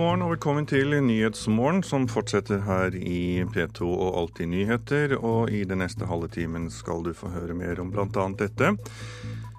morgen 0.00 0.22
og 0.24 0.30
velkommen 0.32 0.64
til 0.64 0.94
Nyhetsmorgen, 1.04 1.82
som 1.84 2.06
fortsetter 2.08 2.62
her 2.64 2.94
i 2.96 3.42
P2 3.52 3.84
og 3.84 4.14
Alltid 4.16 4.48
nyheter. 4.48 5.12
Og 5.18 5.50
i 5.52 5.60
den 5.68 5.82
neste 5.82 6.06
halve 6.08 6.30
timen 6.32 6.70
skal 6.72 7.02
du 7.04 7.10
få 7.16 7.28
høre 7.34 7.52
mer 7.58 7.82
om 7.82 7.90
bl.a. 7.92 8.24
dette. 8.38 8.70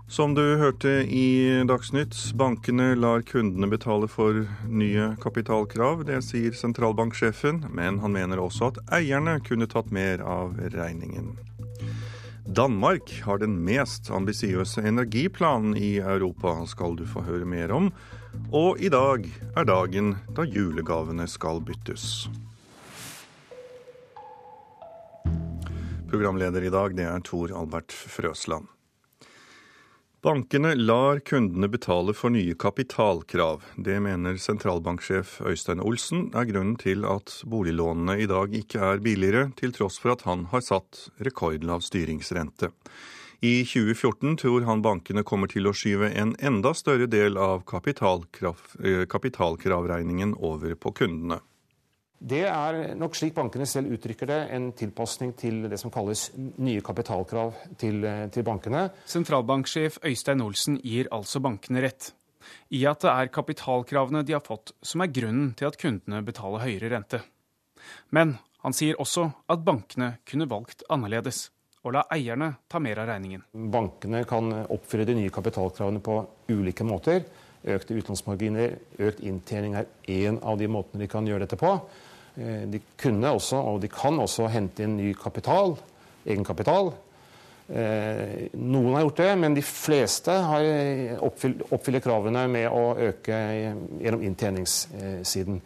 Som 0.10 0.34
du 0.34 0.42
hørte 0.58 1.04
i 1.06 1.62
Dagsnytt, 1.70 2.18
bankene 2.40 2.96
lar 2.98 3.22
kundene 3.28 3.70
betale 3.70 4.10
for 4.10 4.40
nye 4.66 5.12
kapitalkrav. 5.22 6.08
Det 6.10 6.24
sier 6.26 6.58
sentralbanksjefen, 6.58 7.68
men 7.70 8.00
han 8.02 8.16
mener 8.16 8.42
også 8.42 8.72
at 8.72 8.82
eierne 8.98 9.38
kunne 9.46 9.70
tatt 9.70 9.94
mer 9.94 10.26
av 10.26 10.58
regningen. 10.74 11.36
Danmark 12.50 13.14
har 13.28 13.44
den 13.44 13.60
mest 13.68 14.10
ambisiøse 14.10 14.82
energiplanen 14.90 15.78
i 15.78 16.00
Europa, 16.02 16.58
skal 16.66 16.98
du 16.98 17.06
få 17.06 17.22
høre 17.30 17.46
mer 17.46 17.76
om. 17.78 17.92
Og 18.52 18.82
i 18.84 18.90
dag 18.92 19.28
er 19.56 19.66
dagen 19.68 20.14
da 20.36 20.44
julegavene 20.48 21.28
skal 21.28 21.62
byttes. 21.64 22.28
Programleder 26.12 26.68
i 26.68 26.72
dag 26.74 26.96
det 26.98 27.08
er 27.08 27.24
Tor 27.24 27.54
Albert 27.56 27.96
Frøsland. 27.96 28.68
Bankene 30.22 30.76
lar 30.76 31.18
kundene 31.26 31.66
betale 31.72 32.14
for 32.14 32.30
nye 32.30 32.54
kapitalkrav. 32.54 33.64
Det 33.74 33.96
mener 34.06 34.36
sentralbanksjef 34.38 35.40
Øystein 35.50 35.82
Olsen 35.82 36.28
er 36.38 36.46
grunnen 36.46 36.76
til 36.78 37.08
at 37.10 37.40
boliglånene 37.50 38.20
i 38.22 38.28
dag 38.30 38.54
ikke 38.54 38.84
er 38.92 39.02
billigere, 39.02 39.48
til 39.58 39.74
tross 39.74 39.98
for 39.98 40.14
at 40.14 40.28
han 40.28 40.46
har 40.52 40.62
satt 40.62 41.08
rekordlav 41.26 41.82
styringsrente. 41.88 42.70
I 43.44 43.66
2014 43.66 44.38
tror 44.38 44.62
han 44.62 44.84
bankene 44.86 45.24
kommer 45.26 45.50
til 45.50 45.66
å 45.66 45.74
skyve 45.74 46.12
en 46.14 46.36
enda 46.38 46.76
større 46.78 47.08
del 47.10 47.40
av 47.42 47.64
eh, 47.66 49.06
kapitalkravregningen 49.10 50.36
over 50.38 50.76
på 50.78 50.92
kundene. 51.00 51.40
Det 52.22 52.44
er 52.46 52.76
nok 52.94 53.16
slik 53.18 53.34
bankene 53.34 53.66
selv 53.66 53.96
uttrykker 53.96 54.30
det, 54.30 54.38
en 54.54 54.68
tilpasning 54.78 55.32
til 55.34 55.64
det 55.72 55.80
som 55.82 55.90
kalles 55.90 56.28
nye 56.38 56.84
kapitalkrav 56.86 57.56
til, 57.82 58.06
eh, 58.06 58.28
til 58.30 58.46
bankene. 58.46 58.92
Sentralbanksjef 59.10 59.98
Øystein 60.06 60.44
Olsen 60.46 60.78
gir 60.86 61.10
altså 61.10 61.42
bankene 61.42 61.82
rett 61.82 62.12
i 62.70 62.84
at 62.86 63.02
det 63.02 63.10
er 63.10 63.32
kapitalkravene 63.34 64.22
de 64.22 64.36
har 64.38 64.46
fått 64.46 64.76
som 64.86 65.02
er 65.02 65.10
grunnen 65.10 65.56
til 65.58 65.72
at 65.72 65.80
kundene 65.82 66.22
betaler 66.22 66.62
høyere 66.62 66.94
rente. 66.94 67.24
Men 68.14 68.38
han 68.62 68.78
sier 68.78 69.02
også 69.02 69.32
at 69.50 69.66
bankene 69.66 70.20
kunne 70.30 70.46
valgt 70.46 70.86
annerledes 70.94 71.48
og 71.82 71.96
la 71.96 72.04
eierne 72.14 72.52
ta 72.70 72.80
mer 72.82 73.02
av 73.02 73.10
regningen. 73.10 73.44
Bankene 73.74 74.24
kan 74.30 74.54
oppfylle 74.62 75.08
de 75.10 75.18
nye 75.18 75.34
kapitalkravene 75.34 76.02
på 76.04 76.20
ulike 76.52 76.86
måter. 76.86 77.24
Økte 77.62 77.98
utlånsmarginer, 77.98 78.76
økt 79.02 79.22
inntjening 79.26 79.78
er 79.78 79.90
én 80.10 80.40
av 80.46 80.58
de 80.62 80.70
måtene 80.70 81.04
de 81.04 81.10
kan 81.10 81.28
gjøre 81.28 81.46
dette 81.46 81.60
på. 81.62 81.74
Eh, 82.38 82.68
de 82.70 82.82
kunne 83.02 83.34
også, 83.38 83.58
og 83.58 83.82
de 83.82 83.90
kan 83.92 84.18
også, 84.22 84.50
hente 84.54 84.86
inn 84.86 84.98
ny 84.98 85.12
kapital, 85.18 85.76
egenkapital. 86.26 86.94
Eh, 87.72 88.50
noen 88.58 88.96
har 88.98 89.06
gjort 89.06 89.22
det, 89.22 89.30
men 89.42 89.58
de 89.58 89.66
fleste 89.66 90.34
har 90.34 90.66
oppfyller 91.22 92.04
kravene 92.04 92.48
med 92.52 92.70
å 92.70 92.92
øke 93.10 93.38
gjennom 94.02 94.26
inntjeningssiden. 94.28 95.62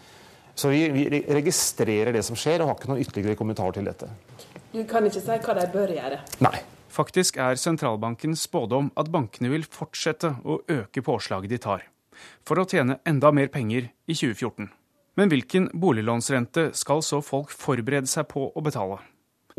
Så 0.56 0.72
vi, 0.72 0.86
vi 0.96 1.24
registrerer 1.36 2.16
det 2.16 2.24
som 2.24 2.38
skjer, 2.40 2.62
og 2.64 2.72
har 2.72 2.78
ikke 2.80 2.94
noen 2.94 3.04
ytterligere 3.04 3.40
kommentar 3.40 3.76
til 3.76 3.88
dette. 3.88 4.08
Du 4.76 4.82
kan 4.84 5.06
ikke 5.08 5.22
si 5.24 5.36
hva 5.40 5.54
de 5.56 5.68
bør 5.72 5.92
gjøre? 5.96 6.18
Nei. 6.44 6.58
Faktisk 6.92 7.38
er 7.40 7.58
sentralbankens 7.60 8.46
spådom 8.48 8.90
at 9.00 9.08
bankene 9.12 9.50
vil 9.52 9.64
fortsette 9.68 10.34
å 10.48 10.62
øke 10.72 11.04
påslaget 11.04 11.52
de 11.52 11.60
tar, 11.64 11.82
for 12.48 12.60
å 12.60 12.66
tjene 12.68 12.98
enda 13.08 13.32
mer 13.36 13.50
penger 13.52 13.90
i 14.08 14.16
2014. 14.16 14.70
Men 15.20 15.32
hvilken 15.32 15.70
boliglånsrente 15.80 16.70
skal 16.76 17.04
så 17.04 17.22
folk 17.24 17.52
forberede 17.52 18.08
seg 18.12 18.28
på 18.32 18.50
å 18.52 18.64
betale? 18.64 19.00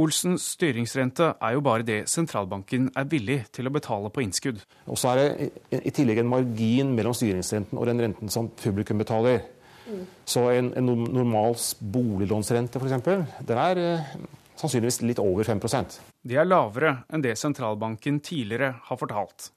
Olsens 0.01 0.45
styringsrente 0.53 1.31
er 1.41 1.57
jo 1.57 1.65
bare 1.65 1.85
det 1.89 2.03
sentralbanken 2.13 2.91
er 2.93 3.09
villig 3.09 3.39
til 3.57 3.69
å 3.69 3.73
betale 3.73 4.13
på 4.13 4.25
innskudd. 4.25 4.61
Og 4.85 5.01
så 5.01 5.15
er 5.15 5.21
det 5.23 5.81
i 5.81 5.93
tillegg 5.97 6.21
en 6.21 6.33
margin 6.33 6.93
mellom 6.97 7.17
styringsrenten 7.17 7.81
og 7.81 7.89
den 7.89 8.05
renten 8.05 8.33
som 8.33 8.53
publikum 8.61 9.01
betaler. 9.01 9.47
Mm. 9.89 10.03
Så 10.29 10.49
en, 10.53 10.75
en 10.77 10.93
normal 10.93 11.57
boliglånsrente 11.81 12.81
f.eks., 12.81 13.09
den 13.49 13.63
er 13.63 13.81
eh, 13.81 14.17
sannsynligvis 14.57 15.03
litt 15.05 15.21
over 15.23 15.47
5% 15.47 16.01
Det 16.27 16.39
er 16.41 16.49
lavere 16.49 17.03
enn 17.13 17.25
det 17.25 17.37
sentralbanken 17.39 18.21
tidligere 18.25 18.75
har 18.89 19.01
fortalt, 19.01 19.51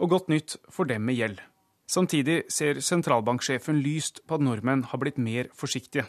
og 0.00 0.10
godt 0.16 0.32
nytt 0.32 0.56
for 0.72 0.88
dem 0.88 1.04
med 1.06 1.18
gjeld. 1.18 1.40
Samtidig 1.86 2.42
ser 2.50 2.80
sentralbanksjefen 2.82 3.78
lyst 3.78 4.24
på 4.26 4.38
at 4.38 4.42
nordmenn 4.42 4.88
har 4.90 4.98
blitt 4.98 5.20
mer 5.22 5.52
forsiktige. 5.54 6.06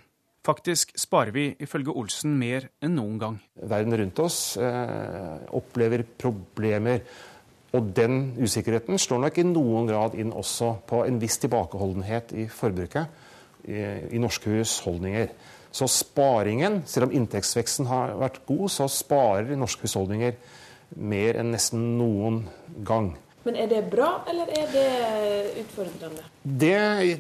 Faktisk 0.48 0.94
sparer 0.98 1.34
vi 1.36 1.50
ifølge 1.62 1.94
Olsen 1.94 2.38
mer 2.40 2.70
enn 2.82 2.96
noen 2.98 3.18
gang. 3.22 3.40
Verden 3.60 3.98
rundt 4.00 4.22
oss 4.24 4.40
eh, 4.58 5.44
opplever 5.54 6.06
problemer. 6.18 7.04
Og 7.76 7.92
den 7.94 8.32
usikkerheten 8.40 8.98
slår 9.02 9.26
nok 9.26 9.38
i 9.38 9.46
noen 9.46 9.90
grad 9.90 10.16
inn 10.18 10.32
også 10.32 10.78
på 10.88 11.04
en 11.04 11.20
viss 11.20 11.36
tilbakeholdenhet 11.44 12.32
i 12.40 12.48
forbruket 12.50 13.12
i, 13.68 13.82
i 14.16 14.22
norske 14.24 14.56
husholdninger. 14.56 15.34
Så 15.72 15.88
sparingen, 15.92 16.82
selv 16.90 17.10
om 17.10 17.16
inntektsveksten 17.16 17.90
har 17.92 18.16
vært 18.20 18.42
god, 18.48 18.68
så 18.74 18.88
sparer 18.92 19.58
norske 19.60 19.86
husholdninger 19.86 20.38
mer 20.96 21.40
enn 21.42 21.52
nesten 21.54 21.98
noen 22.00 22.46
gang. 22.88 23.14
Men 23.48 23.56
er 23.56 23.70
det 23.72 23.86
bra, 23.88 24.10
eller 24.28 24.50
er 24.52 24.66
det 24.74 24.88
utfordrende? 25.62 26.26
Det, 26.44 26.74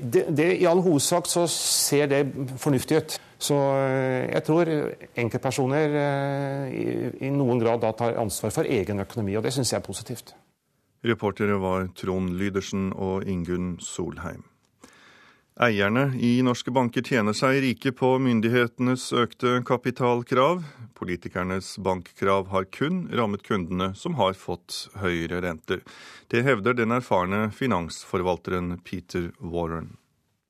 det, 0.03 0.25
det, 0.35 0.47
I 0.59 0.67
all 0.67 0.81
hovedsak 0.83 1.29
så 1.31 1.45
ser 1.51 2.09
det 2.11 2.25
fornuftig 2.59 2.99
ut. 2.99 3.15
Så 3.39 3.55
eh, 3.55 4.25
jeg 4.33 4.43
tror 4.47 4.71
enkeltpersoner 5.23 5.95
eh, 6.01 6.73
i, 6.73 6.85
i 7.29 7.31
noen 7.31 7.61
grad 7.61 7.79
da 7.85 7.93
tar 7.95 8.19
ansvar 8.19 8.51
for 8.55 8.67
egen 8.67 8.99
økonomi, 9.05 9.37
og 9.37 9.45
det 9.45 9.53
syns 9.55 9.71
jeg 9.71 9.79
er 9.79 9.87
positivt. 9.87 10.35
Reportere 11.07 11.59
var 11.61 11.87
Trond 11.95 12.33
Lydersen 12.35 12.89
og 12.91 13.27
Ingunn 13.29 13.77
Solheim. 13.79 14.43
Eierne 15.57 16.11
i 16.21 16.35
norske 16.45 16.69
banker 16.69 17.01
tjener 17.01 17.33
seg 17.33 17.55
rike 17.63 17.89
på 17.97 18.11
myndighetenes 18.21 19.07
økte 19.17 19.55
kapitalkrav. 19.65 20.59
Politikernes 20.93 21.71
bankkrav 21.81 22.51
har 22.51 22.67
kun 22.69 22.99
rammet 23.09 23.41
kundene 23.41 23.87
som 23.97 24.19
har 24.19 24.37
fått 24.37 24.83
høyere 25.01 25.39
renter. 25.41 25.81
Det 26.29 26.43
hevder 26.45 26.77
den 26.77 26.93
erfarne 26.93 27.47
finansforvalteren 27.57 28.75
Peter 28.85 29.31
Warren. 29.41 29.95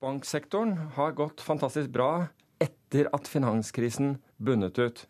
Banksektoren 0.04 0.76
har 1.00 1.16
gått 1.16 1.40
fantastisk 1.40 1.96
bra 1.96 2.28
etter 2.60 3.08
at 3.16 3.32
finanskrisen 3.32 4.18
bunnet 4.44 4.76
ut. 4.76 5.06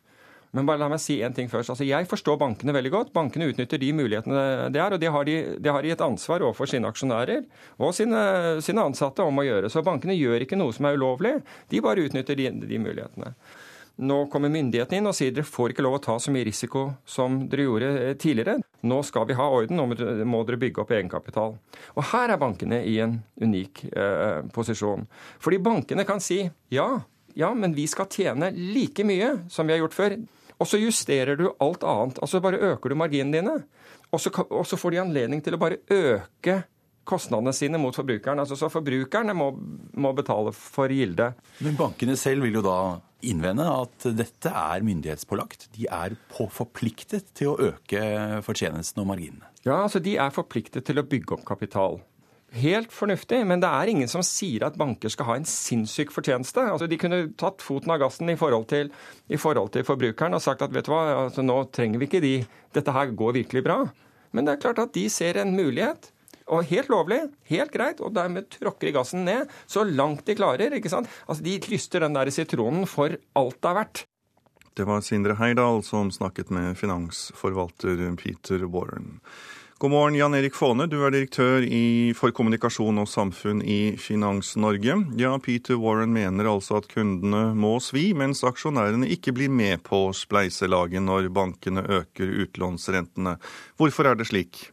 Men 0.58 0.66
bare 0.66 0.82
la 0.82 0.90
meg 0.90 1.02
si 1.04 1.20
en 1.22 1.36
ting 1.38 1.50
først. 1.52 1.70
Altså, 1.70 1.86
jeg 1.86 2.10
forstår 2.10 2.40
bankene 2.42 2.74
veldig 2.74 2.92
godt. 2.94 3.14
Bankene 3.14 3.52
utnytter 3.52 3.78
de 3.78 3.92
mulighetene 3.94 4.72
det 4.74 4.82
er, 4.82 4.96
og 4.96 5.02
det 5.04 5.12
har 5.14 5.28
de, 5.28 5.36
det 5.62 5.74
har 5.74 5.86
de 5.86 5.94
et 5.94 6.02
ansvar 6.02 6.42
overfor 6.42 6.72
sine 6.72 6.90
aksjonærer 6.90 7.46
og 7.78 7.94
sine, 7.94 8.22
sine, 8.66 8.86
ansatte 8.88 9.22
om 9.22 9.38
å 9.38 9.46
gjøre. 9.46 9.70
Så 9.70 9.86
bankene 9.86 10.18
gjør 10.18 10.48
ikke 10.48 10.58
noe 10.58 10.74
som 10.74 10.90
er 10.90 10.98
ulovlig, 10.98 11.36
de 11.70 11.82
bare 11.86 12.08
utnytter 12.08 12.40
de, 12.40 12.50
de 12.66 12.80
mulighetene. 12.82 13.36
Nå 13.98 14.18
kommer 14.34 14.50
myndighetene 14.54 15.02
inn 15.02 15.10
og 15.10 15.16
sier 15.18 15.34
dere 15.34 15.46
får 15.46 15.74
ikke 15.74 15.86
lov 15.86 15.98
å 15.98 16.02
ta 16.06 16.16
så 16.22 16.34
mye 16.34 16.46
risiko 16.46 16.84
som 17.06 17.40
dere 17.50 17.66
gjorde 17.66 17.92
eh, 18.02 18.16
tidligere. 18.18 18.60
Nå 18.90 19.00
skal 19.06 19.26
vi 19.30 19.38
ha 19.38 19.48
orden, 19.50 19.78
nå 19.78 20.26
må 20.30 20.42
dere 20.46 20.62
bygge 20.62 20.84
opp 20.84 20.94
egenkapital. 20.94 21.58
Og 21.98 22.10
her 22.14 22.34
er 22.34 22.42
bankene 22.42 22.84
i 22.86 22.98
en 23.02 23.20
unik 23.42 23.84
eh, 23.90 24.42
posisjon. 24.54 25.06
Fordi 25.42 25.62
bankene 25.66 26.06
kan 26.06 26.22
si 26.22 26.44
ja, 26.74 26.88
ja, 27.38 27.52
men 27.54 27.74
vi 27.78 27.86
skal 27.90 28.10
tjene 28.10 28.50
like 28.54 29.06
mye 29.06 29.34
som 29.54 29.70
vi 29.70 29.76
har 29.76 29.84
gjort 29.84 29.98
før. 29.98 30.18
Og 30.58 30.70
så 30.70 30.80
justerer 30.82 31.38
du 31.38 31.50
alt 31.64 31.84
annet. 31.86 32.22
Altså 32.24 32.42
bare 32.44 32.62
øker 32.74 32.90
du 32.90 32.98
marginene 32.98 33.38
dine. 33.38 33.60
Og 34.12 34.22
så, 34.22 34.32
og 34.48 34.66
så 34.66 34.80
får 34.80 34.96
de 34.96 35.04
anledning 35.04 35.44
til 35.44 35.58
å 35.58 35.62
bare 35.62 35.82
øke 35.94 36.62
kostnadene 37.08 37.54
sine 37.56 37.80
mot 37.82 37.96
forbrukeren. 37.96 38.42
Altså, 38.44 38.58
så 38.60 38.70
forbrukerne 38.72 39.36
må, 39.38 39.52
må, 39.96 40.14
betale 40.18 40.54
for 40.56 40.92
gilde. 40.92 41.32
Men 41.64 41.78
bankene 41.80 42.18
selv 42.20 42.48
vil 42.48 42.60
jo 42.60 42.66
da 42.66 42.80
innvende 43.28 43.66
at 43.72 44.10
dette 44.18 44.52
er 44.52 44.86
myndighetspålagt. 44.86 45.70
De 45.78 45.88
er 45.90 46.18
på 46.34 46.50
forpliktet 46.54 47.32
til 47.38 47.54
å 47.54 47.72
øke 47.72 48.02
fortjenesten 48.46 49.04
og 49.04 49.10
marginene. 49.14 49.50
Ja, 49.66 49.82
altså 49.84 50.02
de 50.04 50.16
er 50.22 50.36
forpliktet 50.36 50.86
til 50.88 51.02
å 51.02 51.08
bygge 51.08 51.38
opp 51.38 51.48
kapital. 51.48 52.00
Helt 52.58 52.94
fornuftig, 52.94 53.40
men 53.46 53.62
det 53.62 53.70
er 53.70 53.92
ingen 53.92 54.10
som 54.10 54.24
sier 54.26 54.66
at 54.68 54.78
banker 54.80 55.12
skal 55.14 55.28
ha 55.30 55.38
en 55.38 55.48
sinnssyk 55.48 56.14
fortjeneste. 56.16 56.64
Altså, 56.64 56.88
de 56.90 57.00
kunne 57.00 57.22
tatt 57.40 57.64
foten 57.66 57.92
av 57.94 58.02
gassen 58.02 58.32
i 58.32 58.38
forhold 58.40 58.68
til, 58.72 58.92
i 59.30 59.40
forhold 59.42 59.74
til 59.76 59.86
forbrukeren 59.88 60.38
og 60.38 60.44
sagt 60.44 60.64
at 60.66 60.74
vet 60.74 60.88
du 60.88 60.94
hva, 60.94 61.04
altså, 61.28 61.46
nå 61.46 61.60
trenger 61.76 62.02
vi 62.02 62.10
ikke 62.10 62.24
de, 62.24 62.36
dette 62.78 62.96
her 62.96 63.14
går 63.20 63.36
virkelig 63.42 63.66
bra. 63.68 63.82
Men 64.36 64.48
det 64.48 64.56
er 64.56 64.64
klart 64.64 64.82
at 64.84 64.94
de 64.96 65.06
ser 65.12 65.40
en 65.42 65.56
mulighet. 65.58 66.12
Og 66.48 66.64
helt 66.70 66.88
lovlig, 66.88 67.20
helt 67.52 67.74
greit, 67.74 68.00
og 68.00 68.14
dermed 68.16 68.48
tråkker 68.54 68.88
de 68.88 68.94
gassen 68.96 69.26
ned 69.28 69.52
så 69.68 69.84
langt 69.84 70.24
de 70.28 70.38
klarer. 70.40 70.78
ikke 70.78 70.92
sant? 70.92 71.10
Altså, 71.28 71.44
De 71.44 71.58
lyster 71.68 72.06
den 72.06 72.16
der 72.16 72.32
sitronen 72.32 72.88
for 72.88 73.18
alt 73.36 73.60
det 73.60 73.72
er 73.72 73.80
verdt. 73.82 74.06
Det 74.78 74.86
var 74.86 75.02
Sindre 75.02 75.34
Heidal 75.40 75.82
som 75.84 76.12
snakket 76.14 76.52
med 76.54 76.78
finansforvalter 76.78 77.98
Peter 78.16 78.64
Warren. 78.70 79.18
God 79.80 79.92
morgen, 79.92 80.16
Jan 80.16 80.34
Erik 80.34 80.56
Faane. 80.58 80.88
Du 80.90 81.04
er 81.06 81.12
direktør 81.14 81.62
i, 81.62 82.10
for 82.18 82.34
kommunikasjon 82.34 82.98
og 82.98 83.06
samfunn 83.12 83.60
i 83.62 83.92
Finans-Norge. 84.02 84.96
Ja, 85.22 85.36
Peter 85.38 85.78
Warren 85.78 86.16
mener 86.16 86.50
altså 86.50 86.80
at 86.80 86.88
kundene 86.90 87.52
må 87.54 87.76
svi, 87.86 88.08
mens 88.18 88.42
aksjonærene 88.42 89.06
ikke 89.14 89.36
blir 89.38 89.54
med 89.54 89.84
på 89.86 90.00
spleiselaget 90.18 91.06
når 91.06 91.30
bankene 91.30 91.86
øker 92.00 92.34
utlånsrentene. 92.48 93.36
Hvorfor 93.78 94.10
er 94.10 94.18
det 94.18 94.26
slik? 94.32 94.64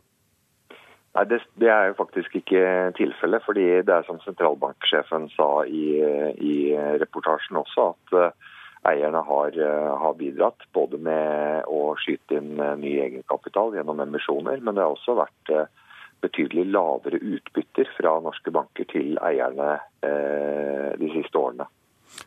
Nei, 0.72 1.26
det, 1.28 1.42
det, 1.60 1.68
er 1.68 1.90
jo 1.90 2.00
faktisk 2.00 2.40
ikke 2.40 2.64
tilfellet. 2.96 3.44
fordi 3.44 3.68
det 3.84 3.98
er 3.98 4.08
som 4.08 4.24
sentralbanksjefen 4.24 5.28
sa 5.36 5.50
i, 5.68 6.00
i 6.40 6.56
reportasjen 7.04 7.60
også, 7.60 7.90
at 7.92 8.32
eierne 8.88 9.22
har, 9.26 9.58
eh, 9.58 9.98
har, 9.98 10.14
bidratt. 10.14 10.66
Både 10.72 10.98
med 10.98 11.64
å 11.70 11.94
skyte 12.00 12.38
inn 12.38 12.58
eh, 12.60 12.76
ny 12.80 12.96
egenkapital 13.06 13.74
gjennom 13.76 14.02
emisjoner, 14.04 14.60
men 14.60 14.76
det 14.76 14.84
har 14.84 14.94
også 14.94 15.16
vært 15.18 15.54
eh, 15.54 15.70
betydelig 16.24 16.66
lavere 16.72 17.20
utbytter 17.20 17.88
fra 17.98 18.16
norske 18.24 18.52
banker 18.54 18.86
til 18.88 19.18
eierne 19.20 19.74
de 20.96 21.08
siste 21.12 21.36
årene. 21.36 21.66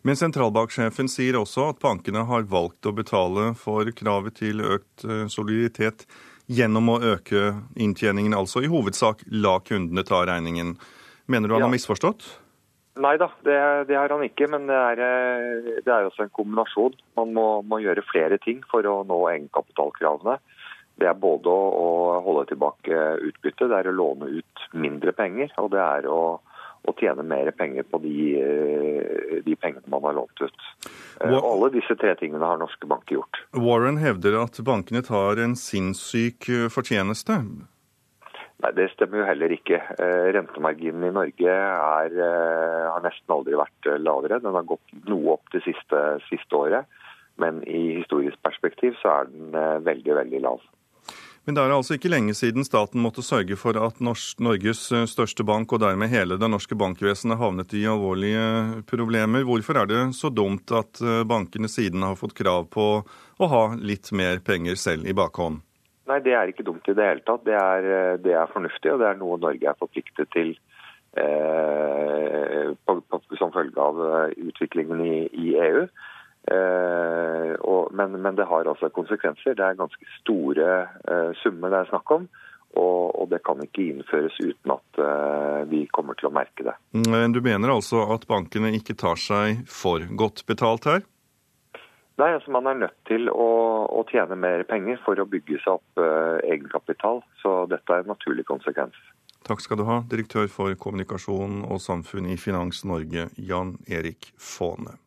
Men 0.06 0.20
sentralbanksjefen 0.20 1.10
sier 1.10 1.40
også 1.40 1.72
at 1.72 1.80
bankene 1.82 2.22
har 2.30 2.46
valgt 2.52 2.86
å 2.86 2.94
betale 2.94 3.56
for 3.58 3.90
kravet 3.98 4.38
til 4.38 4.62
økt 4.62 5.08
soliditet 5.34 6.06
gjennom 6.46 6.94
å 6.94 7.00
øke 7.16 7.56
inntjeningen, 7.74 8.38
altså 8.38 8.62
i 8.62 8.70
hovedsak 8.70 9.26
la 9.34 9.58
kundene 9.66 10.06
ta 10.06 10.22
regningen. 10.30 10.76
Mener 11.26 11.50
du 11.50 11.58
han 11.58 11.66
ja. 11.66 11.72
har 11.72 11.74
misforstått? 11.74 12.30
Nei 12.98 13.18
da, 13.22 13.30
det, 13.46 13.58
det, 13.90 13.96
har 13.98 14.10
han 14.14 14.26
ikke. 14.26 14.50
Men 14.52 14.68
det 14.70 14.78
er, 14.78 15.02
eh, 15.06 15.70
det 15.86 15.94
er 15.94 16.08
også 16.08 16.26
en 16.26 16.34
kombinasjon. 16.36 16.98
Man 17.20 17.34
må, 17.38 17.48
må, 17.68 17.82
gjøre 17.84 18.06
flere 18.10 18.40
ting 18.44 18.64
for 18.72 18.88
å 18.88 19.00
nå 19.08 19.22
egenkapitalkravene. 19.34 20.40
Det 20.98 21.06
er 21.06 21.18
både 21.22 21.54
å, 21.54 21.88
holde 22.26 22.48
tilbake 22.50 23.02
utbytte, 23.28 23.68
det 23.70 23.84
er 23.84 23.92
å 23.92 23.98
låne 24.00 24.32
ut 24.40 24.70
mindre 24.74 25.14
penger, 25.14 25.52
og 25.62 25.70
det 25.76 25.84
er 25.84 26.08
å, 26.10 26.40
å 26.90 26.94
tjene 26.98 27.22
mer 27.22 27.52
penger 27.54 27.86
på 27.86 28.00
de, 28.02 28.16
eh, 28.42 29.36
de, 29.46 29.58
pengene 29.62 29.94
man 29.94 30.08
har 30.10 30.18
lånt 30.18 30.42
ut. 30.42 30.68
Eh, 31.22 31.30
og 31.30 31.38
alle 31.38 31.70
disse 31.78 31.94
tre 32.02 32.16
tingene 32.18 32.50
har 32.50 32.58
norske 32.58 32.90
banker 32.90 33.20
gjort. 33.20 33.44
Warren 33.54 34.02
hevder 34.02 34.40
at 34.42 34.58
bankene 34.66 35.06
tar 35.06 35.38
en 35.44 35.54
sinnssyk 35.60 36.50
fortjeneste. 36.74 37.44
Nei, 38.64 38.72
Det 38.74 38.90
stemmer 38.96 39.22
jo 39.22 39.28
heller 39.28 39.54
ikke. 39.54 39.78
Eh, 40.02 40.30
rentemarginen 40.34 41.06
i 41.06 41.14
Norge 41.14 41.58
er, 41.58 42.16
eh, 42.28 42.86
har 42.90 43.04
nesten 43.06 43.36
aldri 43.36 43.54
vært 43.60 43.86
eh, 43.86 44.00
lavere. 44.02 44.42
Den 44.42 44.58
har 44.58 44.66
gått 44.66 44.96
noe 45.06 45.36
opp 45.38 45.52
det 45.54 45.62
siste, 45.66 46.18
siste 46.30 46.58
året, 46.58 46.90
men 47.38 47.62
i 47.70 48.00
historisk 48.00 48.42
perspektiv 48.42 48.98
så 49.02 49.22
er 49.22 49.30
den 49.30 49.54
veldig, 49.86 50.16
veldig 50.24 50.42
lav. 50.42 50.66
Men 51.46 51.56
det 51.56 51.64
er 51.64 51.72
altså 51.72 51.96
ikke 51.96 52.10
lenge 52.12 52.34
siden 52.36 52.66
staten 52.66 53.00
måtte 53.00 53.24
sørge 53.24 53.56
for 53.56 53.78
at 53.80 54.02
Norges 54.04 54.82
største 55.08 55.46
bank, 55.48 55.72
og 55.72 55.80
dermed 55.80 56.12
hele 56.12 56.36
det 56.36 56.50
norske 56.50 56.76
bankvesenet, 56.76 57.38
havnet 57.40 57.72
i 57.78 57.86
alvorlige 57.88 58.82
problemer. 58.90 59.46
Hvorfor 59.48 59.80
er 59.80 59.88
det 59.88 60.02
så 60.18 60.34
dumt 60.34 60.74
at 60.76 61.00
bankene 61.30 61.70
siden 61.72 62.04
har 62.04 62.20
fått 62.20 62.36
krav 62.36 62.68
på 62.74 62.90
å 63.06 63.48
ha 63.54 63.64
litt 63.80 64.12
mer 64.12 64.44
penger 64.44 64.76
selv 64.76 65.08
i 65.08 65.16
bakhånd? 65.16 65.62
Nei, 66.08 66.20
det 66.24 66.34
er 66.38 66.52
ikke 66.52 66.66
dumt 66.68 66.88
i 66.88 66.96
det 66.96 67.06
hele 67.06 67.24
tatt. 67.28 67.44
Det 67.46 67.56
er, 67.58 67.88
eh, 67.98 68.18
det 68.24 68.36
er 68.40 68.52
fornuftig, 68.54 68.94
og 68.94 69.02
det 69.02 69.10
er 69.10 69.20
noe 69.20 69.40
Norge 69.42 69.68
er 69.68 69.80
forpliktet 69.80 70.32
til 70.36 70.54
eh, 71.20 72.76
på, 72.86 73.00
på, 73.02 73.22
som 73.40 73.52
følge 73.56 73.82
av 73.82 74.00
eh, 74.08 74.38
utviklingen 74.50 75.04
i, 75.04 75.18
i 75.36 75.56
EU. 75.68 75.88
Eh, 76.48 77.54
og, 77.60 77.92
men, 77.92 78.16
men, 78.22 78.36
det 78.40 78.48
har 78.48 78.70
altså 78.72 78.90
konsekvenser. 78.96 79.58
Det 79.58 79.66
er 79.66 79.80
ganske 79.80 80.12
store 80.22 80.70
eh, 80.86 81.32
summer 81.42 81.74
det 81.74 81.82
er 81.82 81.92
snakk 81.92 82.16
om. 82.16 82.30
Og, 82.78 83.16
og, 83.16 83.28
det 83.32 83.42
kan 83.48 83.60
ikke 83.64 83.88
innføres 83.90 84.36
uten 84.38 84.74
at 84.76 85.00
uh, 85.02 85.64
vi 85.72 85.86
kommer 85.96 86.18
til 86.20 86.28
å 86.28 86.34
merke 86.36 86.66
det. 86.68 86.76
Du 87.34 87.40
mener 87.42 87.72
altså 87.74 88.04
at 88.14 88.28
bankene 88.30 88.70
ikke 88.76 88.94
tar 89.00 89.18
seg 89.18 89.64
for 89.72 90.04
godt 90.20 90.44
betalt 90.46 90.86
her? 90.86 91.02
Nei, 92.18 92.32
altså 92.34 92.52
Man 92.54 92.66
er 92.66 92.80
nødt 92.82 92.98
til 93.06 93.30
å, 93.30 93.50
å, 93.94 94.04
tjene 94.10 94.38
mer 94.40 94.64
penger 94.70 94.98
for 95.06 95.20
å 95.22 95.28
bygge 95.30 95.60
seg 95.62 95.78
opp 95.78 96.02
uh, 96.02 96.42
egenkapital. 96.42 97.22
Så 97.44 97.60
dette 97.70 97.94
er 97.94 98.06
en 98.06 98.14
naturlig 98.14 98.48
konsekvens. 98.50 98.98
Takk 99.48 99.62
skal 99.64 99.80
du 99.80 99.86
ha, 99.88 100.02
direktør 100.10 100.50
for 100.52 100.74
kommunikasjon 100.82 101.62
og 101.70 101.80
samfunn 101.80 102.28
i 102.34 102.40
Finans 102.42 102.82
Norge, 102.90 103.30
Jan 103.38 103.78
Erik 103.88 104.34
Faane. 104.42 104.98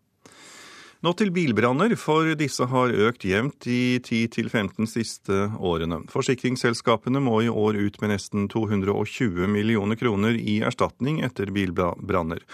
Nå 1.00 1.14
til 1.16 1.30
bilbranner, 1.32 1.94
for 1.96 2.28
disse 2.36 2.66
har 2.68 2.92
økt 2.92 3.24
jevnt 3.24 3.64
de 3.64 3.96
10-15 4.04 4.88
siste 4.88 5.46
årene. 5.56 6.02
Forsikringsselskapene 6.12 7.22
må 7.24 7.38
i 7.40 7.48
år 7.48 7.78
ut 7.80 7.96
med 8.02 8.12
nesten 8.12 8.50
220 8.52 9.48
millioner 9.48 9.96
kroner 9.96 10.36
i 10.36 10.58
erstatning 10.60 11.22
etter 11.24 11.52
bilbranner. 11.56 12.44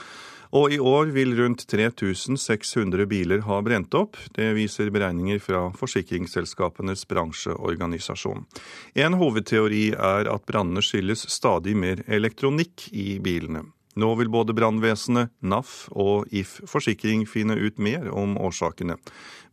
Og 0.56 0.73
i 0.73 0.79
år 0.81 1.11
vil 1.12 1.35
rundt 1.37 1.67
3600 1.69 3.05
biler 3.11 3.43
ha 3.44 3.58
brent 3.64 3.93
opp. 3.99 4.17
Det 4.32 4.55
viser 4.56 4.88
beregninger 4.94 5.41
fra 5.43 5.67
forsikringsselskapenes 5.76 7.03
bransjeorganisasjon. 7.11 8.47
En 8.94 9.19
hovedteori 9.20 9.91
er 9.93 10.31
at 10.32 10.47
brannene 10.49 10.85
skyldes 10.85 11.26
stadig 11.35 11.76
mer 11.76 12.00
elektronikk 12.06 12.87
i 12.93 13.19
bilene. 13.20 13.67
Nå 13.97 14.11
vil 14.20 14.32
både 14.32 14.56
brannvesenet, 14.56 15.32
NAF 15.41 15.87
og 15.93 16.32
If 16.32 16.59
Forsikring 16.69 17.25
finne 17.29 17.56
ut 17.56 17.81
mer 17.81 18.09
om 18.12 18.37
årsakene. 18.37 18.99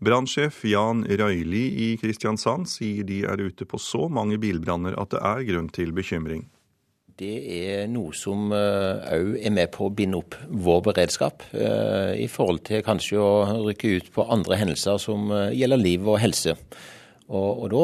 Brannsjef 0.03 0.63
Jan 0.67 1.05
Røyli 1.07 1.63
i 1.87 1.91
Kristiansand 1.99 2.67
sier 2.67 3.07
de 3.07 3.23
er 3.27 3.43
ute 3.43 3.67
på 3.67 3.79
så 3.79 4.09
mange 4.11 4.39
bilbranner 4.39 4.99
at 4.99 5.15
det 5.15 5.23
er 5.23 5.47
grunn 5.51 5.71
til 5.71 5.95
bekymring 5.95 6.43
det 7.21 7.33
er 7.53 7.89
noe 7.91 8.13
som 8.17 8.49
òg 8.49 9.35
eh, 9.35 9.45
er 9.45 9.53
med 9.53 9.69
på 9.73 9.87
å 9.87 9.93
binde 9.93 10.17
opp 10.17 10.37
vår 10.49 10.81
beredskap, 10.87 11.45
eh, 11.53 12.15
i 12.23 12.27
forhold 12.31 12.63
til 12.69 12.83
kanskje 12.85 13.19
å 13.21 13.33
rykke 13.67 13.91
ut 13.99 14.09
på 14.15 14.25
andre 14.33 14.57
hendelser 14.57 14.97
som 15.01 15.29
eh, 15.31 15.51
gjelder 15.59 15.81
liv 15.81 16.07
og 16.09 16.17
helse. 16.23 16.57
Og, 17.29 17.65
og 17.65 17.67
da 17.71 17.83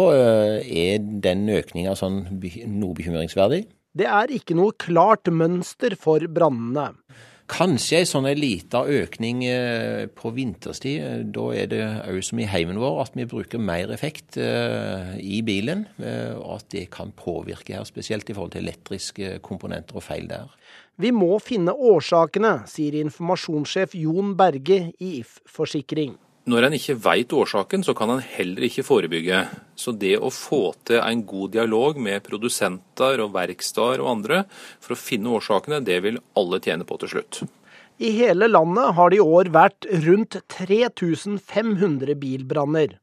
er 0.66 0.98
den 1.24 1.46
økninga 1.54 1.94
sånn 1.98 2.24
noe 2.28 2.98
bekymringsverdig. 2.98 3.64
Det 3.98 4.06
er 4.06 4.34
ikke 4.34 4.58
noe 4.58 4.76
klart 4.78 5.30
mønster 5.32 5.96
for 5.98 6.26
brannene. 6.30 6.92
Kanskje 7.50 8.04
en 8.04 8.08
sånn 8.08 8.28
liten 8.38 8.92
økning 9.02 9.42
eh, 9.50 10.04
på 10.14 10.30
vinterstid. 10.36 11.32
Da 11.34 11.48
er 11.58 11.72
det 11.72 11.82
òg 12.12 12.20
som 12.28 12.42
i 12.42 12.46
heimen 12.50 12.78
vår 12.78 13.02
at 13.02 13.18
vi 13.18 13.26
bruker 13.30 13.62
mer 13.62 13.90
effekt 13.96 14.38
eh, 14.38 15.16
i 15.18 15.42
bilen. 15.46 15.88
Eh, 15.98 16.38
og 16.38 16.60
at 16.60 16.70
det 16.76 16.86
kan 16.94 17.12
påvirke 17.18 17.74
her, 17.74 17.88
spesielt 17.90 18.30
i 18.30 18.38
forhold 18.38 18.54
til 18.54 18.68
elektriske 18.68 19.40
komponenter 19.46 19.98
og 19.98 20.06
feil 20.06 20.30
der. 20.30 20.54
Vi 21.02 21.10
må 21.16 21.40
finne 21.42 21.74
årsakene, 21.74 22.68
sier 22.70 23.00
informasjonssjef 23.02 23.98
Jon 23.98 24.36
Berge 24.38 24.82
i 25.00 25.16
If 25.24 25.40
Forsikring. 25.50 26.18
Når 26.48 26.66
en 26.66 26.76
ikke 26.78 26.96
veit 27.04 27.34
årsaken, 27.36 27.84
så 27.84 27.94
kan 27.98 28.14
en 28.14 28.24
heller 28.24 28.64
ikke 28.66 28.86
forebygge. 28.88 29.44
Så 29.76 29.92
det 29.92 30.16
å 30.18 30.32
få 30.34 30.72
til 30.88 31.02
en 31.04 31.26
god 31.28 31.52
dialog 31.58 32.00
med 32.00 32.24
produsenter 32.26 33.20
og 33.24 33.34
verksteder 33.36 34.02
og 34.02 34.14
andre 34.16 34.44
for 34.80 34.96
å 34.96 35.00
finne 35.00 35.36
årsakene, 35.36 35.84
det 35.84 36.00
vil 36.06 36.22
alle 36.40 36.62
tjene 36.64 36.88
på 36.88 36.98
til 37.04 37.14
slutt. 37.18 37.42
I 38.00 38.14
hele 38.16 38.48
landet 38.48 38.96
har 38.96 39.12
det 39.12 39.18
i 39.20 39.24
år 39.24 39.50
vært 39.52 39.86
rundt 40.06 40.38
3500 40.56 42.16
bilbranner. 42.16 42.96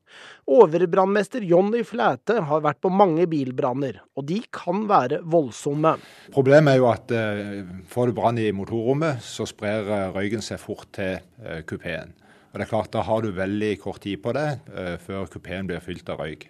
Overbrannmester 0.48 1.44
Jonny 1.44 1.82
Flæte 1.84 2.38
har 2.48 2.62
vært 2.64 2.80
på 2.80 2.88
mange 2.88 3.26
bilbranner, 3.28 3.98
og 4.16 4.24
de 4.30 4.38
kan 4.54 4.86
være 4.88 5.20
voldsomme. 5.28 5.98
Problemet 6.32 6.72
er 6.72 6.80
jo 6.80 6.88
at 6.88 7.12
eh, 7.12 7.66
får 7.92 8.08
du 8.08 8.16
brann 8.16 8.40
i 8.40 8.48
motorrommet, 8.56 9.20
så 9.20 9.44
sprer 9.50 9.84
eh, 9.84 10.06
røyken 10.16 10.44
seg 10.44 10.62
fort 10.62 10.88
til 10.96 11.18
eh, 11.44 11.60
kupeen. 11.68 12.16
Og 12.56 12.60
det 12.62 12.70
er 12.70 12.72
klart, 12.72 12.88
Da 12.88 13.02
har 13.04 13.20
du 13.20 13.34
veldig 13.36 13.74
kort 13.82 14.00
tid 14.00 14.22
på 14.24 14.32
det 14.32 14.46
uh, 14.72 14.94
før 14.96 15.26
kupeen 15.28 15.66
blir 15.68 15.82
fylt 15.84 16.08
av 16.08 16.22
røyk. 16.24 16.46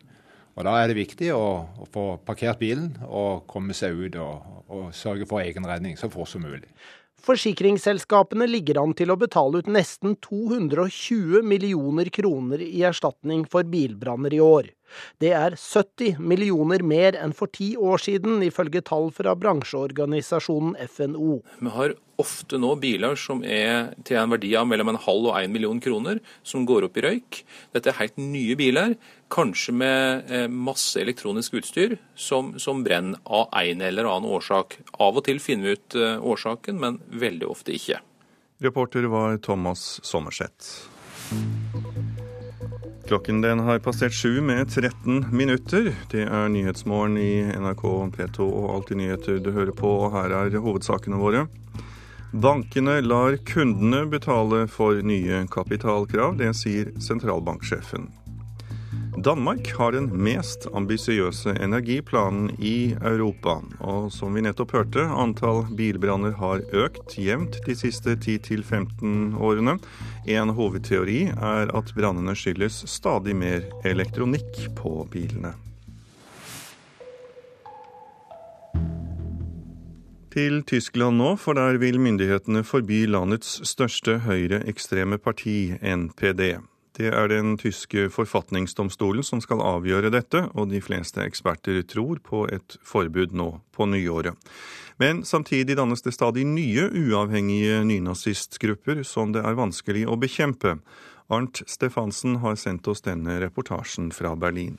Og 0.54 0.62
Da 0.62 0.76
er 0.78 0.86
det 0.86 1.00
viktig 1.00 1.32
å, 1.34 1.66
å 1.82 1.86
få 1.90 2.04
parkert 2.22 2.60
bilen 2.60 2.92
og 3.08 3.42
komme 3.50 3.74
seg 3.74 3.98
ut 3.98 4.14
og, 4.22 4.62
og 4.70 4.84
sørge 4.94 5.26
for 5.26 5.42
egen 5.42 5.66
redning 5.66 5.98
så 5.98 6.06
fort 6.06 6.30
som 6.30 6.46
mulig. 6.46 6.70
Forsikringsselskapene 7.26 8.46
ligger 8.46 8.78
an 8.84 8.94
til 8.94 9.10
å 9.10 9.18
betale 9.18 9.58
ut 9.58 9.66
nesten 9.66 10.14
220 10.22 11.42
millioner 11.42 12.12
kroner 12.14 12.62
i 12.62 12.84
erstatning 12.86 13.42
for 13.50 13.66
bilbranner 13.66 14.38
i 14.38 14.38
år. 14.38 14.70
Det 15.22 15.32
er 15.36 15.56
70 15.58 16.20
millioner 16.20 16.84
mer 16.86 17.18
enn 17.20 17.34
for 17.36 17.50
ti 17.52 17.74
år 17.76 18.02
siden, 18.02 18.40
ifølge 18.46 18.84
tall 18.86 19.10
fra 19.14 19.34
bransjeorganisasjonen 19.38 20.76
FNO. 20.88 21.40
Vi 21.60 21.72
har 21.74 21.96
ofte 22.20 22.58
nå 22.60 22.70
biler 22.80 23.16
som 23.20 23.42
er 23.44 23.92
til 24.06 24.18
en 24.20 24.32
verdi 24.32 24.54
av 24.56 24.68
mellom 24.68 24.92
en 24.92 25.00
halv 25.04 25.28
og 25.30 25.36
en 25.36 25.52
million 25.52 25.80
kroner, 25.82 26.20
som 26.46 26.64
går 26.68 26.88
opp 26.88 26.96
i 26.96 27.04
røyk. 27.04 27.42
Dette 27.76 27.92
er 27.92 28.00
helt 28.00 28.18
nye 28.20 28.56
biler, 28.58 28.96
kanskje 29.32 29.74
med 29.76 30.32
eh, 30.32 30.48
masse 30.48 31.00
elektronisk 31.02 31.58
utstyr 31.60 31.96
som, 32.14 32.54
som 32.62 32.84
brenner 32.86 33.20
av 33.26 33.50
en 33.60 33.84
eller 33.84 34.08
annen 34.08 34.32
årsak. 34.38 34.78
Av 35.02 35.16
og 35.18 35.26
til 35.28 35.42
finner 35.42 35.72
vi 35.72 35.78
ut 35.78 35.98
eh, 36.00 36.16
årsaken, 36.34 36.80
men 36.82 37.00
veldig 37.12 37.50
ofte 37.52 37.76
ikke. 37.76 38.00
Reporter 38.64 39.10
var 39.12 39.36
Thomas 39.44 39.98
Sommerseth. 40.06 40.86
Klokken 43.06 43.40
den 43.40 43.58
har 43.58 43.78
passert 43.78 44.12
sju 44.12 44.40
med 44.40 44.70
13 44.70 45.26
minutter. 45.30 45.92
Det 46.10 46.24
er 46.26 46.48
Nyhetsmorgen 46.50 47.14
i 47.22 47.44
NRK 47.54 47.84
P2 48.16 48.46
og 48.48 48.72
Alltid 48.74 48.98
nyheter 48.98 49.38
du 49.38 49.52
hører 49.54 49.70
på, 49.70 49.92
og 50.08 50.16
her 50.16 50.34
er 50.34 50.58
hovedsakene 50.58 51.20
våre. 51.20 51.44
Bankene 52.34 52.98
lar 53.06 53.38
kundene 53.46 54.08
betale 54.10 54.64
for 54.66 54.98
nye 55.06 55.44
kapitalkrav, 55.54 56.34
det 56.42 56.50
sier 56.58 56.90
sentralbanksjefen. 56.98 58.10
Danmark 59.16 59.70
har 59.78 59.94
den 59.94 60.10
mest 60.22 60.66
ambisiøse 60.76 61.54
energiplanen 61.62 62.50
i 62.60 62.92
Europa. 63.00 63.56
Og 63.80 64.10
som 64.12 64.34
vi 64.36 64.42
nettopp 64.44 64.74
hørte, 64.76 65.06
antall 65.08 65.62
bilbranner 65.78 66.34
har 66.36 66.60
økt 66.76 67.16
jevnt 67.16 67.56
de 67.64 67.78
siste 67.78 68.18
10-15 68.18 69.38
årene. 69.40 69.78
En 70.26 70.50
hovedteori 70.50 71.28
er 71.30 71.70
at 71.78 71.92
brannene 71.94 72.34
skyldes 72.34 72.80
stadig 72.90 73.36
mer 73.38 73.62
elektronikk 73.86 74.64
på 74.74 75.04
bilene. 75.12 75.52
Til 80.36 80.60
Tyskland 80.68 81.16
nå, 81.16 81.30
for 81.40 81.56
der 81.56 81.78
vil 81.80 81.96
myndighetene 82.02 82.60
forby 82.66 83.06
landets 83.08 83.60
største 83.70 84.18
høyreekstreme 84.26 85.16
parti, 85.22 85.76
NPD. 85.80 86.58
Det 86.96 87.10
er 87.12 87.28
den 87.28 87.58
tyske 87.60 88.06
forfatningsdomstolen 88.08 89.24
som 89.26 89.42
skal 89.44 89.60
avgjøre 89.60 90.08
dette, 90.14 90.46
og 90.56 90.70
de 90.70 90.80
fleste 90.80 91.20
eksperter 91.20 91.82
tror 91.84 92.22
på 92.24 92.46
et 92.48 92.78
forbud 92.80 93.34
nå 93.36 93.50
på 93.76 93.88
nyåret. 93.90 94.32
Men 94.96 95.20
samtidig 95.28 95.76
dannes 95.76 96.00
det 96.00 96.14
stadig 96.16 96.46
nye 96.48 96.88
uavhengige 96.88 97.82
nynazistgrupper 97.84 99.02
som 99.04 99.36
det 99.36 99.44
er 99.44 99.58
vanskelig 99.58 100.06
å 100.08 100.16
bekjempe. 100.16 100.78
Arnt 101.28 101.60
Stefansen 101.68 102.40
har 102.40 102.56
sendt 102.56 102.88
oss 102.88 103.04
denne 103.04 103.36
reportasjen 103.44 104.08
fra 104.14 104.32
Berlin. 104.32 104.78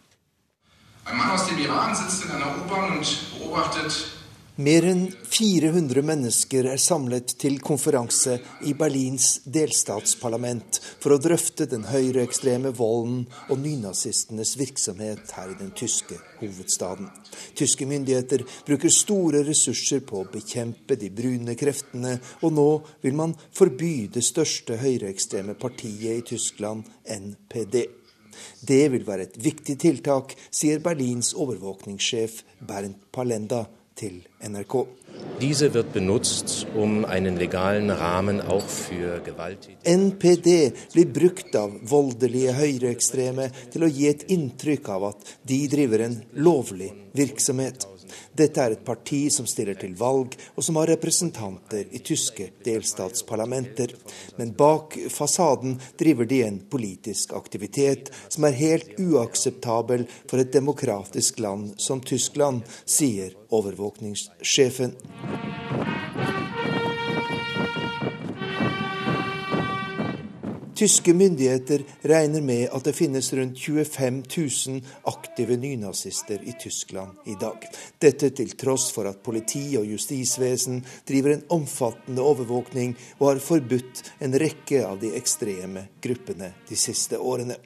Ein 1.06 1.18
Mann 1.18 1.32
aus 1.32 1.46
dem 1.48 1.60
Iran 1.60 1.94
sitzt 1.96 2.26
in 2.26 2.32
einer 2.32 2.50
U-Bahn 2.58 2.98
und 2.98 3.06
beobachtet 3.38 4.17
mer 4.58 4.86
enn 4.90 5.04
400 5.30 6.02
mennesker 6.02 6.66
er 6.72 6.80
samlet 6.82 7.36
til 7.38 7.60
konferanse 7.62 8.40
i 8.66 8.74
Berlins 8.78 9.44
delstatsparlament 9.46 10.80
for 10.98 11.14
å 11.14 11.20
drøfte 11.22 11.68
den 11.70 11.86
høyreekstreme 11.86 12.72
volden 12.78 13.28
og 13.52 13.62
nynazistenes 13.62 14.56
virksomhet 14.58 15.36
her 15.38 15.54
i 15.54 15.60
den 15.60 15.70
tyske 15.78 16.18
hovedstaden. 16.40 17.12
Tyske 17.58 17.86
myndigheter 17.86 18.48
bruker 18.66 18.94
store 18.94 19.44
ressurser 19.46 20.02
på 20.02 20.24
å 20.24 20.32
bekjempe 20.34 20.98
de 20.98 21.12
brune 21.14 21.54
kreftene, 21.60 22.18
og 22.42 22.58
nå 22.58 22.68
vil 23.06 23.18
man 23.20 23.38
forby 23.54 24.10
det 24.10 24.26
største 24.26 24.82
høyreekstreme 24.82 25.54
partiet 25.62 26.18
i 26.18 26.28
Tyskland, 26.34 26.82
NPD. 27.06 27.84
Det 28.66 28.84
vil 28.94 29.06
være 29.06 29.30
et 29.30 29.42
viktig 29.42 29.78
tiltak, 29.82 30.34
sier 30.50 30.82
Berlins 30.82 31.36
overvåkningssjef 31.38 32.42
Bernt 32.66 33.12
Palenda 33.14 33.68
til 33.98 34.22
NRK. 34.46 34.86
Diese 35.42 35.74
wird 35.74 35.94
benutzt, 35.94 36.66
um 36.76 37.06
einen 37.06 37.38
legalen 37.38 37.90
Rahmen 37.90 38.42
auch 38.42 38.68
für 38.68 39.22
NPD 39.84 40.74
blir 40.94 41.06
brukt 41.14 41.56
av 41.56 41.76
voldelige 41.82 42.56
høyreekstreme 42.58 43.52
til 43.74 43.86
å 43.86 43.92
gi 43.92 44.08
et 44.10 44.26
inntrykk 44.34 44.90
av 44.96 45.12
at 45.12 45.36
de 45.46 45.60
driver 45.70 46.06
en 46.08 46.18
lovlig 46.34 46.90
virksomhet. 47.18 47.86
Dette 48.38 48.62
er 48.62 48.76
et 48.76 48.86
parti 48.86 49.24
som 49.34 49.48
stiller 49.50 49.78
til 49.80 49.96
valg, 49.98 50.36
og 50.56 50.66
som 50.66 50.78
har 50.78 50.92
representanter 50.92 51.90
i 51.90 52.02
tyske 52.06 52.52
delstatsparlamenter. 52.66 53.96
Men 54.38 54.54
bak 54.58 54.98
fasaden 55.14 55.80
driver 55.98 56.30
de 56.30 56.44
en 56.46 56.60
politisk 56.70 57.34
aktivitet 57.38 58.12
som 58.28 58.46
er 58.46 58.60
helt 58.60 58.94
uakseptabel 59.02 60.06
for 60.30 60.42
et 60.44 60.54
demokratisk 60.54 61.42
land 61.42 61.74
som 61.82 62.04
Tyskland, 62.06 62.62
sier 62.86 63.34
overvåkningssjefen. 63.50 64.94
Tyske 70.78 71.14
myndigheter 71.14 71.82
regner 72.02 72.42
med 72.42 72.70
at 72.70 72.84
det 72.86 72.92
finnes 72.94 73.32
rundt 73.34 73.58
25 73.58 74.18
000 74.68 74.82
aktive 75.10 75.56
nynazister 75.58 76.38
i 76.46 76.54
Tyskland 76.62 77.16
i 77.26 77.34
dag. 77.42 77.64
Dette 77.98 78.30
til 78.30 78.52
tross 78.54 78.92
for 78.94 79.10
at 79.10 79.24
politi 79.26 79.64
og 79.80 79.88
justisvesen 79.90 80.84
driver 81.10 81.34
en 81.34 81.42
omfattende 81.58 82.22
overvåkning 82.22 82.94
og 83.18 83.26
har 83.32 83.42
forbudt 83.42 84.04
en 84.22 84.38
rekke 84.38 84.84
av 84.86 85.00
de 85.02 85.16
ekstreme 85.18 85.88
gruppene 85.98 86.52
de 86.70 86.78
siste 86.78 87.18
årene. 87.18 87.58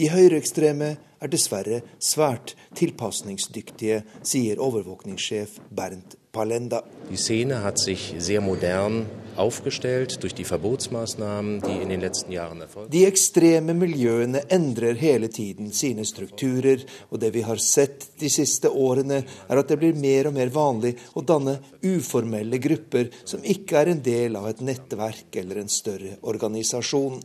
De 0.00 0.08
høyreekstreme 0.08 0.94
er 1.20 1.28
dessverre 1.28 1.82
svært 2.00 2.54
tilpasningsdyktige, 2.80 4.00
sier 4.24 4.64
overvåkningssjef 4.64 5.60
Bernt 5.68 6.16
Palenda. 6.38 6.84
Die 7.10 7.16
Szene 7.16 7.64
hat 7.64 7.80
sich 7.80 8.14
sehr 8.18 8.40
modern 8.40 9.06
aufgestellt 9.38 10.22
durch 10.22 10.34
die 10.34 10.44
Verbotsmaßnahmen, 10.44 11.60
die 11.62 11.82
in 11.82 11.88
den 11.88 12.00
letzten 12.00 12.32
Jahren 12.32 12.60
erfolgt 12.60 12.92
De 12.92 13.04
ekstreme 13.06 13.74
miljøene 13.74 14.42
endrer 14.50 14.98
hele 14.98 15.30
tiden 15.30 15.70
sine 15.72 16.04
strukturer, 16.08 16.82
og 17.10 17.20
det 17.22 17.30
vi 17.34 17.44
har 17.46 17.60
sett 17.62 18.08
de 18.18 18.30
siste 18.32 18.70
årene, 18.70 19.22
er 19.48 19.60
at 19.60 19.70
det 19.70 19.78
blir 19.78 19.98
mer 19.98 20.28
og 20.28 20.36
mer 20.36 20.50
vanlig 20.54 20.94
å 21.14 21.22
danne 21.22 21.58
uformelle 21.84 22.58
grupper 22.62 23.12
som 23.22 23.44
ikke 23.44 23.78
er 23.78 23.92
en 23.92 24.02
del 24.02 24.36
av 24.38 24.48
et 24.50 24.62
nettverk 24.64 25.38
eller 25.40 25.62
en 25.62 25.70
større 25.70 26.16
organisasjon. 26.22 27.20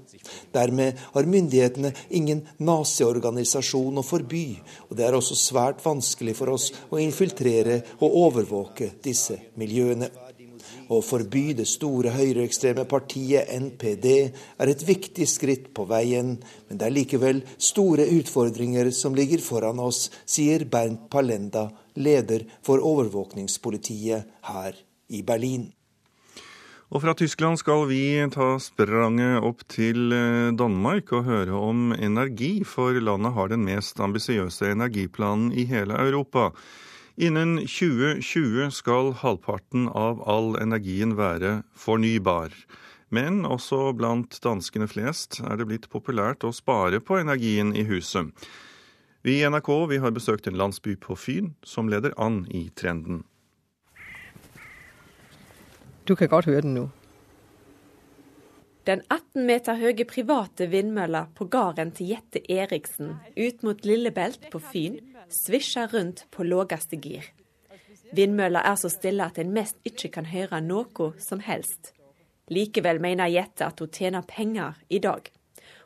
Dermed 0.54 1.02
har 1.16 1.30
myndighetene 1.30 1.94
ingen 2.14 2.44
naziorganisasjon 2.62 4.00
å 4.00 4.06
forby, 4.06 4.46
og 4.90 4.98
det 5.00 5.08
er 5.08 5.18
også 5.18 5.38
svært 5.40 5.82
vanskelig 5.84 6.38
for 6.38 6.54
oss 6.54 6.70
å 6.94 7.02
infiltrere 7.02 7.82
og 8.00 8.20
overvåke 8.28 8.94
disse 9.04 9.40
miljøene. 9.60 10.10
Å 10.92 11.00
forby 11.04 11.54
det 11.58 11.66
store 11.68 12.14
høyreekstreme 12.16 12.86
partiet 12.90 13.52
NPD 13.52 14.08
er 14.14 14.72
et 14.72 14.86
viktig 14.88 15.28
skritt 15.30 15.70
på 15.76 15.86
veien, 15.90 16.36
men 16.68 16.80
det 16.80 16.88
er 16.88 16.96
likevel 16.96 17.44
store 17.58 18.08
utfordringer 18.18 18.92
som 18.96 19.16
ligger 19.16 19.44
foran 19.44 19.82
oss, 19.84 20.10
sier 20.26 20.66
Bernt 20.66 21.10
Palenda, 21.12 21.70
leder 21.96 22.48
for 22.66 22.84
overvåkningspolitiet 22.84 24.28
her 24.50 24.84
i 25.14 25.24
Berlin. 25.24 25.72
Og 26.94 27.02
fra 27.02 27.16
Tyskland 27.18 27.58
skal 27.58 27.88
vi 27.90 28.22
ta 28.30 28.52
spranget 28.62 29.42
opp 29.42 29.64
til 29.72 30.14
eh, 30.14 30.52
Danmark 30.54 31.10
og 31.18 31.26
høre 31.26 31.58
om 31.58 31.88
energi, 31.96 32.60
for 32.70 32.94
landet 33.02 33.34
har 33.34 33.50
den 33.50 33.64
mest 33.66 33.98
ambisiøse 34.04 34.70
energiplanen 34.76 35.50
i 35.58 35.66
hele 35.70 35.98
Europa. 35.98 36.52
Innen 37.16 37.60
2020 37.68 38.72
skal 38.74 39.12
halvparten 39.14 39.86
av 39.94 40.24
all 40.26 40.56
energien 40.58 41.14
være 41.14 41.60
fornybar. 41.78 42.56
Men 43.14 43.44
også 43.46 43.92
blant 43.94 44.40
danskene 44.42 44.88
flest 44.90 45.38
er 45.46 45.60
det 45.60 45.68
blitt 45.70 45.86
populært 45.94 46.42
å 46.42 46.50
spare 46.50 46.98
på 46.98 47.20
energien 47.22 47.76
i 47.78 47.86
huset. 47.86 48.34
Vi 49.22 49.38
i 49.44 49.46
NRK 49.46 49.70
vi 49.92 50.02
har 50.02 50.16
besøkt 50.16 50.50
en 50.50 50.58
landsby 50.58 50.96
på 50.98 51.14
Fyn 51.14 51.54
som 51.62 51.92
leder 51.92 52.18
an 52.18 52.48
i 52.50 52.66
trenden. 52.74 53.22
Du 56.10 56.16
kan 56.18 56.34
godt 56.34 56.50
høre 56.50 56.66
den 56.66 56.74
nå. 56.74 56.88
Den 58.84 59.00
18 59.08 59.46
meter 59.48 59.78
høye 59.80 60.04
private 60.04 60.66
vindmølla 60.68 61.22
på 61.38 61.46
gården 61.48 61.94
til 61.96 62.10
Jette 62.12 62.42
Eriksen 62.52 63.14
ut 63.38 63.62
mot 63.64 63.86
Lillebelt 63.88 64.50
på 64.52 64.60
Fyn 64.60 64.98
svisjer 65.32 65.88
rundt 65.94 66.26
på 66.36 66.44
lågeste 66.44 67.00
gir. 67.00 67.30
Vindmølla 68.12 68.60
er 68.68 68.76
så 68.76 68.92
stille 68.92 69.24
at 69.24 69.40
en 69.40 69.54
mest 69.56 69.80
ikke 69.88 70.12
kan 70.18 70.28
høre 70.28 70.60
noe 70.62 71.14
som 71.24 71.40
helst. 71.40 71.94
Likevel 72.52 73.00
mener 73.00 73.32
Jette 73.32 73.70
at 73.72 73.80
hun 73.80 73.90
tjener 73.90 74.26
penger 74.28 74.76
i 74.90 75.00
dag. 75.00 75.32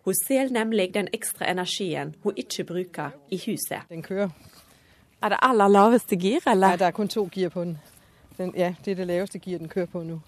Hun 0.07 0.17
selger 0.17 0.55
nemlig 0.55 0.93
den 0.95 1.11
ekstra 1.13 1.51
energien 1.51 2.15
hun 2.23 2.33
ikke 2.35 2.65
bruker 2.65 3.13
i 3.29 3.37
huset. 3.45 3.85
Den 3.89 4.01
kører. 4.01 4.33
Er 5.21 5.29
det 5.29 5.37
aller 5.41 5.67
laveste 5.67 6.17
gir, 6.17 6.41
eller? 6.47 6.73
Nei, 6.73 6.81
det 6.81 6.87
er 6.87 6.97
kun 6.97 7.07
to 7.07 7.27
gir 7.31 7.53
på 7.53 7.63
den. 7.63 7.77
den. 8.37 8.53
Ja, 8.57 8.73
det 8.85 8.91
er 8.91 9.03
det 9.03 9.07
laveste 9.07 9.39
gir 9.39 9.61
den 9.61 9.69
kører 9.69 9.85
på 9.85 10.03
nå. 10.03 10.19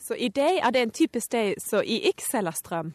Så 0.00 0.14
i 0.14 0.28
dag 0.28 0.56
er 0.56 0.70
det 0.70 0.82
en 0.82 0.90
typisk 0.90 1.32
dag 1.32 1.54
så 1.58 1.80
I 1.80 1.98
ikke 1.98 2.24
selger 2.30 2.50
strøm? 2.50 2.92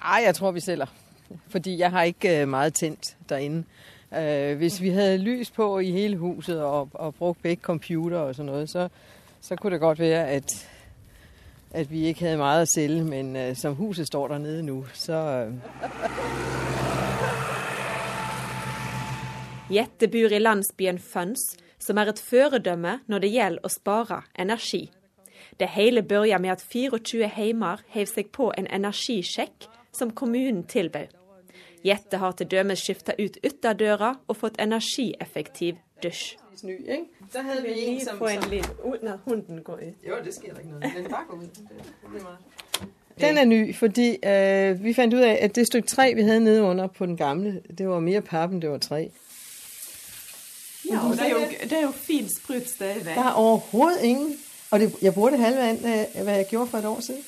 Nei, 0.00 0.22
jeg 0.24 0.34
tror 0.34 0.50
vi 0.50 0.60
selger. 0.60 0.86
Fordi 1.48 1.78
jeg 1.78 1.90
har 1.90 2.02
ikke 2.02 2.40
øh, 2.40 2.48
mye 2.48 2.70
tent 2.70 3.16
der 3.28 3.36
inne. 3.36 3.64
Øh, 4.16 4.56
hvis 4.56 4.80
vi 4.82 4.90
hadde 4.90 5.18
lys 5.18 5.50
på 5.50 5.78
i 5.78 5.90
hele 5.90 6.16
huset 6.16 6.62
og, 6.62 6.88
og 6.92 7.14
brukt 7.14 7.42
begge 7.42 7.62
computer 7.62 8.18
og 8.18 8.34
sånn 8.34 8.46
noe, 8.46 8.66
så, 8.70 8.88
så, 9.40 9.56
kunne 9.56 9.74
det 9.74 9.80
godt 9.80 9.98
være 9.98 10.26
at, 10.38 10.54
at 11.70 11.90
vi 11.90 12.06
ikke 12.06 12.28
hadde 12.28 12.38
mye 12.38 12.62
å 12.62 12.68
selge. 12.70 13.02
Men 13.04 13.36
uh, 13.36 13.56
som 13.58 13.74
huset 13.74 14.06
står 14.06 14.28
der 14.28 14.38
nede 14.44 14.62
nå, 14.62 14.84
så 14.94 15.18
uh... 15.18 15.54
Jette 19.70 20.06
bor 20.06 20.30
i 20.30 20.38
landsbyen 20.38 21.02
Føns, 21.02 21.56
som 21.82 21.98
er 21.98 22.12
et 22.12 22.22
føredømme 22.22 23.00
når 23.10 23.24
det 23.24 23.32
gjelder 23.34 23.66
å 23.66 23.72
spare 23.72 24.20
energi. 24.38 24.84
Det 25.60 25.68
hele 25.68 26.02
begynte 26.02 26.38
med 26.38 26.50
at 26.50 26.60
24 26.72 27.28
heimer 27.28 27.76
heiv 27.88 28.06
seg 28.06 28.26
på 28.32 28.52
en 28.58 28.66
energisjekk 28.66 29.68
som 29.92 30.10
kommunen 30.10 30.64
tilbød. 30.66 31.06
Jette 31.84 32.16
har 32.16 32.32
til 32.32 32.46
dømes 32.50 32.78
skifta 32.78 33.12
ut 33.18 33.38
ytterdøra 33.44 34.14
og 34.28 34.36
fått 34.36 34.60
energieffektiv 34.60 35.74
dusj. 36.02 36.36
Ny, 36.64 36.76
ikke? 36.90 37.04
Vi 37.62 37.84
en, 37.84 38.00
som... 38.04 38.18
få 38.18 38.26
en 38.26 38.42
som- 38.42 38.96
når 39.02 39.18
hunden 39.24 39.62
går 39.62 39.74
ut. 39.74 40.08
Jo, 40.08 40.14
det 40.24 40.34
sker 40.34 40.58
ikke 40.58 40.70
noget. 40.70 40.92
Den 40.96 41.10
bare 41.10 41.24
går 41.28 41.36
ud. 41.36 41.42
Det, 41.42 41.68
det 42.12 42.22
er. 42.22 43.26
Den 43.28 43.38
er 43.38 43.44
ny, 43.44 43.74
fordi 43.74 44.16
øh, 44.24 44.84
vi 44.84 44.92
fant 44.94 45.14
ut 45.14 45.20
af, 45.20 45.38
at 45.42 45.54
det 45.56 45.66
stykke 45.66 45.88
træ, 45.88 46.12
vi 46.14 46.22
havde 46.22 46.40
nede 46.40 46.62
under 46.62 46.86
på 46.86 47.06
den 47.06 47.16
gamle, 47.16 47.62
det 47.78 47.88
var 47.88 48.00
mere 48.00 48.20
pap, 48.22 48.50
end 48.52 48.62
det 48.62 48.70
var 48.70 48.78
træ. 48.78 49.06
Ja, 50.90 50.98
og 51.08 51.12
det 51.12 51.20
er 51.22 51.28
jo, 51.30 51.38
det 51.62 51.72
er 51.72 51.82
jo 51.82 51.90
fint 51.90 52.30
sprut 52.36 52.68
stadigvæk. 52.68 53.14
Der 53.14 53.24
er 53.24 53.32
overhovedet 53.32 54.02
ingen. 54.02 54.36
Og 54.76 54.80
det, 54.82 55.02
jeg 55.02 55.14
bruger 55.14 55.30
det 55.30 55.38
halve 55.40 55.60
af, 55.68 55.76
hvad- 55.80 56.22
hvad 56.24 56.36
jeg 56.36 56.46
gjorde 56.50 56.70
for 56.70 56.78
et 56.78 56.84
år 56.84 57.00
siden. 57.00 57.24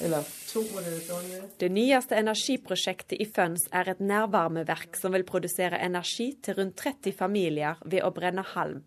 Eller 0.00 0.22
to, 0.48 0.62
hvor 0.62 0.80
det. 0.80 1.60
Det 1.60 1.70
nyeste 1.72 2.16
energiprosjektet 2.16 3.16
i 3.20 3.26
Føns 3.36 3.68
er 3.72 3.90
et 3.90 4.00
nærvarmeverk 4.00 4.96
som 5.00 5.12
vil 5.12 5.24
produsere 5.24 5.80
energi 5.84 6.38
til 6.42 6.54
rundt 6.54 6.76
30 6.76 7.12
familier 7.18 7.74
ved 7.84 8.00
å 8.04 8.10
brenne 8.10 8.44
halm. 8.54 8.82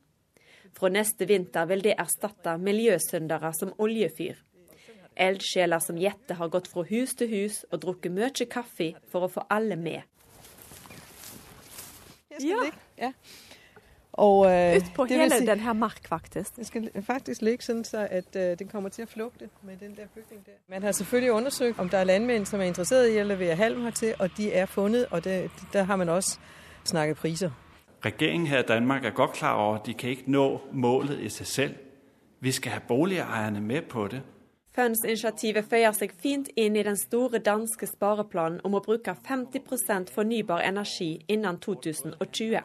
Fra 0.74 0.90
neste 0.90 1.28
vinter 1.28 1.66
vil 1.66 1.84
det 1.84 1.94
erstatte 1.98 2.58
miljøsyndere 2.58 3.54
som 3.60 3.74
oljefyr. 3.78 4.36
Eldsjeler 5.18 5.80
som 5.80 5.98
Jette 5.98 6.34
har 6.34 6.48
gått 6.50 6.68
fra 6.72 6.84
hus 6.90 7.14
til 7.18 7.28
hus 7.30 7.66
og 7.72 7.82
drukket 7.82 8.12
mye 8.12 8.46
kaffe 8.50 8.94
for 9.12 9.26
å 9.28 9.32
få 9.34 9.46
alle 9.50 9.76
med. 9.76 10.02
Ja. 12.98 13.12
Og, 14.20 14.52
øh, 14.52 14.76
Ut 14.76 14.84
på 14.96 15.04
det 15.06 15.18
hele 15.18 15.36
si, 15.38 15.46
den 15.46 15.60
her 15.60 15.74
mark, 15.74 16.08
faktisk. 16.08 16.56
Det 16.56 16.68
skal 16.68 16.92
faktisk 17.02 17.42
ligge 17.42 17.64
sådan, 17.64 17.84
så 17.84 18.08
at 18.12 18.36
øh, 18.36 18.60
den 18.60 18.68
kommer 18.68 18.90
til 18.90 19.02
at 19.02 19.10
flugte 19.10 19.50
med 19.64 19.78
den 19.78 19.96
der 19.96 20.08
bygning 20.16 20.46
der. 20.46 20.52
Man 20.70 20.84
har 20.84 20.92
selvfølgelig 20.92 21.32
undersøgt, 21.32 21.80
om 21.80 21.90
der 21.90 21.98
er 21.98 22.04
landmænd, 22.04 22.46
som 22.46 22.60
er 22.60 22.64
interesseret 22.64 23.08
i 23.08 23.18
at 23.18 23.26
levere 23.26 23.56
halm 23.56 23.82
hertil, 23.82 24.14
og 24.20 24.30
de 24.38 24.54
er 24.54 24.66
fundet, 24.66 25.06
og 25.12 25.24
det, 25.24 25.52
der 25.74 25.84
har 25.84 25.96
man 25.96 26.10
også 26.10 26.40
snakket 26.84 27.18
priser. 27.18 27.52
Regeringen 28.06 28.48
her 28.48 28.60
i 28.60 28.64
Danmark 28.68 29.06
er 29.06 29.10
godt 29.10 29.32
klar 29.32 29.54
over, 29.54 29.76
at 29.76 29.86
de 29.86 29.94
kan 29.94 30.10
ikke 30.10 30.32
nå 30.32 30.62
målet 30.72 31.20
i 31.20 31.30
sig 31.30 31.48
selv. 31.48 31.76
Vi 32.40 32.52
skal 32.52 32.72
have 32.72 32.82
boligejerne 32.88 33.62
med 33.62 33.82
på 33.82 34.08
det. 34.08 34.22
Føns-initiativet 34.76 35.66
føyer 35.66 35.92
seg 35.92 36.12
fint 36.24 36.50
inn 36.56 36.76
i 36.76 36.84
den 36.84 36.98
store 36.98 37.40
danske 37.40 37.88
spareplanen 37.88 38.62
om 38.64 38.78
å 38.78 38.84
bruke 38.86 39.16
50% 39.28 40.14
fornybar 40.16 40.62
energi 40.64 41.26
innen 41.28 41.58
2020. 41.58 42.62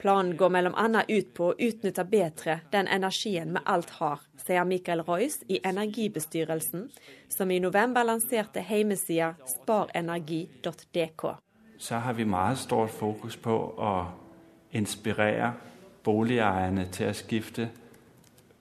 Planen 0.00 0.36
går 0.36 0.72
annet 0.76 1.10
ut 1.10 1.34
på 1.34 1.50
å 1.50 1.54
utnytte 1.58 2.04
bedre 2.08 2.60
den 2.72 2.88
energien 2.88 3.52
vi 3.52 3.60
alt 3.66 3.90
har, 3.98 4.22
sier 4.40 4.64
Michael 4.64 5.02
Royce 5.04 5.44
i 5.48 5.60
Energibestyrelsen, 5.64 6.86
som 7.28 7.50
i 7.50 7.58
november 7.60 8.04
lanserte 8.04 8.64
hjemmesida 8.64 9.34
sparenergi.dk. 9.46 11.34
Så 11.78 11.96
har 11.96 12.12
vi 12.12 12.24
meget 12.24 12.58
stort 12.58 12.90
fokus 12.90 13.36
på 13.36 13.56
å 13.76 13.92
inspirere 14.72 15.52
boligeierne 16.04 16.88
til 16.92 17.10
å 17.10 17.16
skifte 17.16 17.68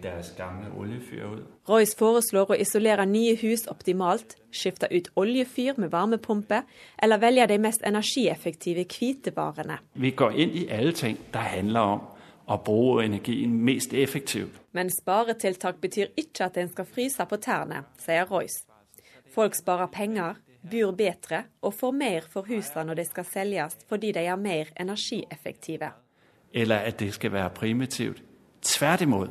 deres 0.03 0.33
gamle 0.37 0.71
oljefyr 0.75 1.25
ud. 1.25 1.43
Royce 1.69 1.93
foreslår 1.93 2.49
å 2.49 2.55
isolere 2.57 3.05
nye 3.05 3.35
hus 3.37 3.67
optimalt, 3.69 4.33
skifte 4.49 4.87
ut 4.89 5.11
oljefyr 5.19 5.77
med 5.77 5.91
varmepumpe, 5.93 6.63
eller 6.97 7.21
velge 7.21 7.45
de 7.51 7.57
mest 7.61 7.83
energieffektive 7.85 8.87
hvitevarene. 8.89 9.77
Vi 9.93 10.11
går 10.17 10.33
inn 10.33 10.55
i 10.57 10.63
alle 10.73 10.95
ting, 10.97 11.19
der 11.33 11.51
handler 11.53 11.91
om 11.93 12.07
å 12.49 12.57
bruke 12.65 13.05
energien 13.05 13.53
mest 13.65 13.93
effektivt. 13.93 14.55
Men 14.73 14.89
sparetiltak 14.89 15.77
betyr 15.81 16.09
ikke 16.17 16.47
at 16.47 16.57
en 16.57 16.71
skal 16.71 16.87
fryse 16.89 17.25
på 17.29 17.37
tærne, 17.37 17.83
sier 18.01 18.25
Royce. 18.25 18.65
Folk 19.29 19.53
sparer 19.53 19.91
penger, 19.93 20.39
bor 20.65 20.95
bedre 20.97 21.43
og 21.61 21.75
får 21.77 21.93
mer 21.95 22.25
for 22.33 22.49
husene 22.49 22.87
når 22.89 23.03
de 23.03 23.05
skal 23.11 23.27
selges 23.29 23.77
fordi 23.87 24.09
de 24.17 24.25
er 24.25 24.41
mer 24.41 24.73
energieffektive. 24.73 25.91
Eller 26.49 26.89
at 26.89 26.97
det 26.99 27.13
skal 27.13 27.31
være 27.31 27.53
primitivt. 27.53 28.23
Tværtimod. 28.65 29.29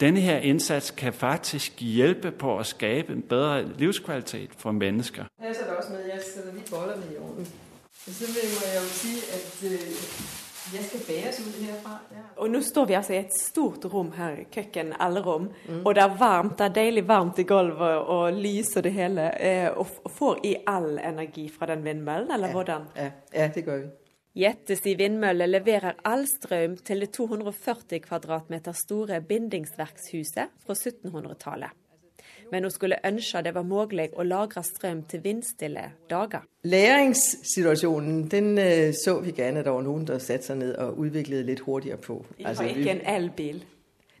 Denne 0.00 0.20
her 0.20 0.38
indsats 0.38 0.90
kan 0.90 1.12
faktisk 1.12 1.80
hjælpe 1.80 2.30
på 2.30 2.58
at 2.58 2.66
skabe 2.66 3.12
en 3.12 3.22
bedre 3.22 3.68
livskvalitet 3.78 4.50
for 4.56 4.72
mennesker. 4.72 5.24
Her 5.40 5.48
er 5.48 5.76
også 5.78 5.90
med, 5.92 5.98
jeg 5.98 6.20
sætter 6.34 6.52
lige 6.52 6.64
bollerne 6.70 7.02
i 7.14 7.16
ovnen. 7.18 7.46
Så 8.06 8.26
vil 8.26 8.44
må 8.54 8.60
jeg 8.74 8.80
jo 8.82 8.88
sige, 8.88 9.18
at 9.36 9.72
øh, 9.72 9.80
jeg 10.74 10.84
skal 10.84 11.00
bæres 11.08 11.40
ud 11.40 11.64
herfra. 11.64 11.98
Ja. 12.12 12.16
Og 12.36 12.50
nå 12.50 12.60
står 12.60 12.84
vi 12.84 12.92
altså 12.92 13.12
i 13.12 13.18
et 13.18 13.34
stort 13.40 13.94
rom 13.94 14.12
her, 14.12 14.36
kjøkken, 14.52 14.86
mm. 14.86 15.86
og 15.86 15.94
det 15.94 16.02
er 16.02 16.18
varmt, 16.18 16.58
det 16.58 16.64
er 16.64 16.68
deilig 16.72 17.08
varmt 17.08 17.38
i 17.38 17.42
gulvet 17.42 17.98
og 17.98 18.32
lys 18.32 18.76
og 18.76 18.84
det 18.84 18.92
hele. 18.92 19.42
Eh, 19.42 19.76
Og 19.78 19.86
får 20.10 20.38
i 20.44 20.56
all 20.66 20.98
energi 21.08 21.52
fra 21.58 21.66
den 21.66 21.84
vindmøllen, 21.84 22.30
eller 22.32 22.50
hvordan? 22.50 22.80
Ja, 22.96 23.10
ja, 23.34 23.50
det 23.54 23.64
gør 23.64 23.76
vi. 23.76 23.84
Jettes 24.38 24.84
i 24.86 24.92
vindmølle 24.94 25.48
leverer 25.50 25.96
all 26.06 26.22
strøm 26.30 26.76
til 26.86 27.00
det 27.02 27.08
240 27.16 27.98
kvadratmeter 28.04 28.76
store 28.76 29.18
bindingsverkshuset 29.26 30.52
fra 30.62 30.76
1700-tallet. 30.78 31.74
Men 32.52 32.62
hun 32.62 32.70
skulle 32.70 33.00
ønske 33.04 33.42
det 33.42 33.52
var 33.56 33.66
mulig 33.66 34.06
å 34.14 34.22
lagre 34.22 34.62
strøm 34.62 35.02
til 35.10 35.24
vindstille 35.24 35.82
dager. 36.10 36.46
Læringssituasjonen 36.62 38.28
den 38.30 38.52
øh, 38.62 38.94
så 38.94 39.18
vi 39.24 39.34
gerne, 39.34 39.64
at 39.66 39.66
noen 39.66 40.06
var 40.06 40.14
der 40.14 40.22
satte 40.22 40.52
seg 40.52 40.60
ned 40.62 40.76
og 40.86 41.02
utviklet 41.02 41.42
litt 41.48 41.64
hurtigere 41.66 41.98
på. 41.98 42.20
Vi 42.38 42.46
har 42.46 42.70
ikke 42.70 42.94
en 42.94 43.04
elbil. 43.16 43.60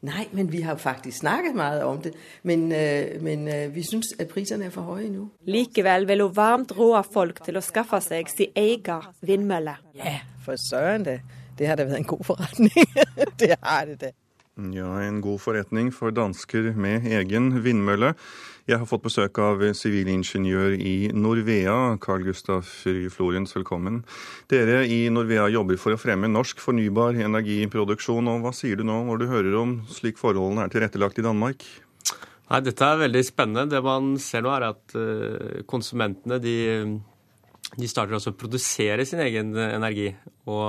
Nej, 0.02 0.28
men 0.32 0.52
vi 0.52 0.60
har 0.62 0.76
faktisk 0.78 1.18
snakket 1.18 1.56
mye 1.58 1.82
om 1.84 1.98
det. 2.02 2.12
Men, 2.42 2.72
øh, 2.72 3.22
men 3.22 3.48
øh, 3.48 3.74
vi 3.74 3.82
synes, 3.82 4.12
at 4.18 4.28
priserne 4.28 4.64
er 4.64 4.70
for 4.70 4.82
høye 4.82 5.08
nå. 5.10 5.26
Likevel 5.46 6.06
vil 6.08 6.22
hun 6.22 6.36
varmt 6.36 6.72
råde 6.78 7.02
folk 7.12 7.42
til 7.44 7.58
å 7.58 7.64
skaffe 7.64 7.98
seg 8.04 8.30
sin 8.30 8.54
egen 8.54 9.08
vindmølle. 9.26 9.74
Ja, 9.98 10.20
for 10.44 10.60
søren 10.68 11.06
det. 11.08 11.20
Det 11.58 11.66
har 11.66 11.76
da 11.76 11.88
været 11.88 12.04
en 12.04 12.10
god 12.14 12.24
forretning. 12.24 12.70
det 13.40 13.56
har 13.62 13.84
det 13.90 14.00
da. 14.00 14.12
Ja, 14.58 14.92
en 15.06 15.20
god 15.22 15.38
forretning 15.38 15.90
for 15.94 16.14
dansker 16.14 16.72
med 16.74 17.06
egen 17.06 17.50
vindmølle. 17.64 18.14
Jeg 18.68 18.82
har 18.82 18.84
fått 18.84 19.06
besøk 19.06 19.38
av 19.40 19.62
sivilingeniør 19.72 20.74
i 20.76 21.08
Norvea, 21.16 21.96
Carl 22.04 22.26
Gustaf 22.26 22.68
Florens, 23.14 23.54
velkommen. 23.56 24.02
Dere 24.52 24.82
i 24.84 24.98
Norvea 25.08 25.46
jobber 25.48 25.78
for 25.80 25.96
å 25.96 26.00
fremme 26.00 26.28
norsk 26.28 26.60
fornybar 26.60 27.16
energiproduksjon, 27.16 28.26
og 28.28 28.42
hva 28.44 28.50
sier 28.52 28.76
du 28.76 28.84
nå 28.84 28.98
når 29.06 29.22
du 29.22 29.24
hører 29.30 29.54
om 29.56 29.70
slik 29.88 30.20
forholdene 30.20 30.66
er 30.66 30.74
tilrettelagt 30.74 31.16
i 31.16 31.24
Danmark? 31.24 31.64
Nei, 32.50 32.60
Dette 32.66 32.84
er 32.84 33.00
veldig 33.06 33.22
spennende. 33.24 33.70
Det 33.72 33.80
man 33.86 34.10
ser 34.20 34.44
nå, 34.44 34.52
er 34.52 34.66
at 34.66 34.96
eh, 35.00 35.62
konsumentene 35.68 36.36
de, 36.44 36.58
de 37.72 37.88
starter 37.88 38.18
også 38.18 38.34
å 38.34 38.36
produsere 38.36 39.06
sin 39.08 39.22
egen 39.24 39.54
eh, 39.56 39.70
energi. 39.78 40.10
Og, 40.44 40.60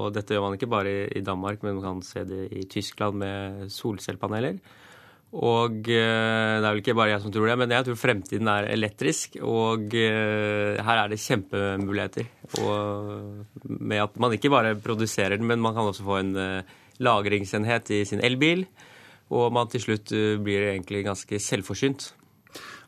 og 0.00 0.08
dette 0.18 0.34
gjør 0.34 0.48
man 0.48 0.58
ikke 0.58 0.70
bare 0.74 0.96
i, 0.96 1.06
i 1.20 1.22
Danmark, 1.22 1.62
men 1.62 1.78
man 1.78 1.86
kan 1.86 2.02
se 2.10 2.26
det 2.26 2.48
i 2.50 2.66
Tyskland 2.74 3.22
med 3.22 3.70
solcellepaneler. 3.70 4.58
Og 5.36 5.84
eh, 5.92 6.56
det 6.56 6.64
er 6.64 6.70
vel 6.70 6.80
ikke 6.80 6.96
bare 6.96 7.12
jeg 7.12 7.22
som 7.24 7.32
tror 7.34 7.50
det, 7.50 7.58
men 7.60 7.74
jeg 7.74 7.84
tror 7.84 7.98
fremtiden 8.00 8.48
er 8.48 8.70
elektrisk. 8.72 9.36
Og 9.44 9.92
eh, 9.98 10.80
her 10.80 11.02
er 11.02 11.12
det 11.12 11.20
kjempemuligheter. 11.20 12.30
Og 12.64 13.66
med 13.68 14.04
at 14.06 14.16
man 14.22 14.36
ikke 14.36 14.52
bare 14.52 14.76
produserer 14.80 15.36
den, 15.36 15.48
men 15.48 15.60
man 15.60 15.76
kan 15.76 15.90
også 15.90 16.06
få 16.06 16.20
en 16.22 16.36
eh, 16.40 16.76
lagringsenhet 17.04 17.92
i 17.92 18.04
sin 18.08 18.24
elbil. 18.24 18.64
Og 19.28 19.50
man 19.52 19.68
til 19.68 19.82
slutt 19.82 20.12
blir 20.46 20.70
egentlig 20.70 21.02
ganske 21.04 21.40
selvforsynt. 21.42 22.12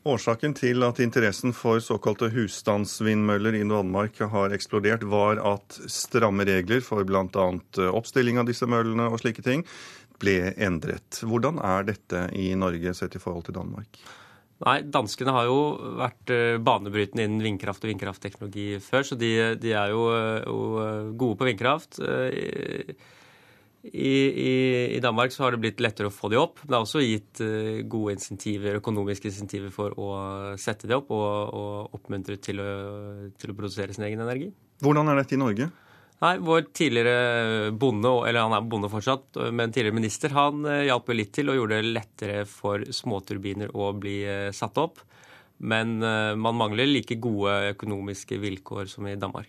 Årsaken 0.09 0.55
til 0.55 0.85
at 0.87 1.01
interessen 1.03 1.53
for 1.53 1.83
såkalte 1.83 2.31
husstandsvindmøller 2.33 3.59
i 3.59 3.65
Danmark 3.67 4.21
har 4.33 4.55
eksplodert, 4.55 5.03
var 5.05 5.41
at 5.43 5.81
stramme 5.91 6.47
regler 6.49 6.81
for 6.87 7.05
bl.a. 7.05 7.49
oppstilling 7.91 8.39
av 8.39 8.47
disse 8.49 8.69
møllene 8.71 9.11
og 9.11 9.19
slike 9.21 9.43
ting 9.45 9.67
ble 10.19 10.53
endret. 10.55 11.21
Hvordan 11.23 11.61
er 11.65 11.87
dette 11.89 12.25
i 12.39 12.51
Norge 12.59 12.95
sett 12.97 13.17
i 13.17 13.23
forhold 13.23 13.49
til 13.49 13.59
Danmark? 13.59 14.01
Nei, 14.67 14.81
danskene 14.91 15.35
har 15.37 15.47
jo 15.47 15.59
vært 16.01 16.33
eh, 16.35 16.57
banebrytende 16.59 17.29
innen 17.29 17.45
vindkraft 17.45 17.85
og 17.85 17.93
vindkraftteknologi 17.93 18.81
før, 18.83 19.07
så 19.07 19.19
de, 19.19 19.31
de 19.63 19.71
er 19.71 19.93
jo, 19.93 20.09
eh, 20.11 20.41
jo 20.43 21.13
gode 21.21 21.39
på 21.39 21.47
vindkraft. 21.47 22.01
Eh, 22.03 22.91
I, 23.89 24.11
i, 24.11 24.55
I 24.97 25.01
Danmark 25.01 25.31
så 25.31 25.45
har 25.45 25.55
det 25.55 25.63
blitt 25.63 25.79
lettere 25.81 26.11
å 26.11 26.15
få 26.15 26.33
de 26.33 26.41
opp. 26.41 26.59
men 26.65 26.73
Det 26.73 26.75
er 26.75 26.89
også 26.89 27.05
gitt 27.05 27.43
eh, 27.47 27.85
gode 27.87 28.17
insentiver, 28.19 28.81
økonomiske 28.83 29.31
insentiver 29.31 29.71
for 29.71 29.95
å 29.95 30.11
sette 30.59 30.91
de 30.91 30.99
opp 30.99 31.15
og, 31.15 31.55
og 31.55 32.01
oppmuntre 32.01 32.41
til 32.43 32.59
å, 32.59 32.71
til 33.39 33.55
å 33.55 33.59
produsere 33.61 33.95
sin 33.95 34.09
egen 34.11 34.27
energi. 34.27 34.51
Hvordan 34.83 35.13
er 35.13 35.23
dette 35.23 35.39
i 35.39 35.41
Norge? 35.45 35.71
Nei, 36.19 36.33
Vår 36.43 36.65
tidligere 36.75 37.71
bonde, 37.79 38.11
eller 38.27 38.43
han 38.43 38.51
er 38.57 38.65
bonde 38.67 38.89
fortsatt, 38.91 39.37
men 39.55 39.71
tidligere 39.71 39.95
minister, 39.95 40.33
han 40.35 40.67
eh, 40.67 40.89
hjalp 40.89 41.07
jo 41.07 41.15
litt 41.15 41.31
til 41.37 41.49
og 41.53 41.57
gjorde 41.61 41.77
det 41.79 41.93
lettere 41.95 42.41
for 42.51 42.83
småturbiner 42.95 43.71
å 43.71 43.93
bli 43.95 44.27
eh, 44.27 44.51
satt 44.55 44.79
opp. 44.83 44.99
Men 45.63 46.03
eh, 46.03 46.35
man 46.35 46.55
mangler 46.59 46.87
like 46.91 47.15
gode 47.23 47.71
økonomiske 47.75 48.39
vilkår 48.43 48.87
som 48.91 49.07
i 49.07 49.21
Danmark. 49.21 49.47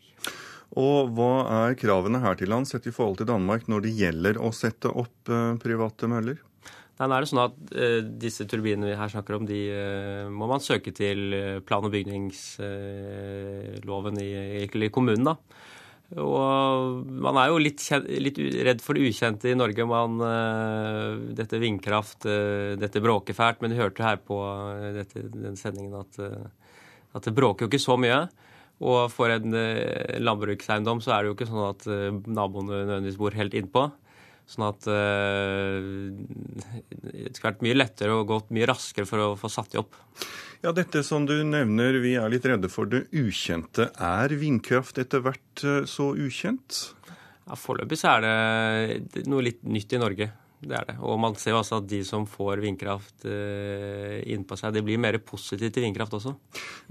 Og 0.78 1.10
hva 1.18 1.32
er 1.64 1.74
kravene 1.80 2.20
her 2.22 2.36
til 2.38 2.50
lands 2.54 2.70
sett 2.76 2.86
i 2.86 2.94
forhold 2.94 3.18
til 3.18 3.32
Danmark 3.32 3.66
når 3.66 3.80
det 3.88 3.98
gjelder 3.98 4.38
å 4.38 4.54
sette 4.54 4.94
opp 4.94 5.26
private 5.64 6.06
møller? 6.12 6.38
Nei, 7.00 7.08
nå 7.08 7.14
er 7.16 7.22
det 7.24 7.32
sånn 7.32 7.48
at 7.48 7.58
Disse 8.22 8.46
turbinene 8.46 8.90
vi 8.92 9.00
her 9.00 9.10
snakker 9.10 9.34
om, 9.40 9.46
de 9.50 9.62
må 10.30 10.46
man 10.52 10.62
søke 10.62 10.92
til 10.94 11.34
plan- 11.66 11.88
og 11.88 11.94
bygningsloven 11.96 14.16
i, 14.22 14.62
i, 14.62 14.94
kommunen. 14.94 15.26
da. 15.32 15.36
Og 16.18 17.06
man 17.06 17.38
er 17.38 17.52
jo 17.52 17.60
litt, 17.62 17.84
litt 18.10 18.38
redd 18.66 18.82
for 18.82 18.98
det 18.98 19.06
ukjente 19.12 19.52
i 19.52 19.58
Norge. 19.58 19.86
Man, 19.86 20.18
uh, 20.24 21.34
dette 21.38 21.62
vindkraft, 21.62 22.26
dette 22.82 23.04
bråker 23.04 23.38
fælt. 23.38 23.62
Men 23.62 23.72
du 23.74 23.78
hørte 23.78 24.06
her 24.06 24.18
på 24.18 24.38
dette, 24.96 25.28
den 25.36 25.58
sendingen 25.60 26.00
at, 26.02 26.18
at, 27.14 27.24
det 27.28 27.36
bråker 27.38 27.66
jo 27.66 27.70
ikke 27.70 27.84
så 27.84 27.96
mye. 28.02 28.24
Og 28.80 29.12
for 29.12 29.28
en 29.34 29.52
landbrukseiendom 30.24 31.02
så 31.04 31.12
er 31.14 31.20
det 31.22 31.30
jo 31.30 31.36
ikke 31.36 31.52
sånn 31.52 31.68
at 31.68 31.82
naboene 32.32 32.72
nødvendigvis 32.88 33.20
bor 33.20 33.36
helt 33.36 33.54
innpå. 33.60 33.82
Sånn 34.50 34.66
at 34.66 34.82
det 34.88 34.96
skulle 37.36 37.52
vært 37.52 37.66
mye 37.68 37.76
lettere 37.78 38.16
og 38.16 38.30
gått 38.32 38.50
mye 38.56 38.70
raskere 38.72 39.06
for 39.06 39.20
å 39.22 39.38
få 39.38 39.52
satt 39.52 39.76
de 39.76 39.84
opp. 39.84 39.94
Ja, 40.60 40.74
Dette 40.76 41.06
som 41.08 41.24
du 41.24 41.38
nevner, 41.48 41.96
vi 42.04 42.18
er 42.20 42.28
litt 42.28 42.44
redde 42.44 42.68
for 42.68 42.90
det 42.92 43.06
ukjente. 43.16 43.86
Er 43.96 44.34
vindkraft 44.36 45.00
etter 45.00 45.24
hvert 45.24 45.64
eh, 45.64 45.86
så 45.88 46.10
ukjent? 46.20 46.82
Ja, 47.48 47.56
Foreløpig 47.56 47.96
så 48.02 48.18
er 48.18 48.26
det 49.16 49.24
noe 49.32 49.46
litt 49.46 49.64
nytt 49.64 49.96
i 49.96 50.02
Norge. 50.02 50.28
Det 50.60 50.76
er 50.76 50.90
det. 50.90 50.96
Og 51.00 51.16
man 51.24 51.38
ser 51.40 51.54
jo 51.54 51.62
altså 51.62 51.78
at 51.80 51.88
de 51.88 52.02
som 52.04 52.26
får 52.28 52.60
vindkraft 52.60 53.24
eh, 53.24 54.18
innpå 54.34 54.58
seg, 54.60 54.74
de 54.76 54.84
blir 54.84 55.00
mer 55.00 55.16
positive 55.24 55.72
til 55.72 55.86
vindkraft 55.88 56.18
også. 56.18 56.34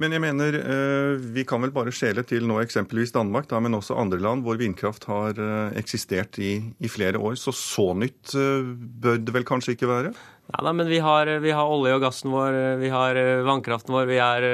Men 0.01 0.17
jeg 0.17 0.25
mener, 0.25 0.57
eh, 0.63 1.27
vi 1.37 1.45
kan 1.49 1.61
vel 1.61 1.75
bare 1.77 1.93
skjele 1.93 2.25
til 2.25 2.49
nå 2.49 2.63
eksempelvis 2.63 3.13
Danmark, 3.19 3.51
da, 3.53 3.61
men 3.61 3.77
også 3.77 3.99
andre 4.01 4.21
land 4.25 4.47
hvor 4.47 4.57
vindkraft 4.61 5.05
har 5.13 5.37
eh, 5.37 5.77
eksistert 5.77 6.41
i, 6.41 6.55
i, 6.81 6.89
flere 6.89 7.21
år. 7.21 7.37
Så 7.37 7.53
så 7.53 7.91
nytt 7.93 8.33
bør 8.33 9.21
det 9.21 9.37
vel 9.37 9.45
kanskje 9.49 9.77
ikke 9.77 9.93
være? 9.93 10.17
Nei 10.49 10.63
da, 10.65 10.73
men 10.73 10.89
vi 10.89 10.97
har, 11.05 11.29
vi 11.45 11.51
har, 11.53 11.69
olje 11.69 11.93
og 11.93 12.01
gassen 12.01 12.31
vår, 12.33 12.55
vi 12.81 12.89
har 12.89 13.19
eh, 13.21 13.43
vannkraften 13.45 13.93
vår. 13.93 14.07
Vi 14.09 14.17
er, 14.17 14.47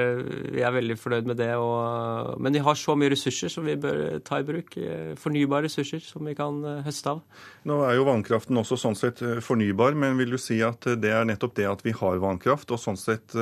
vi 0.51 0.65
er 0.67 0.75
veldig 0.75 0.97
fornøyd 0.99 1.29
med 1.31 1.39
det. 1.39 1.53
Og, 1.55 2.33
men 2.43 2.57
vi 2.57 2.63
har 2.67 2.75
så 2.81 2.97
mye 2.99 3.13
ressurser 3.13 3.53
som 3.53 3.63
vi 3.69 3.77
bør 3.79 4.19
ta 4.27 4.41
i 4.43 4.47
bruk. 4.49 4.75
Eh, 4.75 5.13
fornybare 5.21 5.69
ressurser 5.69 6.03
som 6.03 6.27
vi 6.27 6.35
kan 6.35 6.59
eh, 6.67 6.81
høste 6.83 7.15
av. 7.15 7.23
Nå 7.71 7.79
er 7.87 7.95
jo 7.95 8.09
vannkraften 8.11 8.59
også 8.59 8.81
sånn 8.81 8.99
sett 8.99 9.23
fornybar, 9.47 9.95
men 9.95 10.19
vil 10.19 10.35
du 10.35 10.41
si 10.43 10.59
at 10.67 10.83
det 10.99 11.15
er 11.15 11.31
nettopp 11.31 11.55
det 11.61 11.71
at 11.71 11.87
vi 11.87 11.95
har 11.95 12.19
vannkraft 12.27 12.75
og 12.75 12.83
sånn 12.83 12.99
sett 12.99 13.39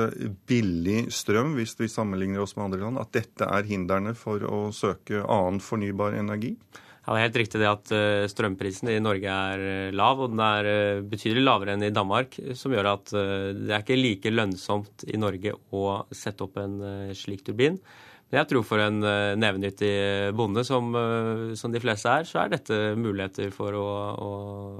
billig 0.47 1.07
strøm, 1.11 1.57
hvis 1.57 1.73
vi 1.81 1.89
sammenligner 1.89 2.45
oss 2.45 2.53
med 2.53 2.67
andre 2.69 2.85
land, 2.85 3.01
at 3.01 3.17
dette 3.17 3.49
er 3.49 3.65
hindrene 3.65 4.13
for 4.13 4.45
å 4.45 4.67
søke 4.77 5.25
annen 5.25 5.57
fornybar 5.63 6.21
energi? 6.21 6.53
Ja, 7.03 7.11
Det 7.11 7.19
er 7.19 7.25
helt 7.25 7.39
riktig 7.41 7.59
det 7.59 7.67
at 7.67 7.89
eh, 7.91 8.25
strømprisen 8.31 8.87
i 8.93 9.01
Norge 9.03 9.27
er 9.27 9.63
eh, 9.67 9.95
lav, 9.95 10.21
og 10.23 10.31
den 10.31 10.39
er 10.39 10.67
eh, 10.71 11.01
betydelig 11.03 11.43
lavere 11.43 11.75
enn 11.75 11.83
i 11.83 11.91
Danmark. 11.91 12.37
Som 12.57 12.75
gjør 12.75 12.89
at 12.93 13.13
det 13.13 13.71
er 13.71 13.83
ikke 13.83 13.99
like 13.99 14.31
lønnsomt 14.33 15.05
i 15.07 15.19
Norge 15.19 15.53
å 15.71 15.83
sette 16.11 16.43
opp 16.45 16.57
en 16.61 16.79
slik 17.15 17.45
turbin. 17.47 17.77
Men 18.29 18.41
jeg 18.41 18.49
tror 18.49 18.65
for 18.65 18.81
en 18.81 18.97
nevenyttig 19.37 19.93
bonde, 20.35 20.63
som, 20.65 20.89
som, 21.59 21.73
de 21.73 21.81
fleste 21.83 22.09
er, 22.09 22.25
så 22.25 22.41
er 22.41 22.55
dette 22.55 22.79
muligheter 22.97 23.53
for 23.53 23.77
å, 23.77 23.89
å, 24.17 24.31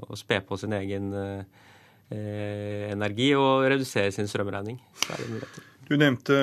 å 0.09 0.17
spe 0.17 0.39
på 0.47 0.57
sin 0.57 0.73
egen 0.73 1.11
eh, 1.13 2.89
energi 2.89 3.29
og 3.37 3.67
redusere 3.69 4.11
sin 4.15 4.27
strømregning. 4.31 4.81
Så 5.03 5.13
er 5.13 5.21
det 5.21 5.29
muligheter. 5.35 5.69
Du 5.83 5.97
nevnte 5.99 6.35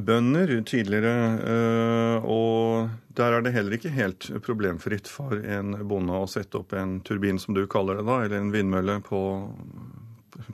bønder 0.00 0.50
tidligere, 0.64 1.14
eh, 1.44 2.24
og 2.24 2.88
der 3.16 3.36
er 3.36 3.44
det 3.44 3.52
heller 3.52 3.76
ikke 3.76 3.92
helt 3.92 4.28
problemfritt 4.44 5.10
for 5.10 5.36
en 5.36 5.76
bonde 5.88 6.16
å 6.16 6.28
sette 6.30 6.62
opp 6.62 6.72
en 6.76 6.98
turbin, 7.04 7.38
som 7.38 7.54
du 7.54 7.66
kaller 7.68 8.00
det 8.00 8.06
da, 8.08 8.22
eller 8.24 8.40
en 8.40 8.54
vindmølle 8.54 8.96
på, 9.04 9.20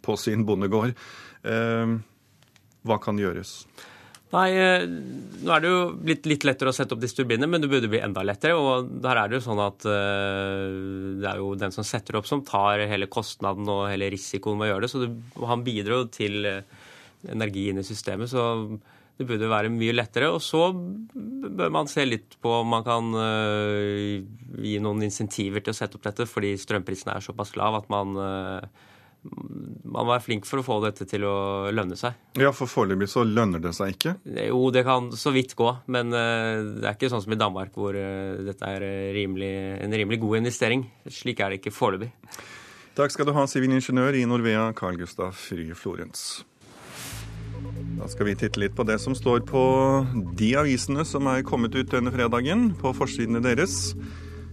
på 0.02 0.16
sin 0.20 0.44
bondegård. 0.48 0.94
Eh, 1.42 1.96
hva 2.82 2.98
kan 3.02 3.18
gjøres? 3.18 3.62
Nei, 4.32 4.46
eh, 4.56 4.86
nå 4.88 5.50
er 5.52 5.60
det 5.60 5.70
jo 5.70 5.80
blitt 6.00 6.26
litt 6.30 6.46
lettere 6.48 6.72
å 6.72 6.74
sette 6.76 6.94
opp 6.96 7.02
disse 7.02 7.18
turbinene, 7.18 7.50
men 7.52 7.60
det 7.60 7.68
burde 7.68 7.90
bli 7.92 8.00
enda 8.00 8.24
lettere. 8.24 8.56
Og 8.56 8.88
der 9.04 9.20
er 9.20 9.28
det 9.28 9.38
jo 9.38 9.44
sånn 9.44 9.60
at 9.60 9.84
det 9.84 11.28
er 11.28 11.42
jo 11.42 11.52
den 11.60 11.74
som 11.74 11.84
setter 11.84 12.16
opp, 12.16 12.28
som 12.30 12.44
tar 12.46 12.86
hele 12.88 13.10
kostnaden 13.12 13.68
og 13.68 13.90
hele 13.90 14.08
risikoen 14.14 14.56
med 14.58 14.70
å 14.70 14.72
gjøre 14.72 14.86
det. 14.86 14.92
Så 14.94 15.02
det, 15.04 15.12
han 15.50 15.66
bidrar 15.66 16.00
jo 16.00 16.08
til 16.14 16.48
energi 17.28 17.68
inn 17.70 17.82
i 17.82 17.86
systemet. 17.86 18.32
Så 18.32 18.46
det 19.20 19.26
burde 19.28 19.50
være 19.52 19.68
mye 19.74 19.92
lettere. 19.92 20.30
Og 20.32 20.40
så 20.40 20.70
bør 20.72 21.74
man 21.76 21.92
se 21.92 22.06
litt 22.08 22.38
på 22.40 22.54
om 22.62 22.72
man 22.72 22.88
kan 22.88 23.12
gi 24.64 24.78
noen 24.80 25.04
insentiver 25.04 25.60
til 25.60 25.76
å 25.76 25.76
sette 25.76 26.00
opp 26.00 26.08
dette, 26.08 26.24
fordi 26.30 26.54
strømprisen 26.56 27.12
er 27.12 27.28
såpass 27.28 27.52
lav 27.60 27.82
at 27.82 27.92
man 27.92 28.16
man 29.22 30.06
må 30.06 30.10
være 30.10 30.24
flink 30.24 30.46
for 30.48 30.62
å 30.62 30.64
få 30.66 30.78
dette 30.82 31.06
til 31.08 31.24
å 31.28 31.70
lønne 31.74 31.98
seg. 31.98 32.16
Ja, 32.40 32.50
For 32.56 32.70
foreløpig 32.70 33.10
så 33.12 33.22
lønner 33.28 33.62
det 33.62 33.74
seg 33.76 33.94
ikke? 33.94 34.16
Jo, 34.48 34.62
det 34.74 34.82
kan 34.88 35.10
så 35.18 35.34
vidt 35.34 35.54
gå. 35.58 35.68
Men 35.94 36.10
uh, 36.10 36.80
det 36.80 36.88
er 36.88 36.96
ikke 36.96 37.12
sånn 37.12 37.22
som 37.24 37.36
i 37.36 37.40
Danmark, 37.40 37.74
hvor 37.76 37.94
dette 37.94 38.72
er 38.76 38.86
rimelig, 39.14 39.52
en 39.84 39.98
rimelig 40.02 40.22
god 40.24 40.42
investering. 40.42 40.86
Slik 41.06 41.42
er 41.42 41.52
det 41.52 41.62
ikke 41.62 41.74
foreløpig. 41.76 42.10
Takk 42.98 43.14
skal 43.14 43.24
du 43.24 43.32
ha, 43.32 43.46
sivilingeniør 43.48 44.18
i 44.20 44.26
Norvea, 44.28 44.66
Carl 44.76 44.98
Gustav 45.00 45.32
Frye 45.38 45.76
Florens. 45.78 46.42
Da 47.96 48.08
skal 48.10 48.26
vi 48.28 48.34
titte 48.36 48.60
litt 48.60 48.74
på 48.76 48.84
det 48.84 48.98
som 49.00 49.14
står 49.16 49.44
på 49.48 49.62
de 50.38 50.50
avisene 50.60 51.04
som 51.06 51.28
er 51.30 51.44
kommet 51.46 51.76
ut 51.78 51.92
denne 51.92 52.12
fredagen, 52.12 52.72
på 52.80 52.92
forsidene 52.96 53.40
deres. 53.44 53.94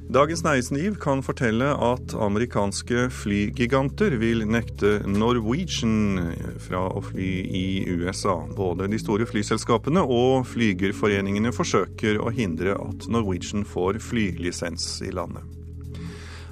Dagens 0.10 0.42
Næringsliv 0.42 0.96
kan 0.98 1.20
fortelle 1.22 1.66
at 1.70 2.14
amerikanske 2.18 3.12
flygiganter 3.14 4.16
vil 4.18 4.42
nekte 4.50 5.04
Norwegian 5.06 6.32
fra 6.58 6.80
å 6.90 7.04
fly 7.06 7.28
i 7.46 7.68
USA. 7.94 8.40
Både 8.58 8.88
de 8.90 8.98
store 8.98 9.28
flyselskapene 9.30 10.02
og 10.02 10.48
flygerforeningene 10.50 11.52
forsøker 11.54 12.18
å 12.18 12.34
hindre 12.34 12.74
at 12.74 13.06
Norwegian 13.06 13.62
får 13.62 14.00
flylisens 14.02 14.88
i 15.06 15.14
landet. 15.14 15.46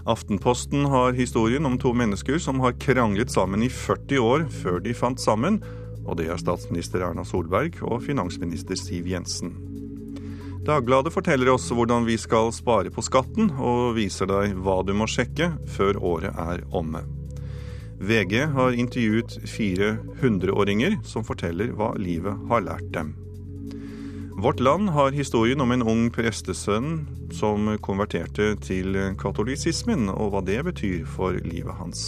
Aftenposten 0.06 0.86
har 0.94 1.18
historien 1.18 1.66
om 1.66 1.80
to 1.82 1.96
mennesker 1.98 2.38
som 2.38 2.62
har 2.62 2.78
kranglet 2.78 3.34
sammen 3.34 3.66
i 3.66 3.72
40 3.74 4.22
år 4.22 4.46
før 4.54 4.78
de 4.86 4.94
fant 4.94 5.18
sammen, 5.18 5.64
og 6.06 6.22
det 6.22 6.30
er 6.30 6.38
statsminister 6.38 7.02
Erna 7.10 7.26
Solberg 7.26 7.82
og 7.82 8.06
finansminister 8.06 8.78
Siv 8.78 9.10
Jensen. 9.10 9.67
Dagbladet 10.68 11.14
forteller 11.16 11.48
oss 11.54 11.70
hvordan 11.72 12.04
vi 12.04 12.18
skal 12.20 12.50
spare 12.52 12.92
på 12.92 13.00
skatten, 13.06 13.54
og 13.56 13.94
viser 13.96 14.28
deg 14.28 14.58
hva 14.66 14.82
du 14.84 14.92
må 15.00 15.06
sjekke 15.08 15.54
før 15.72 15.96
året 16.04 16.36
er 16.44 16.66
omme. 16.76 17.06
VG 18.04 18.34
har 18.52 18.76
intervjuet 18.76 19.38
fire 19.48 19.94
hundreåringer 20.20 21.00
som 21.08 21.24
forteller 21.24 21.72
hva 21.72 21.94
livet 21.96 22.36
har 22.52 22.66
lært 22.68 22.92
dem. 22.92 23.16
Vårt 24.38 24.60
Land 24.60 24.92
har 24.94 25.16
historien 25.16 25.64
om 25.64 25.72
en 25.72 25.88
ung 25.88 26.04
prestesønn 26.14 27.00
som 27.34 27.72
konverterte 27.82 28.52
til 28.62 29.00
katolisismen, 29.18 30.12
og 30.12 30.36
hva 30.36 30.44
det 30.46 30.60
betyr 30.68 31.08
for 31.10 31.40
livet 31.48 31.80
hans. 31.80 32.04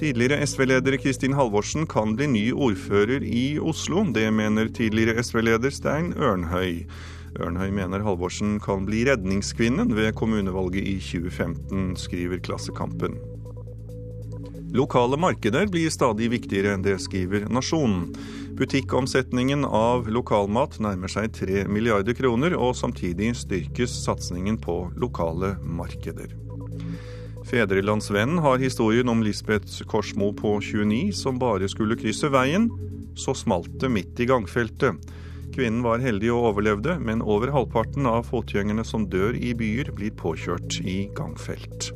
Tidligere 0.00 0.46
SV-leder 0.46 0.96
Kristin 0.96 1.34
Halvorsen 1.36 1.84
kan 1.84 2.14
bli 2.16 2.24
ny 2.32 2.44
ordfører 2.56 3.20
i 3.20 3.58
Oslo. 3.60 4.00
Det 4.14 4.30
mener 4.32 4.70
tidligere 4.72 5.20
SV-leder 5.20 5.74
Stein 5.76 6.14
Ørnhøi. 6.16 6.86
Ørnhøi 7.36 7.68
mener 7.76 8.00
Halvorsen 8.06 8.56
kan 8.64 8.86
bli 8.88 9.02
redningskvinnen 9.10 9.92
ved 9.92 10.14
kommunevalget 10.16 10.88
i 10.88 10.96
2015, 11.04 11.98
skriver 12.00 12.40
Klassekampen. 12.40 13.20
Lokale 14.72 15.20
markeder 15.20 15.68
blir 15.68 15.92
stadig 15.92 16.30
viktigere, 16.32 16.78
enn 16.78 16.86
det 16.86 16.96
skriver 17.04 17.50
Nasjonen. 17.52 18.08
Butikkomsetningen 18.56 19.68
av 19.68 20.08
lokalmat 20.08 20.80
nærmer 20.80 21.12
seg 21.12 21.34
3 21.36 21.66
milliarder 21.68 22.16
kroner, 22.16 22.56
og 22.56 22.72
samtidig 22.78 23.34
styrkes 23.36 24.00
satsingen 24.06 24.56
på 24.64 24.86
lokale 24.96 25.58
markeder. 25.60 26.32
Fedrelandsvennen 27.50 28.38
har 28.38 28.58
historien 28.62 29.08
om 29.08 29.22
Lisbeth 29.26 29.82
Korsmo 29.90 30.32
på 30.32 30.60
29 30.62 31.12
som 31.12 31.38
bare 31.38 31.66
skulle 31.68 31.96
krysse 31.98 32.30
veien. 32.30 32.68
Så 33.18 33.34
smalt 33.34 33.72
det 33.82 33.90
midt 33.90 34.20
i 34.22 34.28
gangfeltet. 34.30 35.10
Kvinnen 35.50 35.82
var 35.82 35.98
heldig 35.98 36.30
og 36.30 36.52
overlevde, 36.52 36.94
men 37.02 37.24
over 37.26 37.50
halvparten 37.50 38.06
av 38.06 38.28
fotgjengerne 38.28 38.84
som 38.86 39.08
dør 39.10 39.34
i 39.34 39.50
byer, 39.58 39.90
blir 39.96 40.14
påkjørt 40.14 40.78
i 40.86 41.08
gangfelt. 41.16 41.90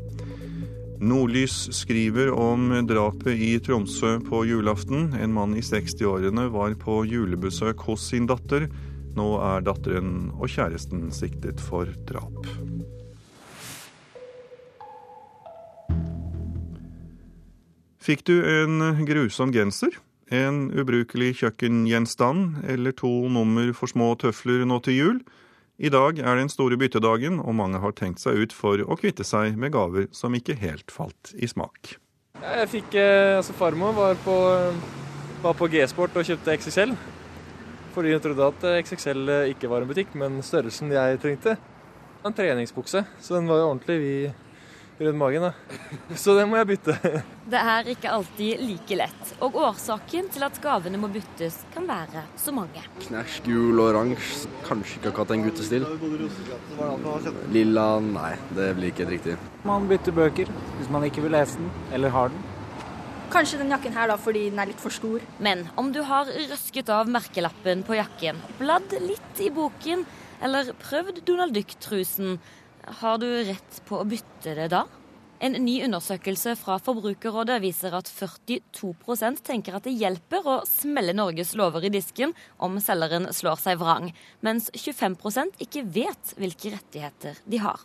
Nordlys 1.04 1.68
skriver 1.76 2.32
om 2.34 2.72
drapet 2.88 3.38
i 3.38 3.54
Tromsø 3.62 4.16
på 4.26 4.42
julaften. 4.48 5.12
En 5.14 5.34
mann 5.36 5.54
i 5.54 5.62
60-årene 5.62 6.48
var 6.50 6.74
på 6.82 7.04
julebesøk 7.06 7.86
hos 7.86 8.10
sin 8.10 8.26
datter. 8.30 8.66
Nå 9.14 9.28
er 9.38 9.62
datteren 9.62 10.32
og 10.34 10.48
kjæresten 10.50 11.12
siktet 11.14 11.62
for 11.62 11.94
drap. 12.10 12.42
Fikk 18.04 18.26
du 18.28 18.34
en 18.44 18.82
grusom 19.08 19.48
genser, 19.54 19.94
en 20.28 20.66
ubrukelig 20.76 21.38
kjøkkengjenstand 21.38 22.66
eller 22.68 22.92
to 22.92 23.08
nummer 23.32 23.70
for 23.72 23.88
små 23.88 24.10
tøfler 24.20 24.66
nå 24.68 24.76
til 24.84 24.98
jul? 24.98 25.22
I 25.80 25.88
dag 25.88 26.20
er 26.20 26.36
den 26.36 26.52
store 26.52 26.76
byttedagen, 26.76 27.38
og 27.40 27.56
mange 27.56 27.80
har 27.80 27.96
tenkt 27.96 28.20
seg 28.20 28.42
ut 28.42 28.52
for 28.52 28.76
å 28.84 28.98
kvitte 29.00 29.24
seg 29.24 29.56
med 29.56 29.72
gaver 29.72 30.10
som 30.12 30.36
ikke 30.36 30.58
helt 30.60 30.92
falt 30.92 31.32
i 31.32 31.48
smak. 31.48 31.94
Jeg 32.44 32.68
fikk, 32.74 32.92
eh, 33.00 33.38
altså 33.38 33.56
Farmor 33.56 33.96
var 33.96 34.20
på, 34.20 34.36
var 35.40 35.56
på 35.56 35.72
G-sport 35.72 36.20
og 36.20 36.28
kjøpte 36.28 36.60
XXL. 36.60 36.92
Fordi 37.96 38.12
hun 38.12 38.20
trodde 38.20 38.52
at 38.52 38.70
XXL 38.84 39.36
ikke 39.54 39.72
var 39.72 39.80
en 39.80 39.88
butikk, 39.88 40.12
men 40.12 40.42
størrelsen 40.44 40.92
jeg 40.92 41.24
trengte. 41.24 41.56
En 42.20 42.36
treningsbukse, 42.36 43.06
så 43.16 43.38
den 43.38 43.48
var 43.48 43.62
jo 43.62 43.70
ordentlig 43.72 44.02
vid 44.04 44.43
rundt 44.98 45.18
magen. 45.18 45.42
da. 45.42 45.52
Så 46.16 46.34
det 46.38 46.46
må 46.48 46.58
jeg 46.60 46.68
bytte. 46.74 46.94
Det 47.50 47.60
er 47.60 47.90
ikke 47.92 48.12
alltid 48.14 48.62
like 48.64 48.96
lett, 48.96 49.34
og 49.44 49.58
årsaken 49.66 50.30
til 50.32 50.46
at 50.46 50.58
gavene 50.64 51.00
må 51.00 51.10
byttes 51.12 51.60
kan 51.74 51.86
være 51.88 52.24
så 52.40 52.54
mange. 52.56 52.82
Knæsj, 53.04 53.40
gul 53.44 53.82
og 53.82 53.90
oransje. 53.90 54.48
Kanskje 54.64 55.00
ikke 55.00 55.12
akkurat 55.12 55.34
en 55.36 55.44
guttestil. 55.44 55.86
Lilla, 57.52 57.86
nei, 58.00 58.32
det 58.56 58.72
blir 58.78 58.92
ikke 58.92 59.04
helt 59.04 59.16
riktig. 59.18 59.38
Man 59.68 59.88
bytter 59.90 60.16
bøker 60.16 60.50
hvis 60.78 60.90
man 60.92 61.06
ikke 61.08 61.24
vil 61.26 61.36
lese 61.36 61.60
den, 61.60 61.70
eller 61.92 62.14
har 62.14 62.32
den. 62.32 62.50
Kanskje 63.34 63.58
den 63.58 63.72
jakken 63.74 63.96
her, 63.96 64.06
da, 64.12 64.18
fordi 64.20 64.48
den 64.52 64.60
er 64.62 64.68
litt 64.70 64.82
for 64.82 64.94
stor. 64.94 65.22
Men 65.42 65.66
om 65.80 65.88
du 65.92 66.04
har 66.06 66.28
røsket 66.28 66.92
av 66.92 67.08
merkelappen 67.10 67.82
på 67.86 67.96
jakken, 67.98 68.38
bladd 68.60 68.94
litt 69.02 69.40
i 69.42 69.50
boken 69.50 70.04
eller 70.44 70.70
prøvd 70.82 71.22
Donald 71.26 71.54
Duck-trusen, 71.56 72.38
har 73.00 73.18
du 73.18 73.28
rett 73.44 73.80
på 73.88 74.00
å 74.00 74.06
bytte 74.08 74.54
det 74.58 74.68
da? 74.72 74.84
En 75.44 75.56
ny 75.60 75.74
undersøkelse 75.84 76.54
fra 76.56 76.76
Forbrukerrådet 76.80 77.58
viser 77.60 77.92
at 77.98 78.08
42% 78.08 79.42
tenker 79.44 79.76
at 79.76 79.84
det 79.84 79.96
hjelper 79.98 80.46
å 80.46 80.54
smelle 80.68 81.12
Norges 81.16 81.52
lover 81.58 81.84
i 81.84 81.90
disken 81.92 82.32
om 82.62 82.78
selgeren 82.80 83.28
slår 83.34 83.58
seg 83.60 83.80
vrang, 83.82 84.12
mens 84.46 84.70
25% 84.72 85.58
ikke 85.66 85.82
vet 85.96 86.32
hvilke 86.38 86.72
rettigheter 86.76 87.42
de 87.44 87.60
har. 87.60 87.82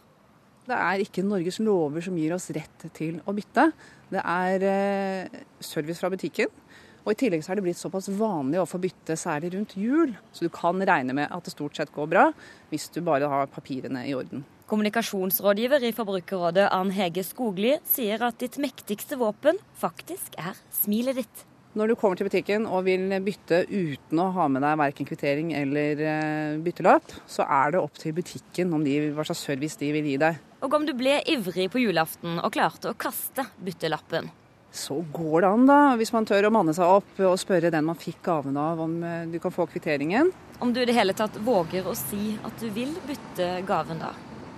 Det 0.70 0.78
er 0.78 1.02
ikke 1.02 1.26
Norges 1.26 1.58
lover 1.60 2.06
som 2.06 2.18
gir 2.22 2.36
oss 2.36 2.52
rett 2.56 2.86
til 2.96 3.18
å 3.26 3.34
bytte. 3.34 3.72
Det 4.14 4.22
er 4.22 4.66
eh, 4.70 5.42
service 5.66 6.00
fra 6.00 6.12
butikken. 6.14 6.54
Og 7.02 7.16
I 7.16 7.18
tillegg 7.18 7.42
så 7.42 7.52
er 7.52 7.60
det 7.60 7.66
blitt 7.66 7.80
såpass 7.80 8.12
vanlig 8.14 8.60
å 8.62 8.68
få 8.70 8.78
bytte, 8.84 9.18
særlig 9.18 9.56
rundt 9.56 9.74
jul. 9.80 10.14
Så 10.32 10.46
du 10.46 10.54
kan 10.54 10.78
regne 10.78 11.16
med 11.18 11.32
at 11.34 11.48
det 11.48 11.56
stort 11.56 11.80
sett 11.80 11.92
går 11.96 12.12
bra, 12.12 12.30
hvis 12.70 12.90
du 12.94 13.02
bare 13.02 13.28
har 13.32 13.50
papirene 13.50 14.06
i 14.06 14.14
orden. 14.14 14.46
Kommunikasjonsrådgiver 14.70 15.82
i 15.88 15.90
Forbrukerrådet 15.98 16.68
Ann 16.70 16.92
Hege 16.94 17.24
Skogli 17.26 17.72
sier 17.90 18.22
at 18.22 18.38
ditt 18.38 18.60
mektigste 18.62 19.18
våpen 19.18 19.58
faktisk 19.82 20.36
er 20.38 20.58
smilet 20.84 21.24
ditt. 21.24 21.46
Når 21.74 21.90
du 21.90 21.96
kommer 21.98 22.20
til 22.20 22.28
butikken 22.30 22.68
og 22.70 22.84
vil 22.86 23.08
bytte 23.26 23.64
uten 23.70 24.22
å 24.22 24.28
ha 24.36 24.46
med 24.50 24.62
deg 24.66 24.78
verken 24.82 25.10
kvittering 25.10 25.56
eller 25.58 26.04
eh, 26.06 26.60
byttelapp, 26.62 27.16
så 27.30 27.48
er 27.50 27.74
det 27.74 27.82
opp 27.82 27.98
til 27.98 28.14
butikken 28.18 28.74
om 28.78 28.86
de, 28.86 28.96
hva 29.14 29.26
slags 29.26 29.42
service 29.50 29.82
de 29.82 29.90
vil 29.96 30.12
gi 30.12 30.16
deg. 30.22 30.38
Og 30.66 30.78
om 30.78 30.86
du 30.86 30.94
ble 30.98 31.18
ivrig 31.30 31.70
på 31.74 31.82
julaften 31.82 32.38
og 32.38 32.54
klarte 32.54 32.94
å 32.94 32.98
kaste 32.98 33.48
byttelappen. 33.66 34.30
Så 34.70 35.02
går 35.14 35.42
det 35.42 35.50
an, 35.50 35.66
da, 35.66 35.82
hvis 35.98 36.14
man 36.14 36.30
tør 36.30 36.46
å 36.46 36.54
manne 36.54 36.78
seg 36.78 36.94
opp 37.00 37.22
og 37.26 37.38
spørre 37.42 37.74
den 37.74 37.90
man 37.90 37.98
fikk 37.98 38.22
gaven 38.30 38.58
av 38.62 38.86
om 38.86 38.98
eh, 39.02 39.26
du 39.34 39.42
kan 39.42 39.54
få 39.54 39.66
kvitteringen. 39.74 40.30
Om 40.62 40.78
du 40.78 40.84
i 40.84 40.90
det 40.90 40.98
hele 40.98 41.18
tatt 41.18 41.42
våger 41.42 41.90
å 41.90 41.98
si 41.98 42.36
at 42.46 42.62
du 42.62 42.70
vil 42.76 42.94
bytte 43.10 43.56
gaven 43.66 44.06
da. 44.06 44.14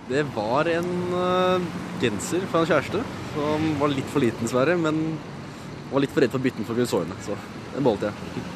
Det 0.08 0.22
var 0.34 0.68
en 0.70 0.90
uh, 1.14 1.62
genser 2.02 2.42
fra 2.50 2.62
en 2.62 2.68
kjæreste 2.68 3.02
som 3.32 3.68
var 3.80 3.92
litt 3.92 4.08
for 4.10 4.24
liten, 4.24 4.42
dessverre. 4.42 4.74
Men 4.80 4.98
var 5.92 6.02
litt 6.02 6.12
for 6.14 6.24
redd 6.24 6.32
for 6.32 6.42
å 6.42 6.46
bytte 6.46 6.62
den 6.62 6.68
for 6.68 7.04
henne. 7.04 7.18
så 7.22 7.36
den 7.74 7.86
beholdt 7.86 8.08
jeg. 8.08 8.48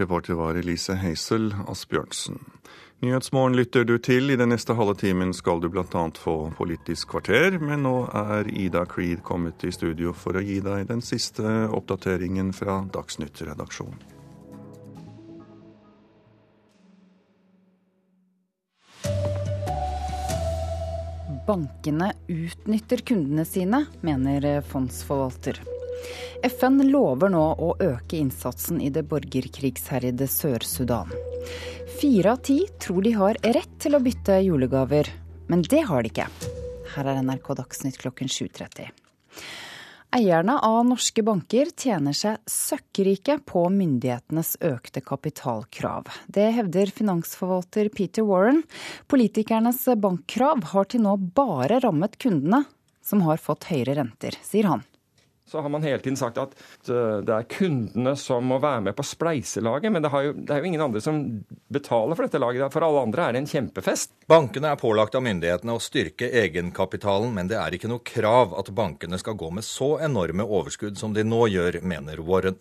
Reporter 0.00 0.38
var 0.38 0.56
Elise 0.56 0.96
Heisel 0.96 1.52
Asbjørnsen. 1.68 2.40
Nyhetsmorgen 3.02 3.56
lytter 3.58 3.84
du 3.84 3.96
til. 3.98 4.30
I 4.30 4.38
den 4.38 4.52
neste 4.54 4.76
halve 4.78 4.94
timen 4.94 5.34
skal 5.34 5.60
du 5.60 5.68
bl.a. 5.68 6.04
få 6.14 6.36
Politisk 6.56 7.10
kvarter, 7.16 7.58
men 7.58 7.82
nå 7.82 7.96
er 8.14 8.46
Ida 8.46 8.84
Creed 8.86 9.24
kommet 9.26 9.64
i 9.66 9.74
studio 9.74 10.14
for 10.14 10.38
å 10.38 10.44
gi 10.46 10.60
deg 10.62 10.86
den 10.86 11.02
siste 11.02 11.66
oppdateringen 11.74 12.54
fra 12.54 12.84
Dagsnytt-redaksjonen. 12.94 14.11
Bankene 21.46 22.12
utnytter 22.28 22.96
kundene 22.96 23.44
sine, 23.44 23.84
mener 24.00 24.60
fondsforvalter. 24.60 25.58
FN 26.42 26.78
lover 26.90 27.30
nå 27.34 27.42
å 27.58 27.72
øke 27.82 28.18
innsatsen 28.18 28.80
i 28.82 28.90
det 28.94 29.02
borgerkrigsherjede 29.10 30.28
Sør-Sudan. 30.30 31.10
Fire 31.98 32.36
av 32.36 32.42
ti 32.46 32.60
tror 32.82 33.02
de 33.02 33.14
har 33.18 33.38
rett 33.42 33.74
til 33.82 33.98
å 33.98 34.02
bytte 34.02 34.38
julegaver, 34.42 35.10
men 35.50 35.66
det 35.66 35.82
har 35.90 36.02
de 36.02 36.12
ikke. 36.14 36.28
Her 36.94 37.10
er 37.10 37.22
NRK 37.26 37.52
Dagsnytt 37.58 37.98
klokken 38.02 38.30
7.30. 38.30 38.90
Eierne 40.12 40.58
av 40.60 40.82
norske 40.84 41.22
banker 41.24 41.70
tjener 41.72 42.12
seg 42.12 42.42
søkkrike 42.44 43.38
på 43.48 43.62
myndighetenes 43.72 44.58
økte 44.60 45.00
kapitalkrav. 45.00 46.10
Det 46.28 46.50
hevder 46.58 46.92
finansforvalter 46.92 47.88
Peter 47.96 48.26
Warren. 48.28 48.60
Politikernes 49.08 49.86
bankkrav 50.04 50.68
har 50.74 50.92
til 50.92 51.06
nå 51.06 51.16
bare 51.32 51.80
rammet 51.80 52.20
kundene, 52.20 52.66
som 53.00 53.24
har 53.24 53.40
fått 53.40 53.70
høyere 53.72 53.96
renter, 54.02 54.36
sier 54.44 54.68
han 54.68 54.84
så 55.52 55.60
har 55.60 55.68
man 55.68 55.82
hele 55.84 56.00
tiden 56.00 56.16
sagt 56.16 56.38
at 56.40 56.54
eh, 56.88 57.18
det 57.26 57.34
er 57.34 57.48
kundene 57.52 58.14
som 58.16 58.46
må 58.48 58.56
være 58.62 58.86
med 58.88 58.96
på 58.96 59.04
spleiselaget. 59.04 59.92
Men 59.92 60.04
det, 60.04 60.12
jo, 60.12 60.32
det, 60.32 60.48
er 60.48 60.62
jo 60.62 60.70
ingen 60.70 60.84
andre 60.86 61.02
som 61.04 61.18
betaler 61.72 62.16
for 62.16 62.26
dette 62.26 62.40
laget. 62.40 62.72
For 62.72 62.86
alle 62.86 63.02
andre 63.04 63.26
er 63.26 63.36
det 63.36 63.42
en 63.42 63.50
kjempefest. 63.52 64.14
Bankene 64.32 64.72
er 64.72 64.80
pålagt 64.80 65.18
av 65.18 65.26
myndighetene 65.26 65.76
å 65.76 65.82
styrke 65.82 66.30
egenkapitalen, 66.42 67.34
men 67.36 67.52
det 67.52 67.60
er 67.60 67.76
ikke 67.76 67.92
noe 67.92 68.04
krav 68.06 68.56
at 68.56 68.72
bankene 68.72 69.20
skal 69.20 69.36
gå 69.36 69.52
med 69.52 69.66
så 69.66 69.94
enorme 70.08 70.48
overskudd 70.48 70.96
som 71.00 71.12
de 71.12 71.26
nå 71.26 71.44
gjør, 71.52 71.82
mener 71.84 72.24
Warren. 72.24 72.56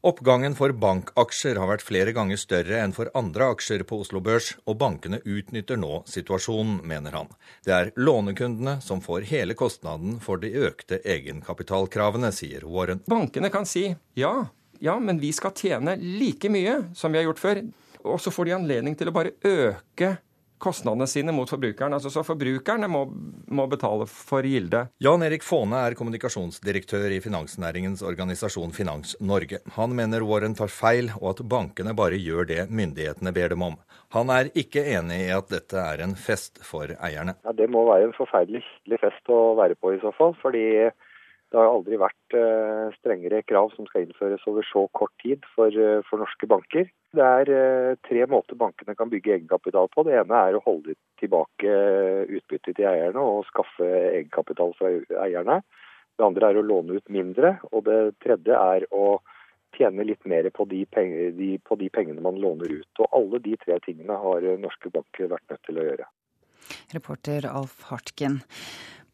Oppgangen 0.00 0.54
for 0.56 0.72
bankaksjer 0.72 1.58
har 1.60 1.68
vært 1.68 1.82
flere 1.84 2.14
ganger 2.16 2.38
større 2.40 2.78
enn 2.80 2.94
for 2.96 3.10
andre 3.12 3.50
aksjer 3.52 3.82
på 3.84 3.98
Oslo 4.00 4.22
Børs, 4.24 4.54
og 4.64 4.78
bankene 4.80 5.18
utnytter 5.28 5.76
nå 5.76 5.98
situasjonen, 6.08 6.78
mener 6.88 7.18
han. 7.18 7.28
Det 7.66 7.74
er 7.76 7.90
lånekundene 8.00 8.78
som 8.80 9.02
får 9.04 9.26
hele 9.28 9.52
kostnaden 9.52 10.16
for 10.24 10.40
de 10.40 10.54
økte 10.56 11.02
egenkapitalkravene, 11.04 12.32
sier 12.32 12.64
Warren. 12.64 13.04
Bankene 13.12 13.52
kan 13.52 13.68
si 13.68 13.90
ja, 14.16 14.32
ja, 14.80 14.96
men 14.96 15.20
vi 15.20 15.34
skal 15.36 15.52
tjene 15.52 15.98
like 16.00 16.48
mye 16.48 16.78
som 16.96 17.12
vi 17.12 17.20
har 17.20 17.28
gjort 17.28 17.44
før. 17.44 17.62
Og 18.00 18.16
så 18.24 18.32
får 18.32 18.48
de 18.48 18.56
anledning 18.56 18.96
til 18.96 19.12
å 19.12 19.16
bare 19.20 19.36
øke 19.44 20.14
kostnadene 20.60 21.08
sine 21.10 21.34
mot 21.34 21.50
forbrukeren. 21.50 21.96
Altså, 21.96 22.12
så 22.12 22.24
forbrukerne 22.26 22.88
må, 22.90 23.04
må 23.50 23.66
betale 23.70 24.06
for 24.10 24.46
gilde. 24.46 24.86
Jan 25.02 25.24
Erik 25.26 25.44
Faane 25.46 25.82
er 25.88 25.96
kommunikasjonsdirektør 25.98 27.16
i 27.16 27.20
finansnæringens 27.24 28.04
organisasjon 28.06 28.74
Finans 28.76 29.16
Norge. 29.20 29.62
Han 29.76 29.96
mener 29.96 30.26
Warren 30.28 30.56
tar 30.58 30.72
feil, 30.72 31.12
og 31.20 31.32
at 31.34 31.44
bankene 31.50 31.96
bare 31.96 32.20
gjør 32.20 32.48
det 32.50 32.66
myndighetene 32.70 33.34
ber 33.36 33.54
dem 33.54 33.66
om. 33.70 33.78
Han 34.14 34.30
er 34.34 34.50
ikke 34.58 34.82
enig 34.96 35.20
i 35.28 35.30
at 35.34 35.50
dette 35.52 35.78
er 35.78 36.02
en 36.04 36.16
fest 36.18 36.58
for 36.66 36.90
eierne. 36.98 37.36
Ja, 37.46 37.54
det 37.56 37.70
må 37.70 37.84
være 37.88 38.08
en 38.08 38.16
forferdelig 38.16 38.64
fest 39.00 39.30
å 39.30 39.54
være 39.58 39.78
på 39.78 39.94
i 39.94 40.02
så 40.02 40.12
fall. 40.16 40.34
fordi 40.42 40.90
det 41.50 41.58
har 41.58 41.66
aldri 41.66 41.98
vært 41.98 42.34
eh, 42.38 42.92
strengere 43.00 43.42
krav 43.42 43.72
som 43.74 43.86
skal 43.88 44.04
innføres 44.04 44.44
over 44.46 44.66
så 44.68 44.84
kort 44.94 45.12
tid 45.22 45.42
for, 45.56 45.74
eh, 45.74 45.98
for 46.06 46.22
norske 46.22 46.46
banker. 46.50 46.86
Det 47.16 47.26
er 47.26 47.50
eh, 47.50 47.96
tre 48.06 48.26
måter 48.30 48.58
bankene 48.58 48.94
kan 48.94 49.10
bygge 49.10 49.34
egenkapital 49.34 49.90
på. 49.90 50.04
Det 50.06 50.14
ene 50.20 50.42
er 50.46 50.54
å 50.54 50.62
holde 50.62 50.94
tilbake 51.18 51.72
utbyttet 52.38 52.78
til 52.78 52.86
eierne 52.86 53.24
og 53.32 53.48
skaffe 53.48 53.88
egenkapital 53.88 54.76
fra 54.78 54.92
eierne. 55.24 55.58
Det 56.14 56.26
andre 56.26 56.52
er 56.52 56.60
å 56.60 56.66
låne 56.68 57.00
ut 57.00 57.10
mindre. 57.10 57.56
Og 57.72 57.82
det 57.88 57.98
tredje 58.22 58.54
er 58.54 58.86
å 58.94 59.18
tjene 59.74 60.06
litt 60.06 60.22
mer 60.30 60.46
på 60.54 60.68
de, 60.70 60.84
penger, 60.94 61.34
de, 61.34 61.50
på 61.66 61.78
de 61.82 61.90
pengene 61.90 62.22
man 62.22 62.38
låner 62.38 62.78
ut. 62.78 63.02
Og 63.02 63.10
alle 63.16 63.42
de 63.42 63.58
tre 63.58 63.80
tingene 63.82 64.22
har 64.22 64.46
norske 64.62 64.92
banker 64.94 65.34
vært 65.34 65.50
nødt 65.50 65.66
til 65.66 65.82
å 65.82 65.90
gjøre. 65.90 66.08
Reporter 66.94 67.50
Alf 67.50 67.80
Hartgen. 67.90 68.38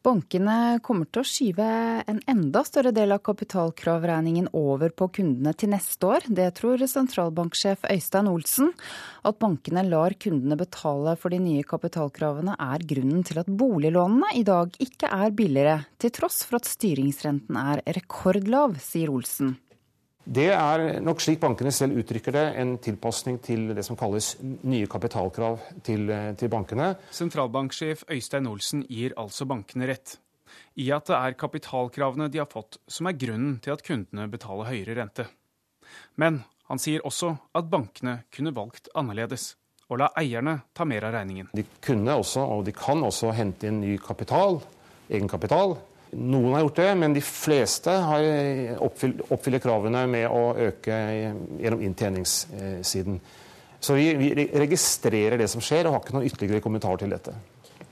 Bankene 0.07 0.79
kommer 0.87 1.09
til 1.11 1.25
å 1.25 1.27
skyve 1.27 1.64
en 2.07 2.21
enda 2.31 2.61
større 2.62 2.92
del 2.95 3.11
av 3.16 3.25
kapitalkravregningen 3.27 4.53
over 4.55 4.92
på 4.95 5.09
kundene 5.19 5.51
til 5.59 5.73
neste 5.73 6.07
år. 6.07 6.29
Det 6.31 6.47
tror 6.61 6.85
sentralbanksjef 6.87 7.88
Øystein 7.90 8.31
Olsen. 8.31 8.71
At 9.27 9.40
bankene 9.42 9.83
lar 9.88 10.14
kundene 10.14 10.61
betale 10.61 11.16
for 11.19 11.35
de 11.35 11.42
nye 11.42 11.66
kapitalkravene 11.66 12.55
er 12.55 12.87
grunnen 12.87 13.27
til 13.27 13.42
at 13.42 13.51
boliglånene 13.51 14.31
i 14.38 14.47
dag 14.47 14.79
ikke 14.79 15.11
er 15.11 15.35
billigere, 15.35 15.81
til 15.99 16.14
tross 16.14 16.45
for 16.47 16.61
at 16.61 16.71
styringsrenten 16.71 17.59
er 17.66 17.83
rekordlav, 17.99 18.79
sier 18.79 19.11
Olsen. 19.11 19.57
Det 20.27 20.49
er 20.51 20.99
nok 21.07 21.21
slik 21.23 21.39
bankene 21.39 21.71
selv 21.71 22.01
uttrykker 22.01 22.35
det, 22.35 22.45
en 22.59 22.73
tilpasning 22.83 23.37
til 23.39 23.69
det 23.77 23.85
som 23.87 23.99
kalles 23.99 24.33
nye 24.43 24.89
kapitalkrav 24.91 25.61
til, 25.87 26.11
til 26.35 26.51
bankene. 26.51 26.97
Sentralbanksjef 27.15 28.03
Øystein 28.11 28.49
Olsen 28.51 28.83
gir 28.91 29.15
altså 29.23 29.47
bankene 29.47 29.87
rett 29.93 30.17
i 30.83 30.91
at 30.91 31.07
det 31.07 31.17
er 31.17 31.39
kapitalkravene 31.39 32.27
de 32.33 32.43
har 32.43 32.51
fått 32.51 32.81
som 32.91 33.07
er 33.07 33.17
grunnen 33.19 33.61
til 33.62 33.77
at 33.77 33.85
kundene 33.87 34.27
betaler 34.33 34.71
høyere 34.73 34.99
rente. 34.99 35.29
Men 36.19 36.43
han 36.67 36.83
sier 36.83 37.07
også 37.07 37.37
at 37.55 37.71
bankene 37.71 38.25
kunne 38.35 38.55
valgt 38.57 38.91
annerledes 38.99 39.53
og 39.87 40.01
la 40.03 40.11
eierne 40.19 40.59
ta 40.75 40.85
mer 40.89 41.07
av 41.07 41.15
regningen. 41.15 41.53
De 41.55 41.62
kunne 41.85 42.19
også, 42.19 42.43
og 42.43 42.65
de 42.67 42.75
kan 42.75 43.05
også, 43.07 43.31
hente 43.37 43.71
inn 43.71 43.79
ny 43.85 43.95
kapital, 44.03 44.59
egenkapital 45.07 45.77
Noen 46.16 46.55
har 46.55 46.62
gjort 46.64 46.79
det, 46.81 46.92
men 46.96 47.12
de 47.12 47.20
fleste 47.24 47.92
har 47.92 48.24
oppfyller 48.81 49.61
kravene 49.61 50.07
med 50.09 50.31
å 50.33 50.55
øke 50.68 50.96
gjennom 51.61 51.83
inntjeningssiden. 51.85 53.18
Så 53.81 53.94
vi, 53.98 54.07
vi, 54.16 54.46
registrerer 54.57 55.37
det 55.38 55.50
som 55.52 55.61
skjer, 55.61 55.87
og 55.87 55.96
har 55.96 56.02
ikke 56.02 56.16
noen 56.16 56.31
ytterligere 56.31 56.64
kommentar 56.64 56.96
til 57.02 57.12
dette. 57.12 57.37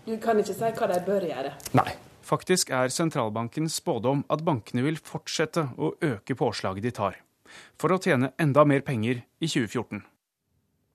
Du 0.07 0.17
kan 0.23 0.41
ikke 0.41 0.57
si 0.57 0.73
hva 0.79 0.89
de 0.91 0.99
bør 1.05 1.29
gjøre? 1.29 1.53
Nei. 1.77 1.91
Faktisk 2.25 2.71
er 2.73 2.89
sentralbankens 2.89 3.77
spådom 3.83 4.23
at 4.33 4.41
bankene 4.47 4.87
vil 4.87 4.97
fortsette 4.97 5.67
å 5.77 5.93
øke 6.01 6.37
påslaget 6.41 6.87
de 6.87 6.93
tar, 6.97 7.19
for 7.77 7.93
å 7.93 8.01
tjene 8.01 8.33
enda 8.41 8.65
mer 8.65 8.81
penger 8.87 9.21
i 9.21 9.51
2014. 9.51 10.01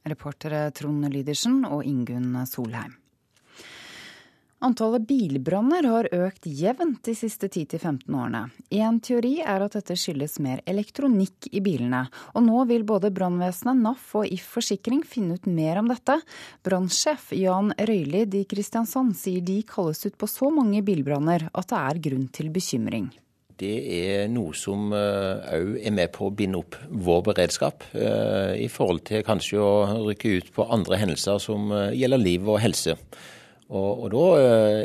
Reportere 0.09 0.63
Trond 0.73 1.05
Lydersen 1.13 1.61
og 1.69 1.85
Ingunn 1.85 2.33
Solheim. 2.49 2.98
Antallet 4.59 5.05
bilbranner 5.07 5.85
har 5.87 6.07
økt 6.11 6.43
jevnt 6.51 7.05
de 7.07 7.13
siste 7.15 7.47
10-15 7.47 8.11
årene. 8.11 8.41
Én 8.75 8.97
teori 8.99 9.37
er 9.39 9.63
at 9.63 9.77
dette 9.77 9.95
skyldes 9.95 10.35
mer 10.43 10.59
elektronikk 10.67 11.47
i 11.55 11.61
bilene. 11.63 12.01
Og 12.35 12.43
nå 12.43 12.65
vil 12.67 12.83
både 12.83 13.07
brannvesenet, 13.15 13.79
NAF 13.79 14.09
og 14.19 14.27
If 14.27 14.49
Forsikring 14.57 15.05
finne 15.07 15.37
ut 15.39 15.47
mer 15.47 15.79
om 15.79 15.87
dette. 15.87 16.17
Brannsjef 16.67 17.31
Jan 17.39 17.71
Røylid 17.79 18.35
i 18.35 18.43
Kristiansand 18.51 19.15
sier 19.15 19.39
de 19.47 19.61
kalles 19.63 20.03
ut 20.03 20.19
på 20.19 20.27
så 20.27 20.51
mange 20.51 20.83
bilbranner 20.83 21.47
at 21.53 21.71
det 21.71 21.79
er 21.79 22.03
grunn 22.09 22.27
til 22.27 22.51
bekymring. 22.51 23.07
Det 23.59 23.73
er 23.95 24.27
noe 24.31 24.51
som 24.55 24.91
òg 24.91 25.73
er 25.79 25.95
med 25.95 26.11
på 26.15 26.27
å 26.27 26.35
binde 26.35 26.59
opp 26.59 26.75
vår 26.91 27.25
beredskap, 27.31 27.87
i 27.95 28.67
forhold 28.71 29.07
til 29.07 29.23
kanskje 29.27 29.59
å 29.63 29.73
rykke 30.03 30.37
ut 30.39 30.55
på 30.55 30.67
andre 30.67 30.99
hendelser 30.99 31.39
som 31.43 31.71
gjelder 31.95 32.27
liv 32.27 32.47
og 32.47 32.59
helse. 32.63 32.99
Og, 33.69 34.05
og 34.05 34.11
da 34.13 34.25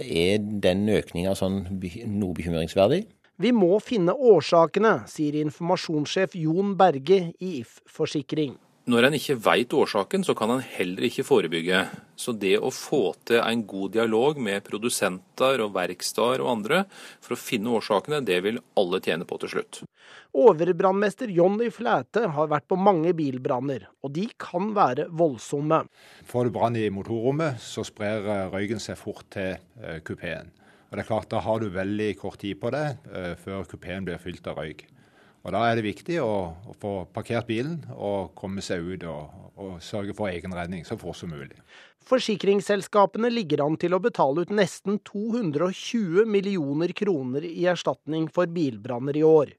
er 0.04 0.42
den 0.64 0.84
økninga 0.92 1.32
sånn 1.38 1.62
noe 1.72 2.36
bekymringsverdig. 2.36 3.04
Vi 3.40 3.50
må 3.50 3.80
finne 3.82 4.14
årsakene, 4.14 5.00
sier 5.10 5.40
informasjonssjef 5.40 6.36
Jon 6.38 6.76
Berge 6.78 7.32
i 7.42 7.56
If 7.64 7.80
Forsikring. 7.90 8.54
Når 8.84 9.06
en 9.06 9.14
ikke 9.16 9.38
veit 9.40 9.72
årsaken, 9.72 10.26
så 10.28 10.34
kan 10.36 10.50
en 10.52 10.60
heller 10.60 11.06
ikke 11.06 11.24
forebygge. 11.24 11.78
Så 12.20 12.34
det 12.36 12.58
å 12.60 12.68
få 12.68 13.14
til 13.24 13.38
en 13.40 13.62
god 13.64 13.94
dialog 13.94 14.36
med 14.36 14.60
produsenter 14.66 15.62
og 15.64 15.72
verksteder 15.72 16.42
og 16.44 16.50
andre 16.50 16.82
for 17.24 17.32
å 17.32 17.40
finne 17.40 17.72
årsakene, 17.78 18.20
det 18.20 18.42
vil 18.44 18.60
alle 18.76 19.00
tjene 19.00 19.24
på 19.24 19.40
til 19.40 19.54
slutt. 19.54 19.80
Overbrannmester 20.36 21.32
Jonny 21.32 21.70
Flæte 21.72 22.26
har 22.36 22.52
vært 22.52 22.68
på 22.68 22.76
mange 22.76 23.14
bilbranner, 23.16 23.88
og 24.04 24.12
de 24.18 24.26
kan 24.36 24.74
være 24.76 25.08
voldsomme. 25.16 25.86
Får 26.28 26.44
du 26.50 26.52
brann 26.52 26.76
i 26.76 26.90
motorrommet, 26.92 27.56
så 27.64 27.86
sprer 27.88 28.52
røyken 28.52 28.84
seg 28.84 29.00
fort 29.00 29.24
til 29.32 29.56
kupeen. 30.04 30.52
Og 30.90 30.98
det 30.98 31.06
er 31.06 31.08
klart, 31.08 31.32
Da 31.32 31.40
har 31.40 31.64
du 31.64 31.72
veldig 31.72 32.18
kort 32.20 32.42
tid 32.44 32.60
på 32.60 32.68
det 32.76 32.84
før 33.40 33.64
kupeen 33.64 34.04
blir 34.04 34.20
fylt 34.20 34.44
av 34.46 34.60
røyk. 34.60 34.84
Og 35.44 35.52
Da 35.52 35.64
er 35.68 35.76
det 35.76 35.84
viktig 35.84 36.20
å, 36.24 36.34
å, 36.56 36.74
få 36.80 36.92
parkert 37.12 37.48
bilen 37.50 37.82
og 37.92 38.32
komme 38.38 38.64
seg 38.64 38.80
ut 38.80 39.02
og, 39.10 39.50
og 39.60 39.74
sørge 39.84 40.16
for 40.16 40.32
egen 40.32 40.54
redning 40.56 40.86
så 40.88 40.96
fort 41.00 41.18
som 41.20 41.34
mulig. 41.34 41.58
Forsikringsselskapene 42.04 43.30
ligger 43.32 43.62
an 43.64 43.78
til 43.80 43.96
å 43.96 44.00
betale 44.04 44.44
ut 44.44 44.50
nesten 44.52 44.98
220 45.08 46.28
millioner 46.28 46.92
kroner 46.96 47.44
i 47.48 47.64
erstatning 47.70 48.26
for 48.32 48.50
bilbranner 48.52 49.16
i 49.16 49.24
år. 49.24 49.54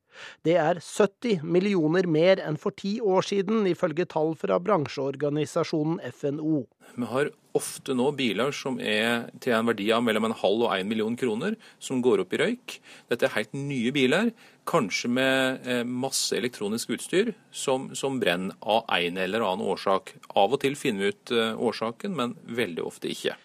Det 0.45 0.53
er 0.61 0.79
70 0.79 1.41
millioner 1.41 2.05
mer 2.07 2.41
enn 2.45 2.59
for 2.61 2.75
ti 2.77 2.99
år 3.01 3.25
siden, 3.25 3.65
ifølge 3.67 4.05
tall 4.09 4.35
fra 4.39 4.59
bransjeorganisasjonen 4.61 5.97
FNO. 6.13 6.61
Vi 6.95 7.09
har 7.09 7.33
ofte 7.55 7.95
nå 7.97 8.11
biler 8.15 8.53
som 8.55 8.77
er 8.79 9.27
til 9.43 9.55
en 9.57 9.67
verdi 9.71 9.89
av 9.95 10.03
mellom 10.05 10.29
en 10.29 10.37
halv 10.37 10.67
og 10.67 10.73
en 10.75 10.89
million 10.89 11.17
kroner, 11.19 11.57
som 11.79 12.03
går 12.03 12.23
opp 12.23 12.35
i 12.35 12.41
røyk. 12.43 12.77
Dette 13.11 13.27
er 13.27 13.35
helt 13.39 13.57
nye 13.57 13.93
biler, 13.95 14.31
kanskje 14.65 15.09
med 15.11 15.87
masse 15.87 16.37
elektronisk 16.37 16.95
utstyr 16.97 17.33
som, 17.51 17.91
som 17.95 18.19
brenner 18.19 18.55
av 18.59 18.85
en 18.89 19.17
eller 19.21 19.45
annen 19.45 19.65
årsak. 19.65 20.15
Av 20.35 20.53
og 20.53 20.61
til 20.63 20.77
finner 20.79 21.05
vi 21.05 21.13
ut 21.13 21.35
årsaken, 21.69 22.15
men 22.17 22.37
veldig 22.45 22.85
ofte 22.85 23.11
ikke. 23.13 23.37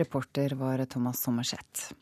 Reporter 0.00 0.56
var 0.56 0.84
Thomas 0.88 1.20
Sommerseth. 1.20 1.92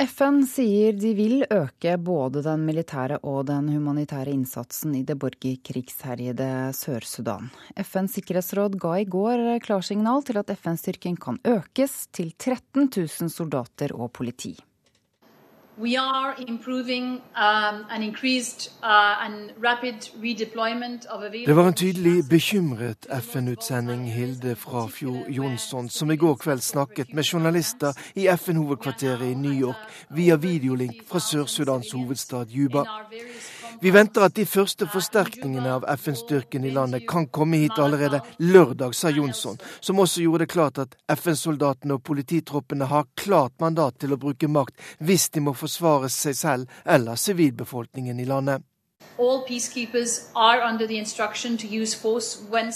FN 0.00 0.46
sier 0.48 0.94
de 0.96 1.10
vil 1.12 1.42
øke 1.52 1.98
både 2.00 2.40
den 2.40 2.62
militære 2.64 3.18
og 3.28 3.42
den 3.50 3.66
humanitære 3.68 4.32
innsatsen 4.32 4.94
i 4.96 5.02
det 5.04 5.18
borgerkrigsherjede 5.20 6.70
Sør-Sudan. 6.78 7.50
FNs 7.76 8.16
sikkerhetsråd 8.16 8.78
ga 8.80 8.94
i 9.02 9.04
går 9.04 9.60
klarsignal 9.66 10.24
til 10.24 10.40
at 10.40 10.54
FN-styrken 10.56 11.20
kan 11.20 11.36
økes 11.44 12.06
til 12.16 12.32
13 12.32 12.88
000 12.88 13.28
soldater 13.28 13.92
og 13.92 14.08
politi. 14.16 14.54
We 15.80 15.96
are 15.96 16.34
improving 16.48 17.04
um, 17.36 17.86
an 17.90 18.02
increased 18.02 18.70
uh, 18.82 19.24
and 19.24 19.52
rapid 19.62 19.94
redeployment 20.22 21.06
of 21.06 21.22
available 21.22 21.46
Det 21.46 21.56
var 21.56 21.68
en 21.68 21.74
tydelig 21.74 22.28
bekymret 22.28 23.06
FN-utsending 23.10 24.12
Hilde 24.12 24.56
Frafjord 24.56 25.26
Jonsson, 25.28 25.88
som 25.88 26.10
i 26.10 26.16
går 26.16 26.34
kveld 26.34 26.60
snakket 26.60 27.14
med 27.14 27.24
journalister 27.24 27.92
i 28.14 28.28
FN-hovedkvarteret 28.28 29.30
i 29.30 29.34
New 29.34 29.60
York 29.60 30.06
via 30.10 30.36
videolink 30.36 30.96
fra 31.08 31.18
Sør-Sudans 31.18 31.92
hovedstad 31.92 32.46
Juba. 32.48 32.84
Vi 33.80 33.90
venter 33.90 34.26
at 34.26 34.34
de 34.36 34.46
første 34.46 34.86
forsterkningene 34.90 35.74
av 35.78 35.86
FN-styrken 35.96 36.64
i 36.64 36.72
landet 36.74 37.06
kan 37.08 37.28
komme 37.32 37.62
hit 37.62 37.78
allerede 37.78 38.22
lørdag, 38.38 38.94
sa 38.94 39.10
Jonsson, 39.14 39.58
som 39.80 40.00
også 40.02 40.24
gjorde 40.24 40.44
det 40.44 40.52
klart 40.52 40.80
at 40.82 40.96
FN-soldatene 41.16 41.98
og 41.98 42.04
polititroppene 42.06 42.90
har 42.90 43.08
klart 43.18 43.56
mandat 43.60 44.00
til 44.00 44.14
å 44.14 44.20
bruke 44.20 44.48
makt 44.48 44.76
hvis 44.98 45.30
de 45.34 45.44
må 45.44 45.54
forsvare 45.56 46.10
seg 46.12 46.36
selv 46.36 46.82
eller 46.84 47.20
sivilbefolkningen 47.20 48.20
i 48.20 48.28
landet. 48.28 48.69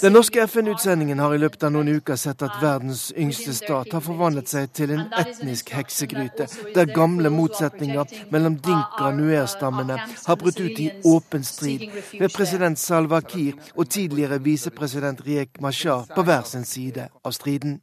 Den 0.01 0.13
norske 0.13 0.41
FN-utsendingen 0.41 1.19
har 1.19 1.33
i 1.33 1.39
løpet 1.41 1.63
av 1.65 1.71
noen 1.73 1.87
uker 1.97 2.19
sett 2.21 2.43
at 2.45 2.59
verdens 2.61 3.07
yngste 3.17 3.53
stat 3.57 3.89
har 3.95 4.03
forvandlet 4.05 4.51
seg 4.51 4.73
til 4.77 4.93
en 4.93 5.07
etnisk 5.17 5.71
heksegryte, 5.73 6.45
der 6.75 6.91
gamle 6.93 7.31
motsetninger 7.33 8.05
mellom 8.29 8.59
dinka- 8.59 9.07
og 9.07 9.17
nuer-stammene 9.17 9.97
har 9.97 10.37
brutt 10.43 10.59
ut 10.61 10.79
i 10.85 10.91
åpen 11.05 11.43
strid, 11.43 11.89
med 12.19 12.29
president 12.35 12.79
Salva 12.79 13.23
Kiir 13.25 13.57
og 13.73 13.89
tidligere 13.89 14.37
visepresident 14.43 15.25
Riek 15.25 15.61
Mashar 15.61 16.05
på 16.15 16.21
hver 16.29 16.45
sin 16.45 16.65
side 16.65 17.09
av 17.25 17.33
striden. 17.33 17.79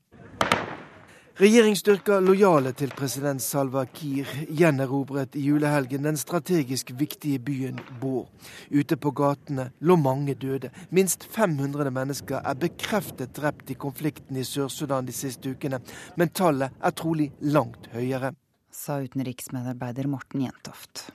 Regjeringsstyrker 1.40 2.20
lojale 2.20 2.74
til 2.76 2.90
president 2.92 3.40
Salva 3.40 3.86
Kiir 3.88 4.28
gjenerobret 4.52 5.32
i 5.40 5.46
julehelgen 5.46 6.04
den 6.04 6.18
strategisk 6.20 6.90
viktige 6.98 7.40
byen 7.40 7.78
Bor. 8.02 8.26
Ute 8.68 8.98
på 9.00 9.14
gatene 9.16 9.70
lå 9.80 9.96
mange 9.96 10.34
døde. 10.36 10.68
Minst 10.92 11.24
500 11.24 11.88
mennesker 11.88 12.44
er 12.44 12.60
bekreftet 12.60 13.32
drept 13.40 13.72
i 13.72 13.78
konflikten 13.80 14.36
i 14.36 14.44
Sør-Sudan 14.44 15.08
de 15.08 15.16
siste 15.16 15.54
ukene, 15.56 15.80
men 16.20 16.34
tallet 16.36 16.76
er 16.76 16.96
trolig 17.00 17.30
langt 17.40 17.88
høyere. 17.96 18.34
Sa 18.68 19.00
utenriksmedarbeider 19.00 20.12
Morten 20.12 20.44
Jentoft. 20.44 21.08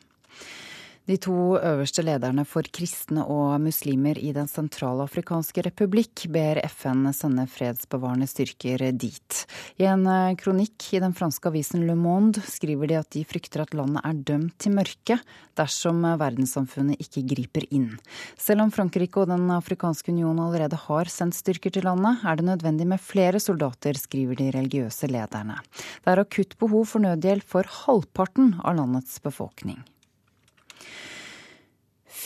De 1.08 1.16
to 1.24 1.56
øverste 1.56 2.04
lederne 2.04 2.44
for 2.44 2.68
kristne 2.68 3.22
og 3.32 3.62
muslimer 3.64 4.18
i 4.20 4.34
Den 4.36 4.50
sentralafrikanske 4.52 5.64
republikk 5.64 6.26
ber 6.36 6.60
FN 6.68 7.06
sende 7.16 7.46
fredsbevarende 7.48 8.28
styrker 8.28 8.84
dit. 8.92 9.38
I 9.80 9.88
en 9.88 10.04
kronikk 10.36 10.90
i 10.98 11.00
den 11.00 11.16
franske 11.16 11.48
avisen 11.48 11.88
Le 11.88 11.96
Monde 11.96 12.44
skriver 12.44 12.92
de 12.92 13.00
at 13.00 13.10
de 13.16 13.24
frykter 13.24 13.64
at 13.64 13.72
landet 13.78 14.04
er 14.04 14.20
dømt 14.34 14.58
til 14.60 14.76
mørke 14.76 15.20
dersom 15.56 16.04
verdenssamfunnet 16.20 17.00
ikke 17.08 17.24
griper 17.32 17.70
inn. 17.72 17.94
Selv 18.36 18.68
om 18.68 18.76
Frankrike 18.76 19.24
og 19.24 19.32
Den 19.32 19.48
afrikanske 19.56 20.12
union 20.12 20.44
allerede 20.44 20.76
har 20.90 21.08
sendt 21.08 21.40
styrker 21.40 21.72
til 21.72 21.88
landet, 21.88 22.20
er 22.28 22.36
det 22.36 22.52
nødvendig 22.52 22.92
med 22.92 23.00
flere 23.00 23.40
soldater, 23.40 23.96
skriver 23.96 24.36
de 24.36 24.52
religiøse 24.52 25.08
lederne. 25.08 25.56
Det 26.04 26.12
er 26.12 26.28
akutt 26.28 26.60
behov 26.60 26.90
for 26.92 27.08
nødhjelp 27.08 27.48
for 27.48 27.78
halvparten 27.86 28.58
av 28.60 28.76
landets 28.76 29.24
befolkning. 29.24 29.86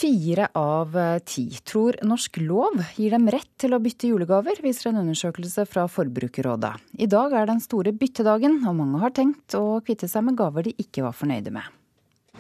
Fire 0.02 0.48
av 0.58 0.96
ti 1.30 1.44
tror 1.62 2.00
norsk 2.10 2.40
lov 2.42 2.80
gir 2.98 3.14
dem 3.14 3.28
rett 3.30 3.52
til 3.62 3.76
å 3.76 3.78
bytte 3.78 4.08
julegaver, 4.10 4.58
viser 4.66 4.90
en 4.90 5.04
undersøkelse 5.04 5.68
fra 5.70 5.84
Forbrukerrådet. 5.86 6.72
I 7.06 7.08
dag 7.12 7.36
er 7.38 7.46
den 7.46 7.62
store 7.62 7.94
byttedagen, 7.94 8.56
og 8.66 8.80
mange 8.80 9.02
har 9.04 9.14
tenkt 9.14 9.54
å 9.60 9.78
kvitte 9.86 10.10
seg 10.10 10.26
med 10.26 10.40
gaver 10.40 10.66
de 10.66 10.74
ikke 10.82 11.04
var 11.06 11.14
fornøyde 11.14 11.54
med. 11.54 11.68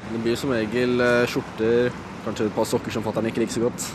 Det 0.08 0.22
blir 0.24 0.40
som 0.42 0.56
regel 0.56 1.06
skjorter, 1.30 1.92
kanskje 2.26 2.48
et 2.50 2.58
par 2.58 2.66
sokker 2.72 2.98
som 2.98 3.06
fatter'n 3.06 3.30
ikke 3.30 3.44
liker 3.44 3.60
så 3.60 3.64
godt. 3.68 3.86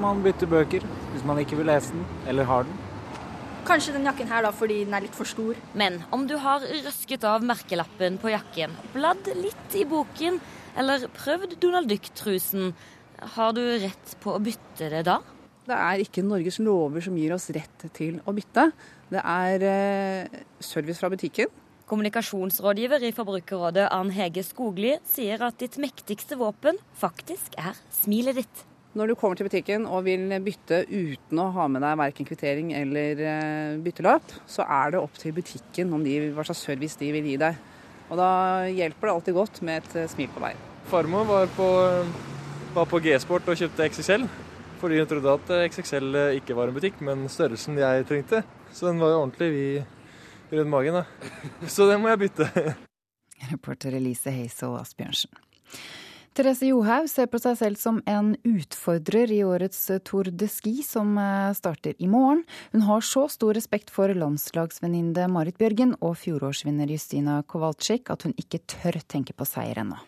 Man 0.00 0.24
bytter 0.24 0.48
bøker 0.54 0.88
hvis 1.12 1.28
man 1.28 1.42
ikke 1.44 1.60
vil 1.60 1.68
lese 1.68 1.92
den, 1.92 2.08
eller 2.32 2.48
har 2.48 2.64
den. 2.64 2.80
Kanskje 3.68 3.98
den 3.98 4.08
jakken 4.08 4.32
her 4.32 4.48
da, 4.48 4.54
fordi 4.62 4.80
den 4.86 4.96
er 4.96 5.04
litt 5.04 5.20
for 5.20 5.28
stor. 5.28 5.60
Men 5.76 6.00
om 6.08 6.24
du 6.24 6.38
har 6.40 6.64
røsket 6.64 7.28
av 7.28 7.44
merkelappen 7.44 8.16
på 8.16 8.32
jakken, 8.32 8.80
bladd 8.96 9.28
litt 9.44 9.76
i 9.76 9.84
boken, 9.84 10.40
eller 10.78 11.06
prøvd 11.16 11.56
Donald 11.62 11.90
Duck-trusen, 11.90 12.72
har 13.36 13.54
du 13.54 13.62
rett 13.82 14.16
på 14.22 14.34
å 14.34 14.42
bytte 14.42 14.90
det 14.90 15.04
da? 15.06 15.20
Det 15.68 15.76
er 15.78 16.02
ikke 16.02 16.24
Norges 16.26 16.58
lover 16.58 17.04
som 17.04 17.14
gir 17.14 17.34
oss 17.36 17.50
rett 17.54 17.84
til 17.94 18.16
å 18.26 18.34
bytte. 18.34 18.70
Det 19.12 19.20
er 19.22 20.30
service 20.58 20.98
fra 20.98 21.12
butikken 21.12 21.52
Kommunikasjonsrådgiver 21.92 23.02
i 23.04 23.12
Forbrukerrådet 23.12 23.90
Ann 23.92 24.08
Hege 24.16 24.40
Skogli 24.46 24.94
sier 25.04 25.42
at 25.44 25.58
ditt 25.60 25.74
mektigste 25.82 26.38
våpen 26.40 26.78
faktisk 26.96 27.58
er 27.60 27.76
smilet 27.92 28.38
ditt. 28.38 28.62
Når 28.96 29.12
du 29.12 29.14
kommer 29.20 29.36
til 29.36 29.48
butikken 29.48 29.84
og 29.84 30.06
vil 30.06 30.24
bytte 30.44 30.82
uten 30.88 31.42
å 31.42 31.50
ha 31.52 31.66
med 31.68 31.84
deg 31.84 31.98
verken 32.00 32.28
kvittering 32.28 32.72
eller 32.78 33.20
eh, 33.20 33.76
byttelapp, 33.84 34.32
så 34.48 34.64
er 34.64 34.94
det 34.94 35.02
opp 35.02 35.20
til 35.20 35.36
butikken 35.36 35.92
om 35.92 36.04
de, 36.04 36.16
hva 36.32 36.44
slags 36.48 36.64
service 36.64 36.96
de 37.00 37.12
vil 37.12 37.28
gi 37.28 37.36
deg. 37.44 37.60
Og 38.12 38.20
da 38.20 38.30
hjelper 38.68 39.08
det 39.08 39.14
alltid 39.16 39.36
godt 39.38 39.62
med 39.64 39.80
et 39.80 39.96
eh, 40.02 40.10
smil 40.12 40.28
på 40.34 40.42
veien. 40.44 40.60
Farmor 40.92 41.24
var 41.24 41.48
på, 41.56 41.68
var 42.76 42.88
på 42.90 43.00
G-sport 43.00 43.48
og 43.48 43.56
kjøpte 43.56 43.88
XXL. 43.88 44.26
Fordi 44.82 44.98
hun 44.98 45.08
trodde 45.08 45.34
at 45.38 45.52
XXL 45.70 46.20
ikke 46.42 46.56
var 46.58 46.68
en 46.68 46.76
butikk, 46.76 47.00
men 47.06 47.24
størrelsen 47.30 47.78
jeg 47.78 48.06
trengte. 48.08 48.42
Så 48.74 48.88
den 48.90 49.00
var 49.00 49.14
jo 49.14 49.20
ordentlig 49.22 49.50
vid 49.54 50.56
rundt 50.58 50.72
magen. 50.74 51.00
Da. 51.00 51.04
Så 51.74 51.86
den 51.88 52.02
må 52.02 52.10
jeg 52.12 52.24
bytte. 52.26 52.48
Reporter 53.52 53.96
Elise 53.96 54.34
Heise 54.34 54.68
og 54.68 54.80
Asbjørnsen. 54.82 55.32
Therese 56.32 56.64
Johaug 56.64 57.10
ser 57.12 57.26
på 57.28 57.36
seg 57.42 57.58
selv 57.60 57.76
som 57.76 57.98
en 58.08 58.30
utfordrer 58.48 59.28
i 59.34 59.42
årets 59.44 59.82
Tour 60.08 60.30
de 60.32 60.46
Ski, 60.48 60.78
som 60.80 61.10
eh, 61.20 61.50
starter 61.52 61.92
i 62.00 62.08
morgen. 62.08 62.40
Hun 62.72 62.86
har 62.86 63.04
så 63.04 63.26
stor 63.28 63.52
respekt 63.58 63.92
for 63.92 64.08
landslagsvenninne 64.16 65.26
Marit 65.28 65.60
Bjørgen 65.60 65.92
og 66.00 66.16
fjorårsvinner 66.22 66.88
Justina 66.88 67.42
Kowalczyk 67.44 68.08
at 68.14 68.24
hun 68.24 68.32
ikke 68.40 68.62
tør 68.64 69.02
tenke 69.04 69.36
på 69.36 69.44
seier 69.44 69.82
ennå. 69.84 70.00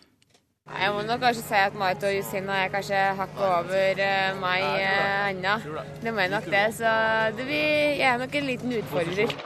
Jeg 0.65 0.95
må 0.95 1.03
nok 1.05 1.21
kanskje 1.21 1.45
si 1.45 1.61
at 1.61 1.77
Marit 1.77 2.07
og 2.09 2.15
Justina 2.15 2.57
er 2.63 2.73
kanskje 2.73 3.03
hakket 3.21 3.45
over 3.51 4.03
eh, 4.07 4.41
meg 4.41 4.65
eh, 4.81 5.29
ennå. 5.35 5.59
Det 6.01 6.09
må 6.09 6.25
jeg 6.25 6.33
nok 6.33 6.49
det, 6.57 6.65
så 6.81 6.97
det 7.37 7.45
blir, 7.45 7.69
jeg 8.01 8.09
er 8.15 8.21
nok 8.25 8.41
en 8.41 8.49
liten 8.49 8.77
utfordrer. 8.81 9.37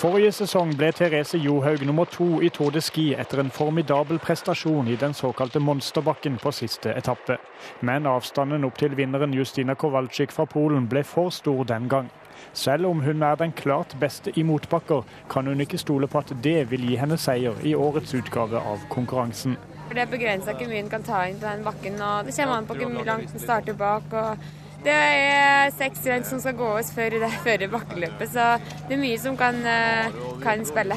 Forrige 0.00 0.30
sesong 0.32 0.70
ble 0.80 0.88
Therese 0.96 1.36
Johaug 1.36 1.82
nummer 1.84 2.06
to 2.08 2.38
i 2.40 2.48
Tour 2.48 2.70
de 2.72 2.80
Ski 2.80 3.10
etter 3.20 3.42
en 3.42 3.50
formidabel 3.52 4.16
prestasjon 4.18 4.86
i 4.88 4.94
den 4.96 5.12
såkalte 5.12 5.60
monsterbakken 5.60 6.38
på 6.40 6.52
siste 6.56 6.94
etappe. 6.96 7.36
Men 7.84 8.08
avstanden 8.08 8.64
opp 8.64 8.78
til 8.80 8.94
vinneren 8.96 9.34
Justina 9.36 9.74
Kowalczyk 9.76 10.32
fra 10.32 10.46
Polen 10.48 10.86
ble 10.88 11.02
for 11.04 11.28
stor 11.28 11.68
den 11.68 11.90
gang. 11.92 12.08
Selv 12.56 12.88
om 12.88 13.02
hun 13.04 13.20
er 13.22 13.36
den 13.36 13.52
klart 13.52 13.92
beste 14.00 14.32
i 14.40 14.42
motbakker, 14.42 15.04
kan 15.28 15.52
hun 15.52 15.60
ikke 15.60 15.82
stole 15.84 16.08
på 16.08 16.22
at 16.24 16.32
det 16.48 16.70
vil 16.70 16.88
gi 16.88 16.96
henne 16.96 17.20
seier 17.20 17.60
i 17.60 17.74
årets 17.76 18.16
utgave 18.16 18.56
av 18.56 18.88
konkurransen. 18.88 19.58
Det 19.92 20.00
er 20.00 20.08
begrensa 20.08 20.56
hvor 20.56 20.72
mye 20.72 20.80
en 20.80 20.88
kan 20.88 21.04
ta 21.04 21.26
inn 21.28 21.36
på 21.36 21.44
den 21.44 21.68
bakken, 21.68 22.00
og 22.00 22.24
det 22.24 22.38
kommer 22.40 22.56
an 22.56 22.72
på 22.72 22.80
hvor 22.80 23.04
langt 23.12 23.36
en 23.36 23.44
starter 23.44 23.76
bak. 23.76 24.08
og 24.16 24.59
det 24.84 24.94
er 24.94 25.72
seks 25.76 26.06
renn 26.08 26.24
som 26.24 26.40
skal 26.40 26.56
gås 26.58 26.92
før, 26.94 27.18
før 27.44 27.66
bakkeløpet, 27.74 28.32
så 28.32 28.54
det 28.86 28.96
er 28.96 29.02
mye 29.02 29.18
som 29.20 29.36
kan, 29.36 29.60
eh, 29.66 30.16
kan 30.42 30.64
spille. 30.64 30.96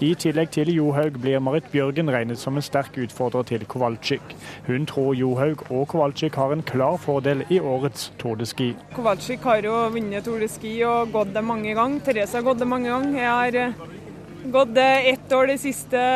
I 0.00 0.14
tillegg 0.16 0.48
til 0.54 0.70
Johaug 0.72 1.18
blir 1.20 1.42
Marit 1.44 1.66
Bjørgen 1.68 2.08
regnet 2.08 2.40
som 2.40 2.56
en 2.56 2.64
sterk 2.64 2.94
utfordrer 2.96 3.44
til 3.50 3.66
Kowalczyk. 3.68 4.32
Hun 4.64 4.86
tror 4.88 5.12
Johaug 5.12 5.66
og 5.68 5.88
Kowalczyk 5.92 6.38
har 6.40 6.54
en 6.54 6.62
klar 6.62 6.96
fordel 6.96 7.44
i 7.50 7.58
årets 7.60 8.08
Tour 8.18 8.38
de 8.40 8.46
Ski. 8.48 8.70
Kowalczyk 8.94 9.44
har 9.44 9.60
jo 9.68 9.74
vunnet 9.92 10.24
Tour 10.24 10.40
de 10.40 10.48
Ski 10.48 10.78
og 10.88 11.12
gått 11.12 11.34
det 11.34 11.44
mange 11.44 11.74
ganger. 11.76 12.00
Therese 12.06 12.32
har 12.32 12.46
gått 12.48 12.62
det 12.62 12.70
mange 12.70 12.88
ganger. 12.88 13.18
Jeg 13.20 13.28
har 13.28 13.58
eh, 13.60 13.84
gått 14.56 14.72
det 14.74 14.88
ett 15.12 15.36
år 15.36 15.52
de 15.52 15.58
siste 15.60 16.06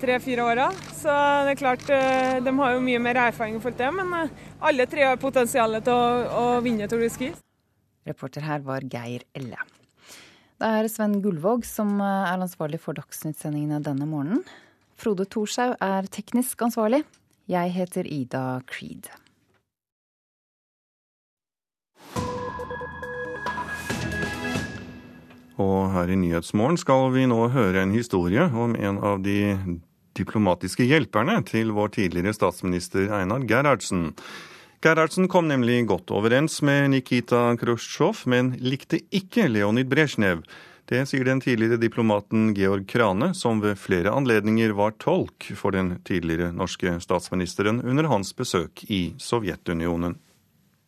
tre-fire 0.00 0.48
åra. 0.48 0.70
Så 0.96 1.12
det 1.44 1.52
er 1.52 1.60
klart, 1.60 1.84
eh, 1.92 2.40
de 2.40 2.56
har 2.62 2.72
jo 2.72 2.80
mye 2.88 2.98
mer 3.10 3.20
erfaring 3.28 3.60
for 3.60 3.76
det. 3.76 3.92
Men 3.92 4.30
alle 4.62 4.86
tre 4.86 5.06
har 5.06 5.18
potensial 5.20 5.78
til 5.82 5.94
å, 5.94 6.08
å 6.38 6.44
vinne 6.64 6.86
Tour 6.90 7.02
de 7.02 7.10
Ski. 7.12 7.30
Reporter 8.06 8.44
her 8.46 8.62
var 8.66 8.84
Geir 8.90 9.24
Elle. 9.34 9.58
Det 10.62 10.68
er 10.78 10.88
Sven 10.90 11.18
Gullvåg 11.22 11.66
som 11.66 11.96
eh, 11.98 12.28
er 12.30 12.38
ansvarlig 12.38 12.78
for 12.82 12.94
Dagsnytt-sendingene 12.98 13.82
denne 13.82 14.06
morgenen. 14.06 14.44
Frode 14.98 15.26
Thorshaug 15.26 15.74
er 15.82 16.06
teknisk 16.14 16.62
ansvarlig. 16.62 17.02
Jeg 17.50 17.74
heter 17.74 18.06
Ida 18.06 18.62
Creed. 18.70 19.10
Og 25.62 25.90
her 25.92 26.10
i 26.10 26.18
Nyhetsmorgen 26.18 26.78
skal 26.80 27.10
vi 27.14 27.26
nå 27.30 27.40
høre 27.52 27.82
en 27.82 27.94
historie 27.94 28.46
om 28.46 28.78
en 28.78 29.02
av 29.02 29.20
de 29.26 29.40
diplomatiske 30.16 30.86
hjelperne 30.86 31.40
til 31.48 31.74
vår 31.74 31.92
tidligere 31.98 32.34
statsminister 32.36 33.10
Einar 33.18 33.44
Gerhardsen. 33.48 34.12
Gerhardsen 34.82 35.28
kom 35.28 35.46
nemlig 35.46 35.84
godt 35.86 36.10
overens 36.10 36.56
med 36.66 36.88
Nikita 36.90 37.52
Khrusjtsjov, 37.54 38.24
men 38.26 38.48
likte 38.58 38.98
ikke 39.14 39.44
Leonid 39.46 39.86
Brezjnev. 39.86 40.40
Det 40.90 41.04
sier 41.06 41.22
den 41.28 41.38
tidligere 41.40 41.78
diplomaten 41.78 42.48
Georg 42.56 42.88
Krane, 42.90 43.28
som 43.38 43.62
ved 43.62 43.78
flere 43.78 44.10
anledninger 44.10 44.74
var 44.74 44.96
tolk 44.98 45.52
for 45.54 45.70
den 45.70 46.00
tidligere 46.02 46.50
norske 46.50 46.96
statsministeren 46.98 47.78
under 47.86 48.10
hans 48.10 48.34
besøk 48.34 48.82
i 48.90 49.14
Sovjetunionen. 49.22 50.18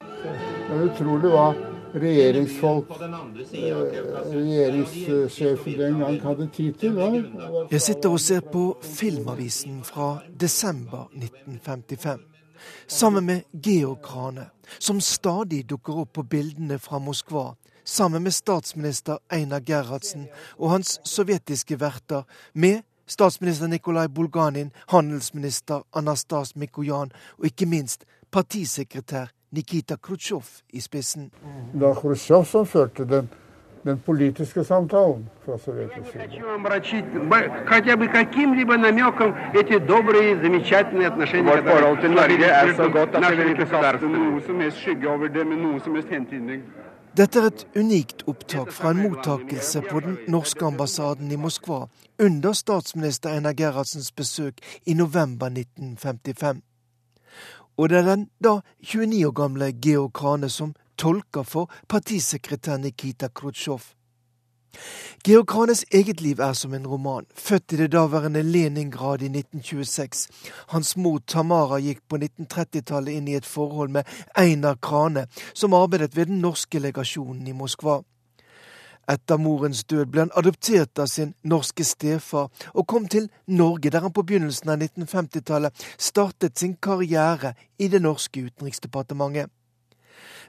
Det 0.02 0.74
er 0.74 0.84
utrolig 0.88 1.30
hva 1.30 1.46
regjeringsfolk, 1.94 2.90
eh, 2.98 3.80
regjeringssjefen 4.34 5.78
den 5.78 6.02
gang 6.02 6.20
hadde 6.26 6.50
tid 6.50 6.82
til. 6.82 6.98
Ja. 6.98 7.14
Jeg 7.70 7.80
sitter 7.80 8.10
og 8.10 8.20
ser 8.20 8.40
på 8.40 8.72
Filmavisen 8.82 9.84
fra 9.86 10.16
desember 10.34 11.06
1955. 11.14 12.33
Sammen 12.86 13.26
med 13.26 13.42
Georg 13.52 14.02
Krane, 14.02 14.48
som 14.78 15.00
stadig 15.00 15.64
dukker 15.68 15.98
opp 16.04 16.12
på 16.12 16.22
bildene 16.22 16.78
fra 16.78 16.98
Moskva. 16.98 17.54
Sammen 17.84 18.22
med 18.22 18.34
statsminister 18.34 19.18
Einar 19.32 19.60
Gerhardsen 19.60 20.26
og 20.56 20.70
hans 20.70 20.98
sovjetiske 21.04 21.80
verter. 21.80 22.24
Med 22.54 22.82
statsminister 23.06 23.68
Nikolai 23.68 24.08
Bulganin, 24.08 24.72
handelsminister 24.88 25.82
Anastas 25.92 26.56
Mikojan 26.56 27.12
og 27.38 27.46
ikke 27.46 27.66
minst 27.66 28.04
partisekretær 28.32 29.32
Nikita 29.54 29.96
Khrusjtsjov 29.96 30.44
i 30.72 30.80
spissen. 30.80 31.30
Det 31.72 31.80
var 31.80 31.94
Khrusjtsjov 31.94 32.44
som 32.44 32.66
førte 32.66 33.04
den, 33.04 33.28
den 33.84 33.98
politiske 34.06 34.64
samtalen 34.64 35.28
fra 35.44 35.58
sovjetisk 35.58 36.12
side. 36.12 36.22
Vårt 41.44 41.64
forhold 41.68 42.00
til 42.00 42.10
Norge 42.10 42.44
er 42.44 42.74
så 42.76 42.88
godt 42.88 43.14
at 43.14 43.30
vi 43.30 43.36
vil 43.36 43.50
ikke 43.50 43.66
kaste 43.66 44.08
noe 44.08 44.40
som 44.46 44.60
helst 44.60 44.78
skygge 44.78 45.08
over 45.08 45.28
det 45.28 45.46
med 45.46 45.56
noe 45.56 45.80
som 45.84 45.94
helst 45.94 46.08
hentydning. 46.08 46.62
Dette 47.16 47.38
er 47.38 47.46
et 47.46 47.66
unikt 47.76 48.24
opptak 48.26 48.72
fra 48.72 48.90
en 48.90 49.02
mottakelse 49.02 49.82
på 49.90 50.00
den 50.00 50.16
norske 50.28 50.66
ambassaden 50.66 51.30
i 51.30 51.36
Moskva 51.36 51.84
under 52.18 52.52
statsminister 52.52 53.36
Einar 53.36 53.52
Gerhardsens 53.52 54.12
besøk 54.12 54.58
i 54.86 54.94
november 54.94 55.46
1955. 55.46 56.62
Og 57.76 57.88
det 57.88 57.98
er 57.98 58.02
den 58.02 58.28
da 58.44 58.60
29 58.82 59.26
år 59.26 59.30
gamle 59.30 59.72
Georg 59.82 60.12
Krane 60.12 60.48
som 60.48 60.74
tolker 60.96 61.42
for 61.42 61.70
partisekretær 61.88 62.76
Nikita 62.82 63.28
Khrusjtsjov. 63.28 63.94
Georg 65.24 65.46
Kranes 65.46 65.84
eget 65.92 66.20
liv 66.20 66.40
er 66.40 66.52
som 66.52 66.74
en 66.74 66.86
roman, 66.86 67.26
født 67.34 67.72
i 67.72 67.76
det 67.76 67.92
daværende 67.92 68.42
Leningrad 68.42 69.22
i 69.22 69.30
1926. 69.30 70.28
Hans 70.68 70.96
mor 70.96 71.20
Tamara 71.26 71.78
gikk 71.80 72.02
på 72.08 72.18
1930-tallet 72.18 73.14
inn 73.14 73.28
i 73.28 73.36
et 73.38 73.46
forhold 73.46 73.94
med 73.94 74.10
Einar 74.36 74.76
Krane, 74.82 75.26
som 75.54 75.74
arbeidet 75.74 76.16
ved 76.16 76.26
den 76.26 76.42
norske 76.42 76.82
legasjonen 76.82 77.46
i 77.48 77.56
Moskva. 77.56 78.00
Etter 79.08 79.36
morens 79.36 79.84
død 79.84 80.06
ble 80.12 80.24
han 80.24 80.36
adoptert 80.36 80.98
av 80.98 81.08
sin 81.12 81.34
norske 81.44 81.84
stefar, 81.84 82.48
og 82.74 82.86
kom 82.88 83.08
til 83.08 83.28
Norge, 83.46 83.90
der 83.90 84.00
han 84.00 84.12
på 84.12 84.24
begynnelsen 84.24 84.72
av 84.72 84.80
1950-tallet 84.80 85.88
startet 85.98 86.58
sin 86.58 86.76
karriere 86.76 87.54
i 87.78 87.88
det 87.88 88.00
norske 88.02 88.48
utenriksdepartementet. 88.48 89.52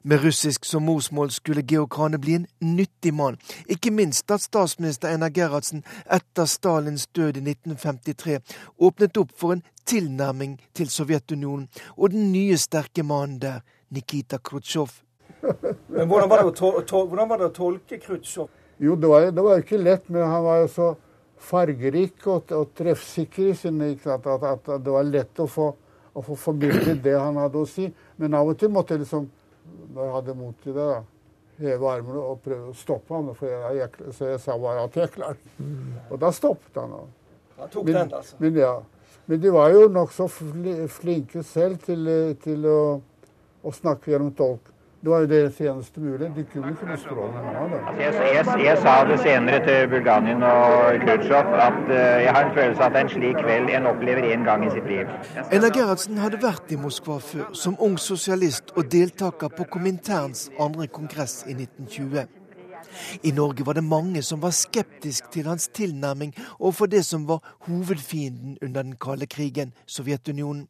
Med 0.07 0.21
russisk 0.21 0.65
som 0.65 0.83
morsmål 0.85 1.31
skulle 1.31 1.63
Georg 1.65 1.89
Krane 1.89 2.17
bli 2.21 2.35
en 2.35 2.43
nyttig 2.61 3.13
mann, 3.13 3.39
ikke 3.65 3.89
minst 3.89 4.29
at 4.31 4.43
statsminister 4.43 5.09
Einar 5.09 5.31
Gerhardsen 5.33 5.81
etter 6.05 6.45
Stalins 6.45 7.07
død 7.07 7.39
i 7.39 7.41
1953 7.41 8.35
åpnet 8.77 9.17
opp 9.17 9.31
for 9.33 9.55
en 9.55 9.63
tilnærming 9.89 10.59
til 10.77 10.91
Sovjetunionen 10.93 11.65
og 11.97 12.13
den 12.13 12.27
nye 12.31 12.57
sterke 12.61 13.01
mannen 13.01 13.39
der, 13.41 13.63
Nikita 13.89 14.37
Khrusjtsjov. 14.37 14.93
Men 15.89 16.05
hvordan 16.05 16.29
var, 16.29 16.43
det 16.43 16.51
å, 16.51 16.83
to, 16.85 17.01
hvordan 17.09 17.31
var 17.31 17.41
det 17.41 17.47
å 17.49 17.55
tolke 17.55 17.97
Khrusjtsjov? 18.03 18.51
Jo, 18.85 18.93
det 19.01 19.09
var, 19.09 19.25
det 19.31 19.45
var 19.47 19.63
ikke 19.63 19.79
lett, 19.79 20.05
men 20.09 20.27
han 20.27 20.43
var 20.43 20.59
jo 20.59 20.67
så 20.69 20.91
fargerik 21.41 22.27
og, 22.27 22.51
og 22.53 22.75
treffsikker 22.77 23.49
i 23.49 23.55
sinne 23.57 23.87
at, 23.95 24.27
at, 24.27 24.45
at, 24.51 24.69
det 24.83 24.93
var 24.93 25.07
lett 25.07 25.41
å 25.41 25.47
få, 25.49 25.71
å 26.13 26.23
få 26.29 26.37
formidlet 26.43 27.01
det 27.01 27.15
han 27.17 27.39
hadde 27.41 27.61
å 27.61 27.69
si. 27.69 27.87
Men 28.21 28.37
av 28.37 28.51
og 28.51 28.59
til 28.59 28.73
måtte 28.75 28.93
jeg 28.93 29.05
liksom, 29.05 29.29
når 29.95 30.03
jeg 30.03 30.15
hadde 30.15 30.35
mot 30.39 30.57
til 30.63 30.75
det, 30.75 30.87
da, 30.89 31.01
heve 31.61 31.91
armene 31.91 32.19
og 32.19 32.41
prøve 32.43 32.71
å 32.71 32.77
stoppe 32.77 33.15
ham. 33.15 33.31
For 33.37 33.49
jeg, 33.51 33.79
jeg, 33.79 34.11
så 34.17 34.33
jeg 34.33 34.41
sa 34.43 34.57
bare 34.59 34.85
at 34.87 34.99
jeg 34.99 35.07
er 35.07 35.13
klar. 35.13 35.39
Og 36.09 36.19
da 36.21 36.31
stoppet 36.35 36.81
han. 36.81 36.95
Han 37.59 37.71
tok 37.71 37.87
men, 37.87 37.97
den, 37.97 38.13
altså? 38.19 38.39
Men, 38.43 38.59
ja. 38.59 38.75
men 39.25 39.43
de 39.43 39.55
var 39.55 39.71
jo 39.71 39.87
nokså 39.91 40.27
flinke 40.91 41.43
selv 41.47 41.83
til, 41.85 42.09
til 42.43 42.67
å, 42.69 42.79
å 43.63 43.75
snakke 43.75 44.11
gjennom 44.11 44.33
tolk. 44.35 44.74
Det 45.01 45.11
var 45.11 45.19
jo 45.19 45.27
det 45.27 45.53
seneste 45.53 45.99
mulig, 46.01 46.31
De 46.35 46.43
kunne 46.51 46.71
ikke 46.73 46.87
noe 46.89 46.97
strålende 46.97 47.51
av 47.61 47.73
det. 47.73 47.79
Altså, 48.05 48.21
jeg, 48.23 48.45
jeg, 48.47 48.63
jeg, 48.65 48.77
sa 48.81 48.93
det 49.09 49.17
senere 49.21 49.59
til 49.65 49.89
Bulganin 49.91 50.45
og 50.47 51.01
Khrusjtsjov 51.03 51.51
at 51.65 51.81
uh, 51.89 51.97
jeg 52.25 52.31
har 52.37 52.47
en 52.47 52.55
følelse 52.55 52.81
av 52.81 52.87
at 52.87 52.95
det 52.95 53.01
er 53.01 53.05
en 53.05 53.11
slik 53.13 53.41
kveld 53.43 53.69
en 53.77 53.89
opplever 53.91 54.29
én 54.31 54.47
gang 54.47 54.65
i 54.65 54.71
sitt 54.73 54.87
liv. 54.89 55.11
Einar 55.51 55.75
Gerhardsen 55.77 56.23
hadde 56.23 56.41
vært 56.41 56.73
i 56.73 56.79
Moskva 56.81 57.19
før, 57.21 57.51
som 57.53 57.77
ung 57.79 57.99
sosialist 58.01 58.73
og 58.75 58.89
deltaker 58.91 59.53
på 59.53 59.69
Kominterns 59.77 60.47
andre 60.59 60.87
kongress 60.87 61.43
i 61.45 61.53
1920. 61.53 62.25
I 63.23 63.31
Norge 63.31 63.65
var 63.65 63.73
det 63.73 63.83
mange 63.83 64.21
som 64.23 64.41
var 64.41 64.53
skeptisk 64.55 65.31
til 65.31 65.49
hans 65.49 65.67
tilnærming 65.67 66.33
overfor 66.59 66.85
det 66.85 67.05
som 67.05 67.27
var 67.27 67.43
hovedfienden 67.67 68.57
under 68.61 68.81
den 68.81 68.95
kalde 69.01 69.25
krigen, 69.25 69.73
Sovjetunionen. 69.85 70.67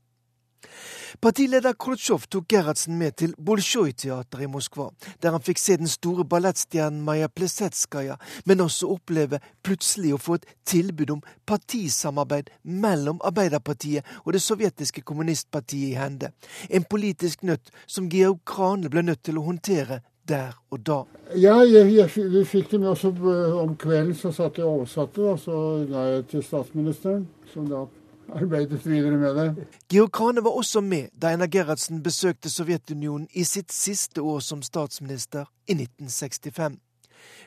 Partileder 1.21 1.75
Khrusjtsjov 1.79 2.27
tok 2.31 2.47
Gerhardsen 2.51 2.97
med 2.99 3.15
til 3.21 3.35
Bolsjoj-teatret 3.37 4.45
i 4.45 4.49
Moskva, 4.51 4.89
der 5.23 5.35
han 5.35 5.43
fikk 5.43 5.61
se 5.61 5.77
den 5.79 5.91
store 5.91 6.25
ballettstjernen 6.29 7.03
Maja 7.05 7.29
Plesetskaja, 7.31 8.17
men 8.45 8.63
også 8.65 8.89
oppleve 8.95 9.39
plutselig 9.65 10.15
å 10.15 10.21
få 10.21 10.39
et 10.39 10.49
tilbud 10.67 11.15
om 11.17 11.23
partisamarbeid 11.47 12.51
mellom 12.63 13.21
Arbeiderpartiet 13.25 14.05
og 14.23 14.35
det 14.35 14.43
sovjetiske 14.43 15.05
kommunistpartiet 15.05 15.93
i 15.93 15.99
hende. 15.99 16.31
En 16.69 16.83
politisk 16.83 17.45
nøtt 17.47 17.71
som 17.87 18.09
Georg 18.11 18.43
Krane 18.45 18.91
ble 18.91 19.05
nødt 19.05 19.23
til 19.25 19.39
å 19.39 19.47
håndtere 19.47 20.01
der 20.27 20.55
og 20.73 20.79
da. 20.85 21.01
Ja, 21.37 21.59
jeg, 21.61 21.91
jeg, 21.93 22.09
vi 22.31 22.43
fikk 22.49 22.71
det 22.71 22.79
med 22.81 22.89
oss 22.95 23.03
om 23.05 23.75
kvelden, 23.77 24.15
så 24.17 24.31
satt 24.33 24.57
jeg 24.57 24.65
og 24.65 24.81
oversatte, 24.81 25.21
og 25.21 25.39
så 25.41 25.59
ga 25.89 26.07
jeg 26.13 26.25
til 26.31 26.43
statsministeren, 26.45 27.27
som 27.53 27.69
da 27.69 27.85
arbeidet 28.33 28.85
videre 28.85 29.17
med 29.17 29.35
det. 29.35 29.67
Georg 29.91 30.11
Kane 30.11 30.43
var 30.43 30.57
også 30.57 30.81
med 30.81 31.11
da 31.21 31.31
Einar 31.33 31.47
Gerhardsen 31.51 32.03
besøkte 32.03 32.49
Sovjetunionen 32.49 33.27
i 33.33 33.43
sitt 33.43 33.73
siste 33.73 34.21
år 34.21 34.39
som 34.39 34.61
statsminister 34.61 35.45
i 35.67 35.77
1965. 35.77 36.79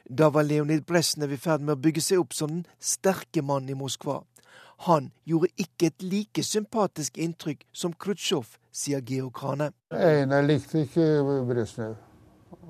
Da 0.08 0.30
var 0.30 0.42
Leonid 0.42 0.86
Brezjnev 0.86 1.32
i 1.32 1.40
ferd 1.40 1.60
med 1.60 1.76
å 1.76 1.82
bygge 1.82 2.02
seg 2.04 2.22
opp 2.22 2.34
som 2.34 2.50
den 2.50 2.66
sterke 2.80 3.42
mannen 3.42 3.74
i 3.74 3.78
Moskva. 3.78 4.22
Han 4.86 5.10
gjorde 5.26 5.50
ikke 5.58 5.90
et 5.90 6.02
like 6.06 6.42
sympatisk 6.46 7.18
inntrykk 7.18 7.64
som 7.74 7.92
Khrusjtsjov, 7.92 8.54
sier 8.70 9.02
Georg 9.02 9.34
Krane. 9.34 9.72
Einar 9.90 10.46
likte 10.46 10.84
ikke 10.86 11.06
Brezjnev. 11.48 11.96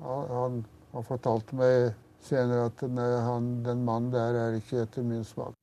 Han, 0.01 0.25
han, 0.33 0.59
fortalt 0.91 1.07
fortalte 1.07 1.59
meg 1.59 1.93
senere 2.25 2.67
at 2.71 2.83
han, 3.27 3.51
den 3.63 3.85
mannen 3.85 4.11
der 4.13 4.41
er 4.47 4.57
ikke 4.57 4.83
etter 4.83 5.05
min 5.05 5.23
smak. 5.27 5.58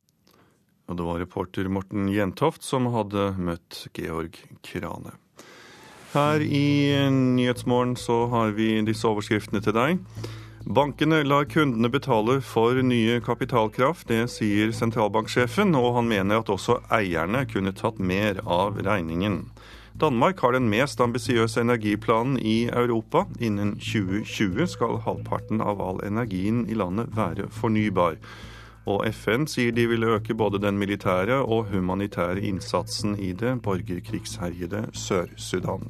Og 0.86 0.98
det 0.98 1.06
var 1.06 1.20
reporter 1.22 1.68
Morten 1.72 2.08
Jentoft 2.12 2.62
som 2.66 2.86
hadde 2.94 3.32
møtt 3.38 3.86
Georg 3.96 4.38
Krane. 4.66 5.16
Her 6.14 6.40
i 6.40 6.94
Nyhetsmorgen 7.12 7.96
så 7.98 8.26
har 8.32 8.54
vi 8.56 8.76
disse 8.86 9.08
overskriftene 9.08 9.60
til 9.64 9.74
deg. 9.76 9.98
Bankene 10.66 11.20
lar 11.22 11.44
kundene 11.46 11.90
betale 11.92 12.40
for 12.42 12.78
nye 12.82 13.20
kapitalkraft, 13.22 14.08
det 14.10 14.24
sier 14.32 14.72
sentralbanksjefen, 14.74 15.76
og 15.78 15.92
han 16.00 16.08
mener 16.10 16.40
at 16.40 16.50
også 16.50 16.80
eierne 16.90 17.44
kunne 17.50 17.74
tatt 17.76 18.00
mer 18.02 18.40
av 18.42 18.80
regningen. 18.82 19.44
Danmark 19.96 20.42
har 20.42 20.52
den 20.52 20.66
mest 20.68 21.00
ambisiøse 21.00 21.62
energiplanen 21.62 22.34
i 22.42 22.66
Europa. 22.66 23.24
Innen 23.40 23.76
2020 23.78 24.66
skal 24.74 24.98
halvparten 25.06 25.62
av 25.64 25.80
all 25.80 26.02
energien 26.04 26.66
i 26.68 26.76
landet 26.76 27.14
være 27.16 27.46
fornybar. 27.48 28.18
Og 28.86 29.02
FN 29.10 29.48
sier 29.50 29.74
de 29.74 29.88
vil 29.90 30.06
øke 30.06 30.34
både 30.38 30.60
den 30.62 30.78
militære 30.78 31.40
og 31.42 31.72
humanitære 31.72 32.40
innsatsen 32.46 33.18
i 33.18 33.32
det 33.32 33.56
borgerkrigsherjede 33.62 34.86
Sør-Sudan. 34.94 35.88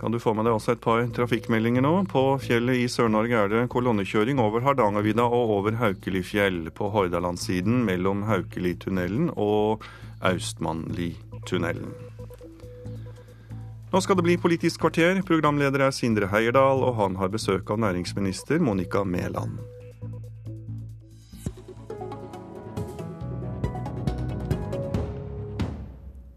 Kan 0.00 0.12
du 0.12 0.18
få 0.20 0.34
med 0.36 0.44
deg 0.44 0.56
også 0.56 0.74
et 0.76 0.80
par 0.84 1.06
trafikkmeldinger 1.16 1.84
nå? 1.84 1.92
På 2.08 2.36
fjellet 2.40 2.82
i 2.82 2.88
Sør-Norge 2.92 3.36
er 3.36 3.52
det 3.52 3.68
kolonnekjøring 3.72 4.40
over 4.40 4.64
Hardangervidda 4.64 5.24
og 5.24 5.52
over 5.54 5.78
Haukelifjell 5.80 6.66
på 6.76 6.90
Hordalandssiden 6.92 7.84
mellom 7.84 8.26
Haukelitunnelen 8.28 9.30
og 9.36 9.84
Austmannlitunnelen. 10.20 11.94
Nå 13.92 14.02
skal 14.04 14.18
det 14.18 14.26
bli 14.26 14.36
Politisk 14.36 14.82
kvarter. 14.84 15.22
Programleder 15.24 15.86
er 15.86 15.96
Sindre 15.96 16.28
Heierdal, 16.28 16.82
og 16.84 16.98
han 17.00 17.16
har 17.16 17.32
besøk 17.32 17.70
av 17.72 17.80
næringsminister 17.80 18.60
Monica 18.60 19.04
Mæland. 19.04 19.75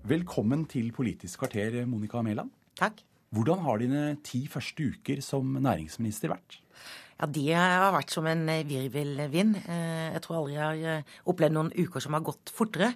Velkommen 0.09 0.63
til 0.65 0.87
Politisk 0.89 1.43
kvarter, 1.43 1.83
Monica 1.85 2.23
Mæland. 2.25 2.49
Takk. 2.79 3.03
Hvordan 3.29 3.59
har 3.61 3.77
dine 3.77 3.99
ti 4.25 4.47
første 4.49 4.87
uker 4.89 5.19
som 5.21 5.51
næringsminister 5.61 6.31
vært? 6.31 6.55
Ja, 7.19 7.27
De 7.27 7.43
har 7.53 7.91
vært 7.93 8.09
som 8.09 8.25
en 8.25 8.41
virvelvind. 8.65 9.59
Jeg 9.67 10.21
tror 10.23 10.39
aldri 10.39 10.55
jeg 10.55 10.63
har 10.87 11.03
opplevd 11.29 11.53
noen 11.53 11.69
uker 11.75 12.01
som 12.01 12.17
har 12.17 12.23
gått 12.25 12.49
fortere, 12.55 12.95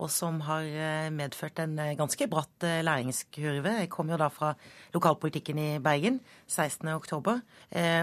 og 0.00 0.10
som 0.10 0.40
har 0.48 0.66
medført 1.14 1.62
en 1.62 1.76
ganske 2.00 2.26
bratt 2.32 2.66
læringskurve. 2.66 3.76
Jeg 3.84 3.92
kom 3.94 4.10
jo 4.10 4.18
da 4.18 4.26
fra 4.32 4.50
lokalpolitikken 4.96 5.62
i 5.62 5.68
Bergen 5.78 6.18
16.10, 6.48 7.38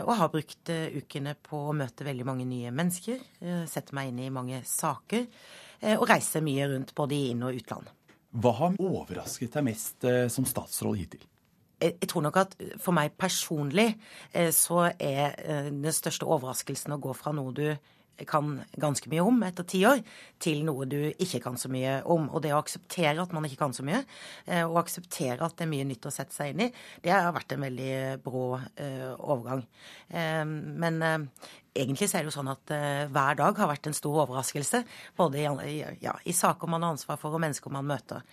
og 0.06 0.14
har 0.22 0.32
brukt 0.32 0.72
ukene 0.72 1.36
på 1.36 1.66
å 1.66 1.76
møte 1.76 2.08
veldig 2.08 2.30
mange 2.32 2.48
nye 2.48 2.72
mennesker, 2.72 3.20
sette 3.68 3.98
meg 3.98 4.14
inn 4.14 4.24
i 4.24 4.32
mange 4.32 4.64
saker, 4.64 5.28
og 5.98 6.08
reise 6.08 6.40
mye 6.40 6.72
rundt 6.72 6.96
både 6.96 7.20
i 7.20 7.34
inn- 7.34 7.44
og 7.44 7.60
utland. 7.60 7.92
Hva 8.36 8.52
har 8.60 8.76
overrasket 8.82 9.56
deg 9.56 9.68
mest 9.70 10.06
som 10.34 10.48
statsråd 10.48 11.00
hittil? 11.00 11.24
Jeg 11.80 12.08
tror 12.10 12.24
nok 12.26 12.38
at 12.40 12.54
for 12.82 12.96
meg 12.96 13.14
personlig 13.20 13.94
så 14.56 14.90
er 14.92 15.36
den 15.70 15.96
største 15.96 16.28
overraskelsen 16.28 16.96
å 16.96 17.02
gå 17.04 17.14
fra 17.16 17.34
noe 17.36 17.54
du 17.56 17.68
kan 18.24 18.62
ganske 18.80 19.10
mye 19.12 19.24
om 19.28 19.44
etter 19.44 19.68
ti 19.68 19.82
år, 19.88 20.00
til 20.40 20.64
noe 20.64 20.88
du 20.88 21.12
ikke 21.12 21.42
kan 21.44 21.60
så 21.60 21.68
mye 21.72 21.98
om. 22.08 22.30
Og 22.32 22.40
det 22.46 22.54
å 22.56 22.62
akseptere 22.62 23.20
at 23.20 23.36
man 23.36 23.44
ikke 23.48 23.60
kan 23.60 23.76
så 23.76 23.84
mye, 23.84 24.00
og 24.64 24.80
akseptere 24.80 25.44
at 25.44 25.58
det 25.60 25.66
er 25.66 25.72
mye 25.74 25.88
nytt 25.90 26.08
å 26.08 26.14
sette 26.16 26.36
seg 26.36 26.54
inn 26.54 26.64
i, 26.68 26.72
det 27.04 27.12
har 27.12 27.36
vært 27.36 27.52
en 27.58 27.66
veldig 27.68 27.94
brå 28.24 28.46
overgang. 29.20 29.66
Men 30.16 31.02
egentlig 31.76 32.08
så 32.08 32.20
er 32.20 32.24
det 32.24 32.32
jo 32.32 32.38
sånn 32.38 32.54
at 32.56 32.76
hver 33.12 33.40
dag 33.42 33.60
har 33.60 33.72
vært 33.74 33.92
en 33.92 33.98
stor 33.98 34.24
overraskelse. 34.24 34.86
Både 35.20 35.44
i, 35.44 35.80
ja, 36.06 36.16
i 36.24 36.36
saker 36.36 36.72
man 36.72 36.86
har 36.88 36.96
ansvar 36.96 37.20
for, 37.20 37.36
og 37.36 37.44
mennesker 37.44 37.74
man 37.74 37.90
møter. 37.90 38.24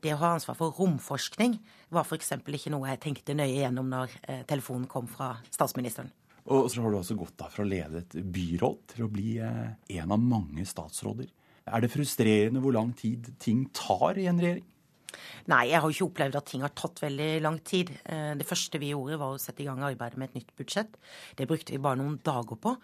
Det 0.00 0.14
å 0.14 0.20
ha 0.22 0.30
ansvar 0.32 0.56
for 0.56 0.72
romforskning 0.80 1.58
var 1.92 2.06
f.eks. 2.06 2.32
ikke 2.40 2.72
noe 2.72 2.88
jeg 2.88 3.02
tenkte 3.02 3.36
nøye 3.36 3.58
gjennom 3.58 3.90
når 3.92 4.14
telefonen 4.48 4.88
kom 4.88 5.08
fra 5.10 5.34
statsministeren. 5.52 6.08
Og 6.48 6.70
så 6.72 6.80
har 6.80 6.90
du 6.90 6.98
også 7.00 7.18
gått 7.20 7.36
da 7.40 7.50
fra 7.52 7.66
å 7.66 7.68
lede 7.68 8.00
et 8.04 8.16
byråd 8.32 8.80
til 8.94 9.04
å 9.04 9.12
bli 9.12 9.36
en 9.40 10.16
av 10.16 10.20
mange 10.22 10.64
statsråder. 10.66 11.28
Er 11.70 11.84
det 11.84 11.92
frustrerende 11.92 12.62
hvor 12.64 12.74
lang 12.74 12.94
tid 12.96 13.28
ting 13.42 13.66
tar 13.76 14.18
i 14.18 14.26
en 14.30 14.40
regjering? 14.40 14.66
Nei, 15.50 15.64
jeg 15.70 15.80
har 15.82 15.90
jo 15.90 15.94
ikke 15.94 16.06
opplevd 16.06 16.36
at 16.38 16.46
ting 16.48 16.62
har 16.64 16.72
tatt 16.78 17.00
veldig 17.02 17.28
lang 17.42 17.58
tid. 17.66 17.90
Det 18.38 18.46
første 18.46 18.78
vi 18.80 18.92
gjorde, 18.92 19.18
var 19.20 19.34
å 19.34 19.40
sette 19.42 19.64
i 19.64 19.66
gang 19.68 19.82
arbeidet 19.84 20.18
med 20.20 20.30
et 20.30 20.40
nytt 20.40 20.52
budsjett. 20.58 20.96
Det 21.36 21.48
brukte 21.50 21.74
vi 21.74 21.82
bare 21.82 21.98
noen 21.98 22.20
dager 22.24 22.58
på. 22.62 22.74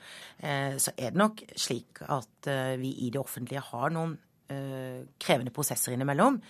Så 0.43 0.95
er 0.97 1.15
det 1.15 1.23
nok 1.23 1.43
slik 1.55 2.03
at 2.03 2.51
vi 2.83 2.91
i 3.07 3.13
det 3.15 3.23
offentlige 3.23 3.63
har 3.71 3.95
noen 3.95 4.17
krevende 4.47 5.55
prosesser 5.55 5.95
innimellom. 5.95 6.41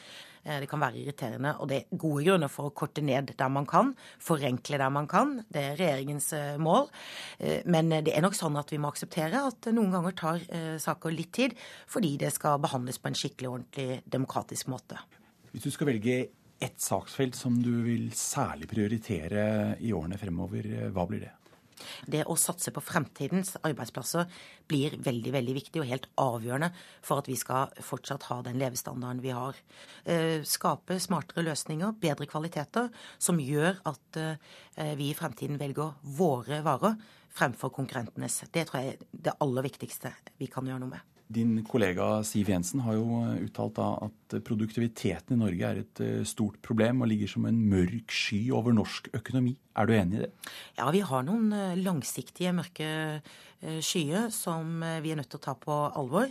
Det 0.46 0.68
kan 0.70 0.78
være 0.82 1.00
irriterende, 1.02 1.56
og 1.58 1.66
det 1.70 1.78
er 1.80 1.98
gode 1.98 2.22
grunner 2.28 2.50
for 2.52 2.70
å 2.70 2.74
korte 2.76 3.02
ned 3.02 3.32
der 3.34 3.50
man 3.50 3.66
kan. 3.66 3.90
Forenkle 4.22 4.78
der 4.78 4.92
man 4.94 5.08
kan. 5.10 5.32
Det 5.50 5.64
er 5.72 5.78
regjeringens 5.80 6.30
mål. 6.62 6.86
Men 7.66 7.90
det 8.06 8.14
er 8.14 8.22
nok 8.22 8.38
sånn 8.38 8.56
at 8.60 8.70
vi 8.70 8.78
må 8.78 8.92
akseptere 8.92 9.42
at 9.48 9.68
noen 9.74 9.90
ganger 9.96 10.16
tar 10.16 10.44
saker 10.82 11.14
litt 11.14 11.32
tid, 11.34 11.56
fordi 11.90 12.14
det 12.22 12.30
skal 12.36 12.62
behandles 12.62 13.02
på 13.02 13.10
en 13.10 13.18
skikkelig, 13.18 13.50
ordentlig, 13.50 14.00
demokratisk 14.06 14.70
måte. 14.70 15.00
Hvis 15.50 15.66
du 15.66 15.72
skal 15.74 15.90
velge 15.90 16.20
ett 16.62 16.78
saksfelt 16.80 17.36
som 17.36 17.58
du 17.60 17.82
vil 17.84 18.06
særlig 18.16 18.70
prioritere 18.70 19.76
i 19.82 19.90
årene 19.92 20.16
fremover, 20.20 20.70
hva 20.94 21.04
blir 21.10 21.26
det? 21.26 21.34
Det 22.06 22.24
å 22.26 22.36
satse 22.40 22.72
på 22.74 22.82
fremtidens 22.84 23.54
arbeidsplasser 23.62 24.28
blir 24.70 24.96
veldig 25.02 25.32
veldig 25.34 25.56
viktig 25.58 25.82
og 25.82 25.90
helt 25.90 26.08
avgjørende 26.20 26.70
for 27.04 27.22
at 27.22 27.30
vi 27.30 27.36
skal 27.38 27.74
fortsatt 27.84 28.28
ha 28.30 28.40
den 28.46 28.60
levestandarden 28.60 29.22
vi 29.24 29.34
har. 29.36 29.58
Skape 30.46 30.98
smartere 31.02 31.44
løsninger, 31.46 31.96
bedre 32.02 32.28
kvaliteter, 32.30 32.88
som 33.18 33.40
gjør 33.42 33.80
at 33.88 34.20
vi 34.98 35.10
i 35.10 35.16
fremtiden 35.16 35.60
velger 35.60 35.94
våre 36.16 36.62
varer 36.66 36.96
fremfor 37.36 37.74
konkurrentenes. 37.74 38.42
Det 38.52 38.66
tror 38.68 38.82
jeg 38.82 38.96
er 38.96 39.04
det 39.28 39.36
aller 39.44 39.68
viktigste 39.68 40.14
vi 40.40 40.48
kan 40.52 40.66
gjøre 40.66 40.82
noe 40.84 40.96
med. 40.96 41.15
Din 41.26 41.58
kollega 41.66 42.20
Siv 42.22 42.50
Jensen 42.52 42.84
har 42.86 42.94
jo 42.94 43.22
uttalt 43.42 43.80
at 43.82 44.36
produktiviteten 44.46 45.34
i 45.34 45.40
Norge 45.40 45.70
er 45.70 45.80
et 45.82 46.02
stort 46.28 46.60
problem 46.62 47.02
og 47.02 47.10
ligger 47.10 47.32
som 47.32 47.48
en 47.48 47.58
mørk 47.66 48.14
sky 48.14 48.44
over 48.54 48.76
norsk 48.76 49.10
økonomi. 49.16 49.56
Er 49.74 49.88
du 49.88 49.94
enig 49.96 50.20
i 50.20 50.22
det? 50.22 50.30
Ja, 50.78 50.86
vi 50.94 51.02
har 51.02 51.26
noen 51.26 51.50
langsiktige 51.82 52.54
mørke 52.54 52.88
skyer 53.60 54.30
som 54.34 54.78
vi 55.02 55.12
er 55.12 55.18
nødt 55.18 55.30
til 55.32 55.40
å 55.40 55.46
ta 55.46 55.56
på 55.58 55.74
alvor. 55.96 56.30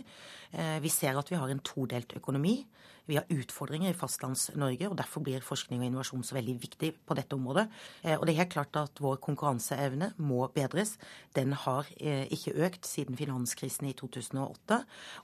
Vi 0.82 0.90
ser 0.92 1.18
at 1.18 1.30
vi 1.32 1.38
har 1.38 1.50
en 1.52 1.62
todelt 1.64 2.14
økonomi. 2.16 2.60
Vi 3.06 3.14
har 3.14 3.28
utfordringer 3.30 3.92
i 3.92 3.96
Fastlands-Norge, 3.96 4.88
og 4.90 4.96
derfor 4.98 5.22
blir 5.22 5.44
forskning 5.44 5.78
og 5.78 5.86
innovasjon 5.86 6.24
så 6.26 6.34
veldig 6.34 6.56
viktig 6.58 6.90
på 7.06 7.14
dette 7.14 7.36
området. 7.38 7.68
Og 8.16 8.24
det 8.26 8.32
er 8.34 8.40
helt 8.40 8.54
klart 8.56 8.78
at 8.80 9.02
vår 9.02 9.20
konkurranseevne 9.22 10.08
må 10.18 10.48
bedres. 10.54 10.96
Den 11.38 11.54
har 11.54 11.86
ikke 12.02 12.56
økt 12.66 12.88
siden 12.88 13.18
finanskrisen 13.18 13.86
i 13.86 13.94
2008, 13.94 14.80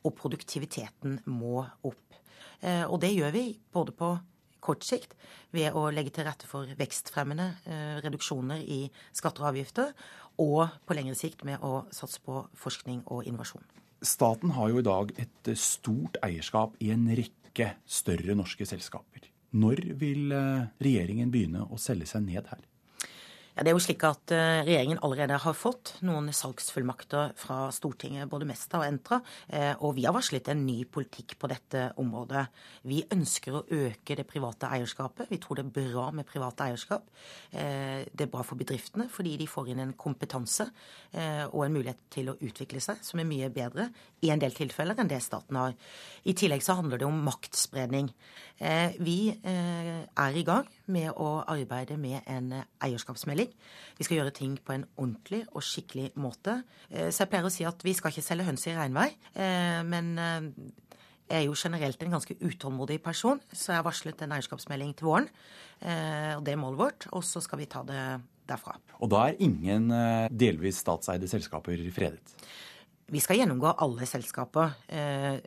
og 0.07 0.15
produktiviteten 0.21 1.25
må 1.27 1.65
opp. 1.83 2.21
Og 2.63 3.01
det 3.03 3.17
gjør 3.17 3.35
vi 3.35 3.49
både 3.75 3.97
på 3.99 4.15
kort 4.63 4.87
sikt 4.87 5.17
ved 5.51 5.75
å 5.75 5.89
legge 5.91 6.13
til 6.15 6.29
rette 6.29 6.47
for 6.47 6.71
vekstfremmende 6.79 7.49
reduksjoner 8.05 8.63
i 8.63 8.85
skatter 9.11 9.43
og 9.43 9.51
avgifter, 9.57 9.91
og 10.41 10.67
på 10.87 10.97
lengre 10.97 11.17
sikt 11.19 11.45
med 11.49 11.63
å 11.65 11.85
satse 11.95 12.23
på 12.25 12.45
forskning 12.59 13.03
og 13.07 13.27
innovasjon. 13.29 13.65
Staten 14.03 14.55
har 14.57 14.73
jo 14.73 14.81
i 14.81 14.87
dag 14.87 15.13
et 15.23 15.53
stort 15.59 16.19
eierskap 16.25 16.75
i 16.83 16.91
en 16.95 17.05
rekke 17.15 17.75
større 17.87 18.35
norske 18.39 18.67
selskaper. 18.67 19.29
Når 19.53 19.85
vil 20.01 20.33
regjeringen 20.83 21.31
begynne 21.31 21.67
å 21.69 21.79
selge 21.79 22.09
seg 22.11 22.25
ned 22.27 22.49
her? 22.51 22.65
Ja, 23.53 23.67
det 23.67 23.69
er 23.69 23.75
jo 23.77 23.83
slik 23.85 24.01
at 24.09 24.33
Regjeringen 24.33 25.01
allerede 25.05 25.37
har 25.37 25.57
fått 25.57 25.91
noen 26.09 26.31
salgsfullmakter 26.33 27.35
fra 27.37 27.67
Stortinget, 27.75 28.31
både 28.33 28.47
Mesta 28.49 28.79
og 28.81 28.87
Entra. 28.87 29.19
Og 29.85 29.93
vi 29.99 30.07
har 30.07 30.15
varslet 30.17 30.49
en 30.49 30.63
ny 30.65 30.87
politikk 30.89 31.35
på 31.37 31.51
dette 31.53 31.83
området. 32.01 32.47
Vi 32.89 33.03
ønsker 33.13 33.59
å 33.59 33.63
øke 33.69 34.17
det 34.17 34.25
private 34.31 34.71
eierskapet. 34.73 35.29
Vi 35.29 35.37
tror 35.43 35.61
det 35.61 35.67
er 35.67 35.93
bra 35.93 36.07
med 36.17 36.25
privat 36.31 36.65
eierskap. 36.65 37.11
Det 37.53 38.25
er 38.25 38.33
bra 38.33 38.41
for 38.41 38.57
bedriftene 38.57 39.11
fordi 39.13 39.35
de 39.43 39.51
får 39.51 39.69
inn 39.75 39.85
en 39.85 39.93
kompetanse 40.01 40.71
og 41.53 41.61
en 41.67 41.77
mulighet 41.77 42.01
til 42.17 42.33
å 42.33 42.39
utvikle 42.41 42.81
seg 42.81 43.05
som 43.05 43.21
er 43.21 43.29
mye 43.29 43.53
bedre 43.53 43.91
i 44.25 44.33
en 44.33 44.41
del 44.41 44.57
tilfeller 44.57 44.97
enn 44.97 45.13
det 45.13 45.21
staten 45.21 45.61
har. 45.61 45.77
I 46.25 46.33
tillegg 46.39 46.65
så 46.65 46.79
handler 46.81 47.05
det 47.05 47.11
om 47.11 47.21
maktspredning. 47.29 48.09
Vi 48.63 49.17
er 49.43 50.37
i 50.39 50.45
gang 50.47 50.69
med 50.95 51.09
å 51.19 51.43
arbeide 51.51 51.97
med 51.99 52.23
en 52.31 52.53
eierskapsmelding. 52.85 53.51
Vi 53.99 54.07
skal 54.07 54.21
gjøre 54.21 54.35
ting 54.37 54.55
på 54.63 54.77
en 54.77 54.85
ordentlig 54.95 55.43
og 55.51 55.65
skikkelig 55.67 56.13
måte. 56.23 56.61
Så 56.87 57.25
jeg 57.25 57.31
pleier 57.33 57.49
å 57.49 57.53
si 57.53 57.67
at 57.67 57.83
vi 57.83 57.97
skal 57.99 58.15
ikke 58.15 58.23
selge 58.23 58.47
høns 58.47 58.67
i 58.71 58.77
regnvei. 58.77 59.09
Men 59.89 60.15
jeg 60.15 61.41
er 61.41 61.47
jo 61.49 61.59
generelt 61.59 62.03
en 62.07 62.15
ganske 62.15 62.37
utålmodig 62.39 63.01
person, 63.03 63.41
så 63.51 63.73
jeg 63.73 63.81
har 63.81 63.87
varslet 63.89 64.23
en 64.23 64.37
eierskapsmelding 64.37 64.95
til 64.95 65.11
våren. 65.11 65.31
Og 65.83 66.43
det 66.47 66.55
er 66.55 66.61
målet 66.61 66.83
vårt. 66.85 67.09
Og 67.17 67.27
så 67.27 67.43
skal 67.43 67.65
vi 67.65 67.71
ta 67.73 67.83
det 67.89 68.03
derfra. 68.47 68.77
Og 69.03 69.11
da 69.11 69.27
er 69.31 69.43
ingen 69.43 69.91
delvis 70.31 70.85
statseide 70.85 71.27
selskaper 71.31 71.83
fredet? 71.95 72.39
Vi 73.13 73.21
skal 73.21 73.43
gjennomgå 73.43 73.75
alle 73.85 74.07
selskaper. 74.09 74.71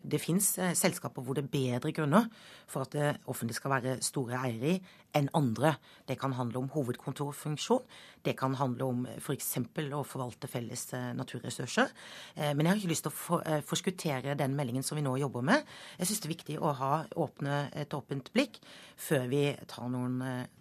Det 0.02 0.22
fins 0.22 0.54
selskaper 0.78 1.24
hvor 1.26 1.38
det 1.38 1.46
er 1.46 1.54
bedre 1.54 1.94
grunner 1.96 2.30
for 2.68 2.86
at 2.86 2.96
det 2.96 3.10
offentlige 3.32 3.60
skal 3.60 3.74
være 3.76 3.98
store 4.06 4.40
eiere 4.46 4.76
i 4.76 4.80
enn 5.16 5.30
andre. 5.38 5.76
Det 6.08 6.18
kan 6.20 6.34
handle 6.36 6.60
om 6.60 6.70
hovedkontorfunksjon. 6.74 7.86
Det 8.26 8.34
kan 8.38 8.56
handle 8.60 8.88
om 8.90 9.06
f.eks. 9.16 9.54
For 9.76 9.96
å 9.96 10.04
forvalte 10.08 10.50
felles 10.52 10.88
naturressurser. 11.16 11.94
Men 12.36 12.66
jeg 12.66 12.72
har 12.72 12.82
ikke 12.82 12.92
lyst 12.92 13.08
til 13.08 13.14
å 13.14 13.62
forskuttere 13.64 14.36
den 14.40 14.58
meldingen 14.58 14.84
som 14.84 15.00
vi 15.00 15.06
nå 15.06 15.16
jobber 15.22 15.46
med. 15.46 15.64
Jeg 16.00 16.10
syns 16.10 16.24
det 16.24 16.30
er 16.30 16.36
viktig 16.36 16.60
å 16.60 16.74
ha 16.82 16.92
åpne, 17.16 17.62
et 17.76 17.96
åpent 17.96 18.32
blikk 18.36 18.60
før 19.00 19.30
vi 19.32 19.46
tar 19.72 19.88
noen, 19.94 20.20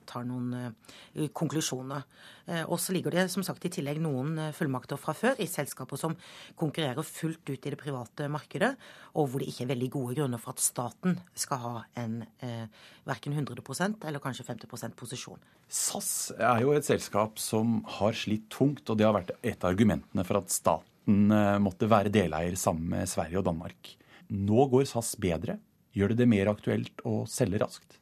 tar 0.08 0.26
noen 0.28 0.74
konklusjoner. 1.34 2.04
Og 2.68 2.76
så 2.80 2.92
ligger 2.92 3.14
det 3.14 3.24
som 3.32 3.44
sagt 3.46 3.64
i 3.64 3.70
tillegg 3.72 4.00
noen 4.04 4.36
fullmakter 4.52 5.00
fra 5.00 5.14
før 5.16 5.38
i 5.40 5.46
selskaper 5.48 5.96
som 6.00 6.16
konkurrerer 6.60 7.06
fullt 7.06 7.48
ut 7.48 7.66
i 7.66 7.72
det 7.72 7.78
private 7.80 8.28
markedet, 8.32 8.74
og 9.16 9.30
hvor 9.30 9.40
det 9.40 9.48
ikke 9.52 9.64
er 9.64 9.72
veldig 9.72 9.90
gode 9.94 10.18
grunner 10.18 10.42
for 10.42 10.54
at 10.54 10.62
staten 10.64 11.18
skal 11.38 11.62
ha 11.62 11.74
en 12.02 12.20
eh, 12.44 12.66
verken 13.08 13.36
100% 13.36 14.04
eller 14.08 14.22
kanskje 14.22 14.46
50% 14.50 14.96
posisjon. 14.98 15.42
SAS 15.68 16.12
er 16.36 16.62
jo 16.64 16.74
et 16.76 16.86
selskap 16.86 17.40
som 17.40 17.80
har 17.98 18.16
slitt 18.18 18.50
tungt, 18.52 18.84
og 18.88 19.00
det 19.00 19.08
har 19.08 19.16
vært 19.16 19.34
et 19.40 19.58
av 19.60 19.72
argumentene 19.72 20.26
for 20.26 20.42
at 20.42 20.52
staten 20.52 21.28
måtte 21.60 21.88
være 21.90 22.12
deleier 22.12 22.56
sammen 22.56 22.88
med 22.94 23.10
Sverige 23.10 23.40
og 23.40 23.48
Danmark. 23.48 23.90
Nå 24.32 24.68
går 24.72 24.86
SAS 24.88 25.14
bedre. 25.20 25.58
Gjør 25.94 26.12
det 26.12 26.22
det 26.22 26.30
mer 26.30 26.50
aktuelt 26.50 27.04
å 27.06 27.22
selge 27.30 27.60
raskt? 27.62 28.00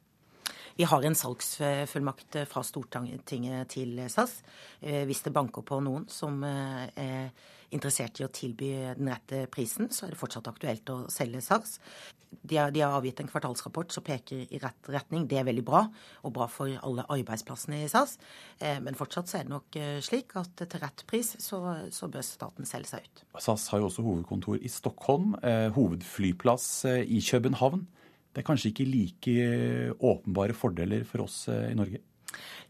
Vi 0.75 0.83
har 0.89 1.03
en 1.05 1.15
salgsfullmakt 1.15 2.39
fra 2.49 2.63
Stortinget 2.65 3.27
til 3.69 3.99
SAS. 4.09 4.39
Hvis 4.81 5.21
det 5.21 5.33
banker 5.35 5.61
på 5.61 5.77
noen 5.85 6.07
som 6.09 6.41
er 6.47 7.29
interessert 7.73 8.17
i 8.21 8.25
å 8.25 8.31
tilby 8.33 8.71
den 8.97 9.11
rette 9.11 9.45
prisen, 9.53 9.91
så 9.93 10.07
er 10.07 10.13
det 10.13 10.19
fortsatt 10.19 10.49
aktuelt 10.49 10.89
å 10.89 11.03
selge 11.13 11.43
SAS. 11.45 11.77
De 12.33 12.57
har, 12.57 12.73
de 12.73 12.81
har 12.81 12.95
avgitt 12.97 13.21
en 13.21 13.29
kvartalsrapport 13.29 13.93
som 13.93 14.05
peker 14.05 14.49
i 14.49 14.59
rett 14.61 14.89
retning. 14.89 15.27
Det 15.29 15.37
er 15.37 15.45
veldig 15.45 15.65
bra, 15.65 15.83
og 16.25 16.33
bra 16.33 16.49
for 16.49 16.73
alle 16.81 17.05
arbeidsplassene 17.05 17.83
i 17.83 17.89
SAS. 17.91 18.17
Men 18.81 18.97
fortsatt 18.97 19.29
så 19.29 19.39
er 19.39 19.45
det 19.45 19.53
nok 19.53 19.77
slik 20.05 20.33
at 20.41 20.57
til 20.57 20.81
rett 20.81 21.05
pris 21.09 21.35
så, 21.37 21.61
så 21.93 22.09
bør 22.09 22.25
staten 22.25 22.69
selge 22.69 22.95
seg 22.95 23.05
ut. 23.05 23.25
SAS 23.45 23.69
har 23.69 23.83
jo 23.83 23.91
også 23.91 24.05
hovedkontor 24.09 24.57
i 24.57 24.73
Stockholm, 24.73 25.35
hovedflyplass 25.77 26.71
i 27.05 27.21
København. 27.29 27.85
Det 28.33 28.41
er 28.41 28.47
kanskje 28.47 28.71
ikke 28.73 28.89
like 28.89 29.35
åpenbare 30.01 30.57
fordeler 30.57 31.05
for 31.05 31.27
oss 31.27 31.45
i 31.53 31.75
Norge? 31.77 32.01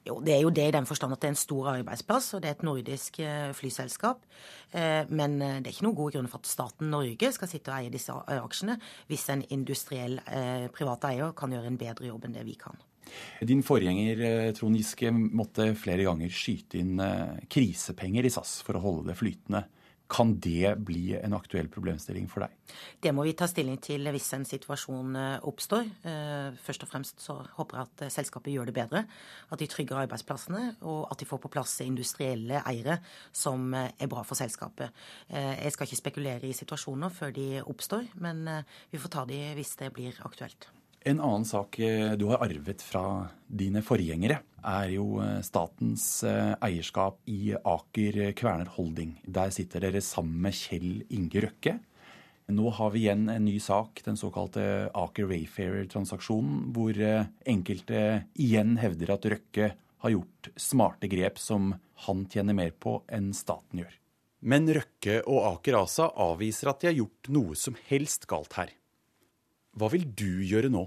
Jo, 0.03 0.17
det 0.19 0.33
er 0.35 0.41
jo 0.43 0.51
det 0.51 0.65
i 0.67 0.73
den 0.75 0.83
forstand 0.83 1.15
at 1.15 1.21
det 1.23 1.29
er 1.29 1.33
en 1.37 1.39
stor 1.39 1.69
arbeidsplass, 1.71 2.33
og 2.35 2.41
det 2.43 2.49
er 2.49 2.57
et 2.57 2.65
nordisk 2.67 3.21
flyselskap. 3.55 4.25
Men 5.07 5.37
det 5.39 5.61
er 5.63 5.71
ikke 5.71 5.85
noen 5.85 5.95
god 5.95 6.17
grunn 6.17 6.27
for 6.27 6.43
at 6.43 6.49
staten 6.51 6.91
Norge 6.91 7.29
skal 7.31 7.47
sitte 7.47 7.71
og 7.71 7.77
eie 7.77 7.93
disse 7.93 8.11
aksjene, 8.11 8.75
hvis 9.07 9.23
en 9.31 9.45
industriell 9.55 10.17
privat 10.75 11.07
eier 11.07 11.31
kan 11.39 11.55
gjøre 11.55 11.71
en 11.71 11.79
bedre 11.79 12.09
jobb 12.09 12.27
enn 12.27 12.35
det 12.35 12.43
vi 12.49 12.57
kan. 12.59 12.75
Din 13.39 13.63
forgjenger 13.63 14.51
Trond 14.57 14.75
Giske 14.79 15.13
måtte 15.15 15.69
flere 15.79 16.09
ganger 16.09 16.35
skyte 16.35 16.83
inn 16.83 16.99
krisepenger 17.47 18.27
i 18.27 18.33
SAS 18.35 18.57
for 18.67 18.75
å 18.75 18.83
holde 18.83 19.13
det 19.13 19.19
flytende. 19.21 19.63
Kan 20.11 20.35
det 20.43 20.75
bli 20.85 21.15
en 21.15 21.33
aktuell 21.33 21.69
problemstilling 21.71 22.27
for 22.29 22.45
deg? 22.45 22.75
Det 23.01 23.13
må 23.15 23.23
vi 23.25 23.33
ta 23.37 23.47
stilling 23.49 23.79
til 23.81 24.05
hvis 24.13 24.27
en 24.35 24.45
situasjon 24.45 25.15
oppstår. 25.47 25.87
Først 26.61 26.85
og 26.85 26.91
fremst 26.91 27.23
så 27.23 27.37
håper 27.55 27.79
jeg 27.79 27.89
at 27.89 28.13
selskapet 28.13 28.53
gjør 28.53 28.69
det 28.69 28.75
bedre. 28.77 29.05
At 29.49 29.63
de 29.63 29.69
trygger 29.71 30.03
arbeidsplassene, 30.03 30.75
og 30.85 31.07
at 31.09 31.23
de 31.23 31.29
får 31.29 31.41
på 31.45 31.53
plass 31.55 31.79
industrielle 31.85 32.61
eiere 32.67 32.99
som 33.31 33.73
er 33.73 34.11
bra 34.11 34.21
for 34.27 34.37
selskapet. 34.37 34.93
Jeg 35.31 35.73
skal 35.73 35.89
ikke 35.89 36.01
spekulere 36.03 36.51
i 36.51 36.55
situasjoner 36.57 37.13
før 37.13 37.33
de 37.33 37.49
oppstår, 37.63 38.11
men 38.21 38.45
vi 38.91 39.01
får 39.01 39.17
ta 39.17 39.27
de 39.29 39.43
hvis 39.57 39.77
det 39.81 39.93
blir 39.95 40.21
aktuelt. 40.27 40.69
En 41.03 41.19
annen 41.19 41.45
sak 41.45 41.75
du 42.17 42.25
har 42.29 42.43
arvet 42.45 42.81
fra 42.81 43.27
dine 43.47 43.81
forgjengere, 43.83 44.37
er 44.63 44.91
jo 44.93 45.19
statens 45.43 46.23
eierskap 46.23 47.17
i 47.27 47.51
Aker 47.57 48.29
Kværner 48.39 48.69
Holding. 48.77 49.17
Der 49.27 49.51
sitter 49.51 49.83
dere 49.83 49.99
sammen 49.99 50.39
med 50.45 50.55
Kjell 50.55 51.01
Inge 51.11 51.43
Røkke. 51.43 51.73
Nå 52.55 52.71
har 52.77 52.93
vi 52.93 53.01
igjen 53.03 53.27
en 53.31 53.43
ny 53.43 53.57
sak, 53.59 53.99
den 54.05 54.15
såkalte 54.19 54.63
Aker 54.95 55.27
Wayfarer-transaksjonen, 55.27 56.69
hvor 56.75 56.95
enkelte 57.51 58.03
igjen 58.39 58.77
hevder 58.79 59.13
at 59.17 59.27
Røkke 59.33 59.73
har 60.03 60.13
gjort 60.15 60.49
smarte 60.59 61.09
grep 61.11 61.39
som 61.39 61.73
han 62.05 62.23
tjener 62.31 62.55
mer 62.55 62.71
på 62.71 63.01
enn 63.11 63.33
staten 63.35 63.83
gjør. 63.83 63.99
Men 64.43 64.67
Røkke 64.75 65.21
og 65.23 65.49
Aker 65.53 65.77
ASA 65.79 66.09
avviser 66.19 66.71
at 66.71 66.79
de 66.79 66.89
har 66.91 66.97
gjort 66.97 67.31
noe 67.31 67.59
som 67.59 67.75
helst 67.91 68.27
galt 68.31 68.55
her. 68.59 68.71
Hva 69.73 69.89
vil 69.93 70.05
du 70.13 70.43
gjøre 70.45 70.69
nå? 70.73 70.85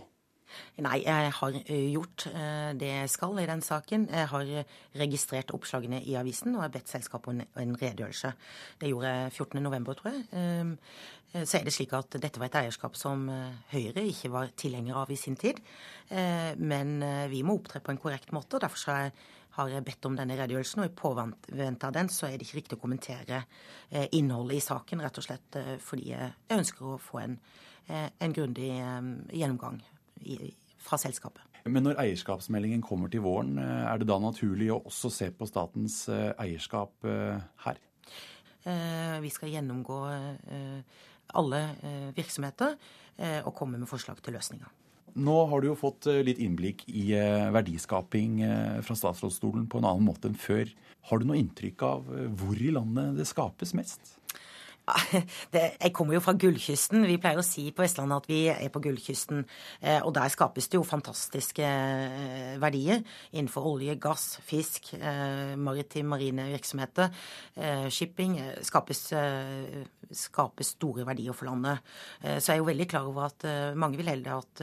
Nei, 0.78 1.01
jeg 1.03 1.30
har 1.34 1.57
gjort 1.66 2.24
det 2.78 2.89
jeg 2.89 3.11
skal 3.11 3.41
i 3.43 3.49
den 3.51 3.61
saken. 3.66 4.07
Jeg 4.14 4.28
har 4.30 4.51
registrert 4.97 5.51
oppslagene 5.53 5.99
i 6.07 6.14
avisen 6.16 6.55
og 6.55 6.62
har 6.62 6.72
bedt 6.72 6.93
selskapet 6.93 7.32
om 7.32 7.43
en 7.43 7.74
redegjørelse. 7.76 8.30
Det 8.80 8.93
gjorde 8.93 9.11
jeg 9.11 9.34
14.11, 9.34 9.97
tror 9.99 10.14
jeg. 10.14 10.78
Så 11.43 11.59
er 11.59 11.66
det 11.66 11.74
slik 11.74 11.93
at 11.99 12.14
dette 12.22 12.41
var 12.41 12.49
et 12.49 12.61
eierskap 12.62 12.97
som 12.97 13.26
Høyre 13.74 14.07
ikke 14.07 14.30
var 14.32 14.55
tilhenger 14.57 15.03
av 15.03 15.11
i 15.11 15.18
sin 15.18 15.37
tid. 15.37 15.59
Men 16.62 17.03
vi 17.34 17.43
må 17.45 17.59
opptre 17.59 17.82
på 17.82 17.93
en 17.93 18.01
korrekt 18.01 18.32
måte, 18.32 18.57
og 18.57 18.64
derfor 18.64 19.11
har 19.59 19.72
jeg 19.72 19.84
bedt 19.84 20.07
om 20.07 20.16
denne 20.16 20.39
redegjørelsen. 20.39 20.87
Og 20.87 20.93
i 20.93 20.97
påvente 21.03 21.91
av 21.91 21.99
den 21.99 22.09
så 22.12 22.30
er 22.30 22.39
det 22.39 22.47
ikke 22.47 22.62
riktig 22.62 22.78
å 22.78 22.84
kommentere 22.87 23.43
innholdet 24.14 24.62
i 24.62 24.66
saken, 24.70 25.03
rett 25.05 25.18
og 25.20 25.26
slett 25.26 25.64
fordi 25.82 26.12
jeg 26.14 26.37
ønsker 26.55 26.95
å 26.95 27.01
få 27.03 27.24
en 27.26 27.41
en 27.89 28.34
grundig 28.34 28.70
gjennomgang 29.32 29.80
fra 30.82 30.99
selskapet. 31.01 31.43
Men 31.66 31.82
når 31.82 31.99
eierskapsmeldingen 31.99 32.82
kommer 32.84 33.11
til 33.11 33.24
våren, 33.24 33.57
er 33.59 33.99
det 33.99 34.07
da 34.07 34.20
naturlig 34.22 34.68
å 34.70 34.82
også 34.87 35.11
se 35.11 35.30
på 35.34 35.49
statens 35.51 36.05
eierskap 36.11 37.07
her? 37.64 37.80
Vi 39.22 39.30
skal 39.34 39.51
gjennomgå 39.55 39.99
alle 41.39 41.61
virksomheter 42.14 42.76
og 43.43 43.55
komme 43.59 43.80
med 43.80 43.91
forslag 43.91 44.22
til 44.22 44.39
løsninger. 44.39 44.70
Nå 45.16 45.37
har 45.51 45.62
du 45.62 45.70
jo 45.70 45.78
fått 45.80 46.07
litt 46.26 46.39
innblikk 46.45 46.84
i 46.93 47.09
verdiskaping 47.55 48.43
fra 48.84 48.99
statsrådsstolen 48.99 49.66
på 49.72 49.80
en 49.80 49.89
annen 49.89 50.07
måte 50.07 50.30
enn 50.30 50.39
før. 50.39 50.70
Har 51.09 51.22
du 51.22 51.26
noe 51.26 51.39
inntrykk 51.41 51.82
av 51.87 52.07
hvor 52.37 52.59
i 52.61 52.70
landet 52.74 53.16
det 53.18 53.26
skapes 53.26 53.74
mest? 53.78 54.16
Det, 55.55 55.62
jeg 55.80 55.93
kommer 55.95 56.14
jo 56.16 56.22
fra 56.22 56.34
gullkysten. 56.39 57.05
Vi 57.09 57.18
pleier 57.22 57.41
å 57.41 57.45
si 57.45 57.66
på 57.74 57.82
Vestlandet 57.82 58.22
at 58.22 58.28
vi 58.30 58.41
er 58.53 58.70
på 58.72 58.82
gullkysten. 58.84 59.43
Eh, 59.80 59.99
og 59.99 60.12
der 60.16 60.30
skapes 60.32 60.70
det 60.70 60.78
jo 60.78 60.87
fantastiske 60.87 61.66
eh, 61.66 62.55
verdier 62.62 63.03
innenfor 63.32 63.66
olje, 63.72 63.97
gass, 64.03 64.37
fisk, 64.47 64.93
eh, 64.99 65.55
maritim, 65.59 66.11
marine 66.14 66.49
virksomheter, 66.53 67.11
shipping. 67.91 68.37
Skapes, 68.66 69.01
skapes 70.14 70.72
store 70.76 71.07
verdier 71.09 71.34
for 71.37 71.49
landet. 71.49 71.82
Så 72.22 72.53
jeg 72.53 72.57
er 72.57 72.61
jo 72.61 72.68
veldig 72.68 72.87
klar 72.91 73.09
over 73.09 73.26
at 73.26 73.47
mange 73.78 73.99
vil 73.99 74.11
helde 74.11 74.34
at 74.37 74.62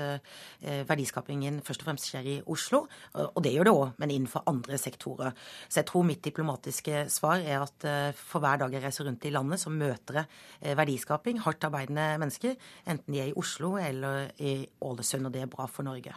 verdiskapingen 0.87 1.59
først 1.65 1.83
og 1.83 1.89
fremst 1.89 2.09
skjer 2.09 2.29
i 2.29 2.35
Oslo. 2.53 2.83
Og 3.23 3.41
det 3.43 3.53
gjør 3.55 3.67
det 3.67 3.73
òg, 3.73 3.95
men 4.01 4.13
innenfor 4.13 4.45
andre 4.49 4.77
sektorer. 4.81 5.33
Så 5.67 5.81
jeg 5.81 5.89
tror 5.89 6.05
mitt 6.07 6.23
diplomatiske 6.25 7.05
svar 7.13 7.43
er 7.43 7.65
at 7.65 7.87
for 8.19 8.43
hver 8.43 8.61
dag 8.63 8.77
jeg 8.77 8.85
reiser 8.85 9.09
rundt 9.09 9.27
i 9.27 9.33
landet, 9.33 9.63
så 9.63 9.73
møter 9.73 10.12
bedre 10.13 10.27
eh, 10.61 10.75
verdiskaping, 10.77 11.41
hardt 11.43 11.65
arbeidende 11.67 12.13
mennesker, 12.21 12.55
enten 12.85 13.13
de 13.13 13.23
er 13.23 13.31
i 13.31 13.39
Oslo 13.39 13.75
eller 13.81 14.29
i 14.39 14.61
Ålesund, 14.81 15.27
og 15.27 15.33
det 15.33 15.43
er 15.43 15.51
bra 15.51 15.67
for 15.67 15.85
Norge. 15.87 16.15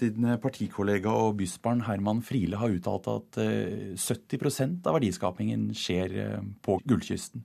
Din 0.00 0.24
partikollega 0.40 1.12
og 1.12 1.36
bysbarn 1.38 1.84
Herman 1.84 2.22
Friele 2.24 2.56
har 2.56 2.72
uttalt 2.72 3.08
at 3.12 3.38
70 3.38 4.38
eh, 4.48 4.74
av 4.88 4.96
verdiskapingen 4.96 5.70
skjer 5.76 6.18
eh, 6.24 6.50
på 6.64 6.80
Gullkysten. 6.88 7.44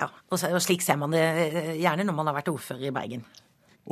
Ja, 0.00 0.08
og 0.32 0.40
slik 0.40 0.82
ser 0.82 0.96
man 0.98 1.12
det 1.12 1.22
gjerne 1.78 2.06
når 2.08 2.16
man 2.16 2.30
har 2.30 2.38
vært 2.40 2.50
ordfører 2.50 2.88
i 2.88 2.94
Bergen. 2.94 3.26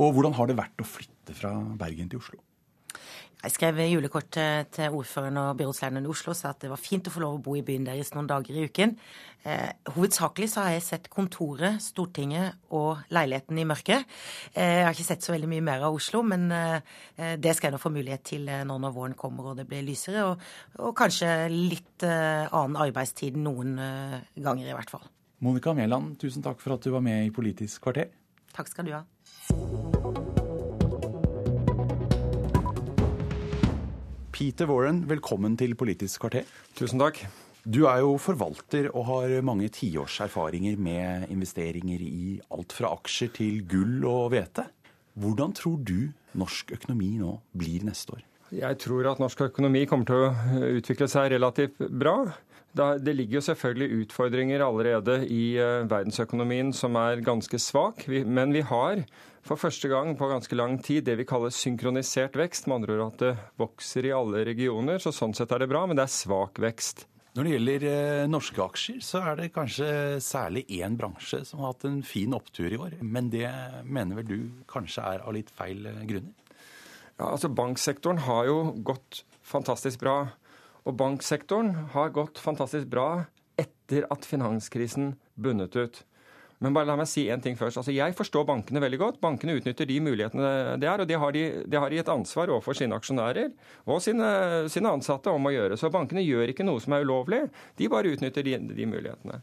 Og 0.01 0.15
hvordan 0.17 0.35
har 0.39 0.49
det 0.49 0.57
vært 0.59 0.81
å 0.81 0.87
flytte 0.87 1.35
fra 1.37 1.53
Bergen 1.79 2.09
til 2.11 2.23
Oslo? 2.23 2.41
Jeg 3.41 3.55
skrev 3.55 3.79
julekort 3.89 4.29
til 4.31 4.93
ordføreren 4.93 5.39
og 5.41 5.57
byrådslederen 5.57 6.05
i 6.05 6.11
Oslo 6.13 6.35
og 6.35 6.37
sa 6.37 6.51
at 6.53 6.61
det 6.61 6.69
var 6.69 6.81
fint 6.81 7.07
å 7.09 7.13
få 7.15 7.23
lov 7.23 7.39
å 7.39 7.43
bo 7.45 7.55
i 7.57 7.65
byen 7.65 7.87
deres 7.89 8.13
noen 8.13 8.29
dager 8.29 8.53
i 8.53 8.67
uken. 8.69 8.93
Eh, 9.49 9.71
hovedsakelig 9.95 10.51
så 10.53 10.67
har 10.67 10.75
jeg 10.75 10.85
sett 10.85 11.09
kontoret, 11.13 11.81
Stortinget 11.81 12.59
og 12.77 13.01
leiligheten 13.09 13.57
i 13.57 13.65
mørket. 13.65 14.05
Eh, 14.53 14.81
jeg 14.81 14.85
har 14.85 14.93
ikke 14.93 15.07
sett 15.09 15.25
så 15.25 15.33
veldig 15.33 15.49
mye 15.49 15.65
mer 15.65 15.87
av 15.89 15.97
Oslo, 15.97 16.21
men 16.21 16.51
eh, 16.53 17.39
det 17.41 17.55
skal 17.57 17.71
jeg 17.71 17.79
nå 17.79 17.81
få 17.81 17.95
mulighet 17.95 18.27
til 18.33 18.45
nå 18.45 18.77
når 18.85 18.97
våren 18.97 19.17
kommer 19.17 19.53
og 19.53 19.57
det 19.63 19.65
blir 19.71 19.87
lysere. 19.87 20.27
Og, 20.29 20.45
og 20.85 20.93
kanskje 20.99 21.49
litt 21.55 22.05
eh, 22.05 22.45
annen 22.45 22.77
arbeidstid 22.85 23.41
noen 23.41 23.79
eh, 23.81 24.19
ganger, 24.37 24.69
i 24.69 24.77
hvert 24.77 24.93
fall. 24.93 25.09
Monica 25.41 25.73
Mæland, 25.73 26.19
tusen 26.21 26.45
takk 26.45 26.61
for 26.61 26.77
at 26.77 26.85
du 26.85 26.93
var 26.93 27.05
med 27.05 27.25
i 27.25 27.33
Politisk 27.33 27.89
kvarter. 27.89 28.13
Takk 28.53 28.69
skal 28.69 28.91
du 28.91 28.99
ha. 28.99 30.40
Peter 34.41 34.65
Warren, 34.65 35.03
velkommen 35.05 35.53
til 35.61 35.75
Politisk 35.77 36.23
kvarter. 36.23 36.47
Tusen 36.73 36.97
takk. 37.03 37.19
Du 37.69 37.83
er 37.91 37.99
jo 38.01 38.15
forvalter 38.17 38.87
og 38.95 39.05
har 39.11 39.35
mange 39.45 39.67
tiårs 39.69 40.15
erfaringer 40.25 40.79
med 40.81 41.27
investeringer 41.29 42.01
i 42.01 42.39
alt 42.49 42.73
fra 42.73 42.95
aksjer 42.97 43.35
til 43.37 43.59
gull 43.69 44.07
og 44.09 44.31
hvete. 44.33 44.65
Hvordan 45.21 45.53
tror 45.59 45.77
du 45.85 46.09
norsk 46.41 46.73
økonomi 46.79 47.11
nå 47.21 47.35
blir 47.53 47.85
neste 47.85 48.17
år? 48.17 48.25
Jeg 48.63 48.81
tror 48.81 49.11
at 49.13 49.21
norsk 49.21 49.45
økonomi 49.51 49.85
kommer 49.91 50.09
til 50.09 50.25
å 50.25 50.71
utvikle 50.79 51.11
seg 51.13 51.35
relativt 51.35 51.77
bra. 51.93 52.17
Det 52.73 53.13
ligger 53.13 53.43
jo 53.43 53.47
selvfølgelig 53.51 54.07
utfordringer 54.07 54.65
allerede 54.65 55.19
i 55.29 55.59
eh, 55.61 55.85
verdensøkonomien 55.91 56.73
som 56.73 56.97
er 56.97 57.21
ganske 57.27 57.61
svak. 57.61 58.07
Men 58.09 58.57
vi 58.57 58.65
har 58.65 59.05
for 59.47 59.61
første 59.61 59.89
gang 59.91 60.13
på 60.19 60.29
ganske 60.31 60.57
lang 60.59 60.77
tid 60.85 61.07
det 61.09 61.17
vi 61.21 61.29
kaller 61.29 61.53
synkronisert 61.55 62.37
vekst. 62.39 62.69
Med 62.69 62.81
andre 62.81 62.97
ord 62.99 63.07
at 63.07 63.23
det 63.23 63.33
vokser 63.61 64.09
i 64.09 64.15
alle 64.15 64.45
regioner. 64.49 65.01
Så 65.03 65.13
sånn 65.17 65.35
sett 65.37 65.53
er 65.55 65.65
det 65.65 65.71
bra, 65.71 65.87
men 65.89 65.99
det 65.99 66.07
er 66.07 66.13
svak 66.15 66.61
vekst. 66.63 67.07
Når 67.39 67.47
det 67.47 67.51
gjelder 67.55 67.85
eh, 67.87 68.25
norske 68.27 68.63
aksjer, 68.65 68.99
så 69.07 69.21
er 69.23 69.37
det 69.39 69.53
kanskje 69.55 69.87
særlig 70.25 70.65
én 70.81 70.97
bransje 70.99 71.45
som 71.47 71.63
har 71.63 71.77
hatt 71.77 71.87
en 71.87 72.01
fin 72.03 72.35
opptur 72.35 72.67
i 72.67 72.79
år. 72.81 72.97
Men 73.07 73.31
det 73.31 73.47
mener 73.87 74.19
vel 74.19 74.27
du 74.27 74.65
kanskje 74.71 75.05
er 75.07 75.23
av 75.23 75.37
litt 75.37 75.53
feil 75.55 75.87
eh, 75.87 76.03
grunner? 76.11 76.35
Ja, 77.21 77.29
altså 77.31 77.53
Banksektoren 77.53 78.25
har 78.27 78.49
jo 78.49 78.59
gått 78.83 79.23
fantastisk 79.47 80.03
bra. 80.03 80.19
Og 80.89 80.97
banksektoren 80.99 81.75
har 81.95 82.11
gått 82.17 82.41
fantastisk 82.43 82.91
bra 82.91 83.27
etter 83.61 84.07
at 84.11 84.27
finanskrisen 84.27 85.15
bunnet 85.39 85.77
ut. 85.77 86.03
Men 86.61 86.75
bare 86.77 86.91
la 86.91 86.97
meg 87.01 87.09
si 87.09 87.25
en 87.33 87.41
ting 87.41 87.57
først. 87.57 87.81
Altså, 87.81 87.93
Jeg 87.97 88.15
forstår 88.17 88.45
bankene 88.49 88.83
veldig 88.85 88.99
godt. 89.01 89.21
Bankene 89.23 89.57
utnytter 89.57 89.89
de 89.89 89.97
mulighetene 90.05 90.51
det 90.81 90.89
er, 90.91 91.01
og 91.01 91.09
det 91.09 91.17
har 91.23 91.33
de, 91.33 91.45
det 91.65 91.81
har 91.81 91.97
et 91.97 92.13
ansvar 92.13 92.53
overfor 92.53 92.77
sine 92.77 92.99
aksjonærer 93.01 93.49
og 93.87 94.03
sine, 94.05 94.29
sine, 94.69 94.93
ansatte 94.93 95.33
om 95.33 95.49
å 95.49 95.55
gjøre. 95.55 95.79
Så 95.81 95.89
bankene 95.93 96.25
gjør 96.25 96.53
ikke 96.53 96.67
noe 96.69 96.83
som 96.85 96.93
er 96.97 97.07
ulovlig, 97.07 97.47
de 97.81 97.89
bare 97.89 98.13
utnytter 98.13 98.45
de, 98.45 98.59
de 98.77 98.89
mulighetene. 98.93 99.41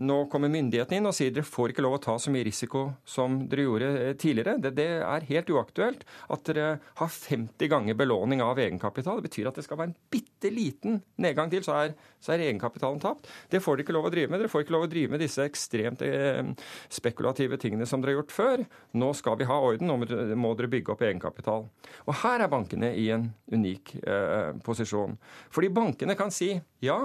Nå 0.00 0.14
kommer 0.32 0.48
myndighetene 0.48 1.02
inn 1.02 1.06
og 1.08 1.12
sier 1.12 1.32
dere 1.34 1.44
får 1.44 1.74
ikke 1.74 1.82
lov 1.84 1.98
å 1.98 2.00
ta 2.00 2.14
så 2.20 2.32
mye 2.32 2.46
risiko 2.46 2.86
som 3.04 3.42
dere 3.50 3.66
gjorde 3.66 3.90
eh, 4.00 4.14
tidligere. 4.16 4.54
Det, 4.64 4.70
det, 4.78 4.86
er 5.04 5.26
helt 5.28 5.50
uaktuelt 5.52 6.06
at 6.32 6.46
dere 6.48 6.68
har 6.96 7.10
50 7.12 7.68
ganger 7.68 7.98
belåning 8.00 8.40
av 8.40 8.60
egenkapital. 8.62 9.20
Det 9.20 9.28
betyr 9.28 9.50
at 9.50 9.60
det 9.60 9.66
skal 9.66 9.78
være 9.82 9.92
en 9.92 9.98
bitte 10.14 10.52
liten 10.52 10.96
nedgang 11.20 11.52
til, 11.52 11.60
så 11.66 11.76
er, 11.76 11.94
så 12.24 12.32
er 12.32 12.46
egenkapitalen 12.46 13.02
tapt. 13.04 13.28
Det 13.52 13.60
får 13.60 13.76
dere 13.76 13.86
ikke 13.86 13.96
lov 13.98 14.08
å 14.08 14.14
drive 14.14 14.32
med. 14.32 14.40
Dere 14.40 14.52
får 14.54 14.64
ikke 14.64 14.76
lov 14.78 14.86
å 14.86 14.90
drive 14.94 15.12
med 15.12 15.24
disse 15.26 15.44
ekstremt 15.44 16.04
eh, 16.08 16.40
spekulative 16.88 17.60
tingene 17.60 17.88
som 17.88 18.00
dere 18.00 18.14
har 18.14 18.22
gjort 18.22 18.36
før. 18.38 18.64
Nå 18.96 19.12
skal 19.18 19.36
vi 19.42 19.50
ha 19.50 19.60
orden, 19.60 19.92
nå 19.92 20.34
må 20.40 20.54
dere 20.56 20.72
bygge 20.72 20.96
opp 20.96 21.04
egenkapital. 21.04 21.68
Og 22.08 22.16
her 22.24 22.46
er 22.46 22.52
bankene 22.52 22.94
i 22.96 23.10
en 23.12 23.28
unik 23.52 23.98
eh, 24.00 24.54
posisjon. 24.64 25.18
Fordi 25.52 25.72
bankene 25.76 26.16
kan 26.16 26.32
si 26.32 26.54
ja, 26.82 26.98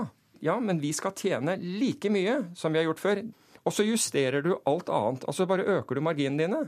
ja, 0.43 0.59
men 0.59 0.81
vi 0.81 0.93
skal 0.95 1.15
tjene 1.17 1.57
like 1.61 2.09
mye 2.13 2.39
som 2.57 2.73
vi 2.73 2.81
har 2.81 2.87
gjort 2.89 3.03
før. 3.03 3.23
Og 3.67 3.73
så 3.75 3.83
justerer 3.83 4.41
du 4.45 4.53
alt 4.69 4.89
annet. 4.93 5.25
Altså 5.27 5.47
bare 5.49 5.65
øker 5.77 5.95
du 5.97 6.01
marginene 6.05 6.45
dine. 6.45 6.61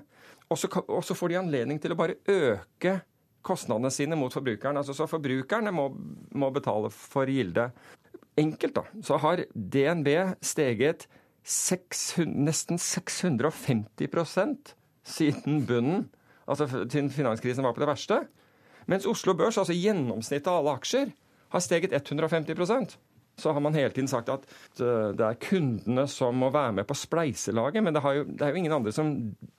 Og 0.50 0.58
så, 0.58 1.14
får 1.16 1.30
de 1.30 1.38
anledning 1.40 1.80
til 1.82 1.94
å 1.94 2.00
bare 2.00 2.18
øke 2.28 3.00
kostnadene 3.46 3.92
sine 3.94 4.18
mot 4.20 4.34
forbrukeren. 4.34 4.78
Altså, 4.82 4.94
så 4.98 5.08
forbrukerne 5.08 5.72
må, 5.72 5.90
må 6.36 6.50
betale 6.54 6.90
for 6.94 7.30
gilde. 7.30 7.70
Enkelt, 8.40 8.76
da, 8.76 8.84
så 9.06 9.18
har 9.22 9.46
DNB 9.54 10.08
steget 10.42 11.08
600, 11.44 12.34
nesten 12.46 12.78
650% 12.82 14.74
siden 15.10 15.66
bunnen, 15.68 16.10
altså 16.46 16.68
siden 16.68 17.10
finanskrisen 17.14 17.66
var 17.66 17.74
på 17.74 17.82
det 17.84 17.90
verste. 17.90 18.20
Mens 18.90 19.08
Oslo 19.10 19.34
Børs, 19.38 19.58
altså 19.58 19.74
gjennomsnittet 19.74 20.48
av 20.50 20.62
alle 20.62 20.76
aksjer, 20.80 21.12
har 21.50 21.62
steget 21.66 21.94
150 21.94 22.98
så 23.42 23.54
har 23.56 23.64
man 23.64 23.78
hele 23.78 23.92
tiden 23.96 24.10
sagt 24.12 24.32
at 24.34 24.48
eh, 24.84 25.12
det 25.18 25.26
er 25.26 25.42
kundene 25.44 26.06
som 26.12 26.38
må 26.40 26.52
være 26.54 26.78
med 26.80 26.90
på 26.90 26.98
spleiselaget. 26.98 27.84
Men 27.86 27.96
det, 27.96 28.04
jo, 28.04 28.26
det 28.30 28.46
er 28.46 28.54
jo 28.54 28.62
ingen 28.64 28.78
andre 28.80 28.94
som 28.96 29.14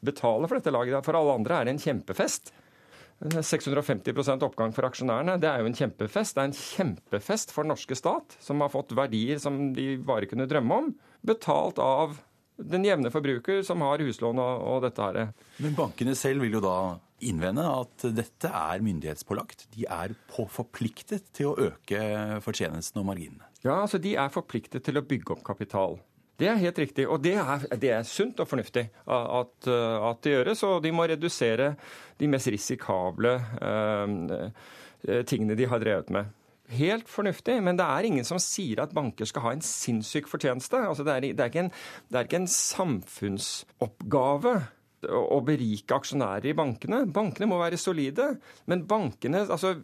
betaler 0.04 0.50
for 0.50 0.60
dette 0.60 0.74
laget. 0.74 1.06
For 1.06 1.18
alle 1.18 1.38
andre 1.40 1.60
er 1.60 1.68
det 1.68 1.76
en 1.76 1.84
kjempefest. 1.88 2.52
650% 3.20 4.46
oppgang 4.46 4.72
for 4.72 4.88
aksjonærene, 4.88 5.34
det 5.42 5.48
er 5.50 5.60
jo 5.60 5.68
en 5.68 5.76
kjempefest. 5.76 6.36
Det 6.36 6.40
er 6.40 6.48
en 6.48 6.56
kjempefest 6.56 7.52
for 7.52 7.66
den 7.66 7.74
norske 7.74 7.98
stat, 7.98 8.36
som 8.40 8.64
har 8.64 8.72
fått 8.72 8.94
verdier 8.96 9.40
som 9.42 9.74
de 9.76 9.92
bare 10.00 10.28
kunne 10.30 10.48
drømme 10.48 10.78
om, 10.80 10.88
betalt 11.28 11.82
av 11.84 12.16
den 12.60 12.84
jevne 12.84 13.12
forbruker 13.12 13.62
som 13.64 13.84
har 13.84 14.02
huslån 14.04 14.40
og, 14.40 14.64
og 14.72 14.82
dette 14.86 15.04
her. 15.04 15.20
Men 15.60 15.76
bankene 15.76 16.16
selv 16.16 16.44
vil 16.44 16.56
jo 16.58 16.64
da 16.64 16.78
innvende 17.24 17.66
at 17.68 18.08
dette 18.16 18.48
er 18.48 18.84
myndighetspålagt. 18.84 19.68
De 19.76 19.84
er 19.84 20.16
på 20.32 20.46
forpliktet 20.48 21.28
til 21.36 21.52
å 21.52 21.70
øke 21.70 22.40
fortjenesten 22.44 23.02
og 23.02 23.10
marginene. 23.12 23.49
Ja, 23.64 23.82
altså 23.82 23.98
De 24.00 24.14
er 24.16 24.32
forpliktet 24.32 24.84
til 24.86 24.96
å 24.96 25.04
bygge 25.06 25.32
opp 25.36 25.44
kapital. 25.44 25.98
Det 26.40 26.48
er 26.48 26.56
helt 26.62 26.78
riktig, 26.80 27.04
og 27.04 27.20
det 27.20 27.34
er, 27.36 27.66
det 27.76 27.90
er 27.92 28.02
sunt 28.08 28.38
og 28.40 28.48
fornuftig 28.48 28.86
at, 29.04 29.68
at, 29.68 30.20
det 30.24 30.32
gjøres. 30.32 30.62
Og 30.64 30.78
de 30.80 30.92
må 30.96 31.04
redusere 31.04 31.74
de 32.16 32.28
mest 32.32 32.48
risikable 32.48 33.34
eh, 33.60 34.08
tingene 35.28 35.58
de 35.58 35.68
har 35.68 35.82
drevet 35.82 36.08
med. 36.16 36.24
Helt 36.70 37.08
fornuftig, 37.10 37.58
men 37.66 37.76
det 37.76 37.84
er 37.84 38.06
ingen 38.06 38.24
som 38.24 38.38
sier 38.40 38.80
at 38.80 38.94
banker 38.96 39.26
skal 39.28 39.42
ha 39.44 39.52
en 39.56 39.64
sinnssyk 39.64 40.30
fortjeneste. 40.30 40.78
Altså, 40.80 41.04
det, 41.04 41.12
er, 41.12 41.20
det, 41.34 41.44
er 41.44 41.64
en, 41.66 41.72
det 42.08 42.16
er 42.16 42.24
ikke 42.28 42.40
en 42.44 42.54
samfunnsoppgave 42.56 44.54
å 45.10 45.40
berike 45.44 45.96
aksjonærer 45.96 46.50
i 46.50 46.56
bankene. 46.56 47.02
Bankene 47.10 47.48
må 47.50 47.58
være 47.60 47.80
solide. 47.80 48.34
Men 48.70 48.86
bankene, 48.88 49.44
altså, 49.48 49.74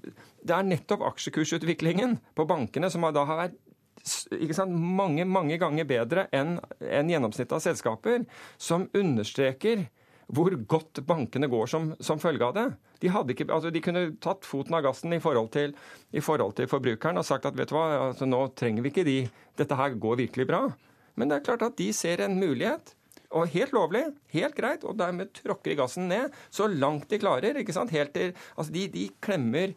det 0.46 0.54
er 0.56 0.68
nettopp 0.68 1.04
aksjekursutviklingen 1.10 2.18
på 2.36 2.48
bankene 2.48 2.90
som 2.92 3.06
da 3.08 3.24
har 3.28 3.42
vært 3.44 3.58
sant, 4.06 4.72
mange 4.72 5.26
mange 5.28 5.58
ganger 5.60 5.88
bedre 5.88 6.26
enn 6.34 6.56
en 6.80 7.12
gjennomsnittet 7.12 7.56
av 7.58 7.62
selskaper, 7.64 8.26
som 8.56 8.88
understreker 8.96 9.86
hvor 10.26 10.50
godt 10.66 11.04
bankene 11.06 11.46
går 11.50 11.68
som, 11.70 11.92
som 12.02 12.18
følge 12.18 12.46
av 12.48 12.54
det. 12.56 12.66
De, 13.02 13.10
ikke, 13.10 13.46
altså 13.52 13.70
de, 13.70 13.82
kunne 13.84 14.08
tatt 14.22 14.46
foten 14.48 14.74
av 14.74 14.82
gassen 14.88 15.14
i 15.14 15.20
forhold, 15.22 15.52
til, 15.54 15.74
i 16.10 16.22
forhold 16.24 16.56
til 16.58 16.66
forbrukeren 16.70 17.20
og 17.20 17.26
sagt 17.28 17.46
at 17.46 17.54
vet 17.58 17.70
du 17.70 17.76
hva, 17.76 18.08
altså 18.08 18.26
nå 18.26 18.40
trenger 18.58 18.82
vi 18.82 18.90
ikke 18.90 19.06
de, 19.06 19.20
dette 19.58 19.78
her 19.78 19.94
går 20.02 20.22
virkelig 20.24 20.48
bra. 20.50 20.64
Men 21.16 21.30
det 21.30 21.38
er 21.38 21.46
klart 21.46 21.62
at 21.66 21.78
de 21.78 21.92
ser 21.94 22.24
en 22.24 22.38
mulighet. 22.40 22.94
Og 23.36 23.50
helt 23.52 23.72
lovlig, 23.74 24.04
helt 24.34 24.54
greit, 24.56 24.84
og 24.86 24.98
dermed 24.98 25.32
tråkker 25.34 25.72
de 25.72 25.78
gassen 25.78 26.06
ned 26.10 26.34
så 26.54 26.68
langt 26.70 27.08
de 27.10 27.20
klarer. 27.22 27.58
ikke 27.60 27.74
sant? 27.74 27.94
Helt 27.94 28.14
til, 28.14 28.34
altså 28.56 28.74
de, 28.74 28.86
de 28.90 29.08
klemmer 29.22 29.74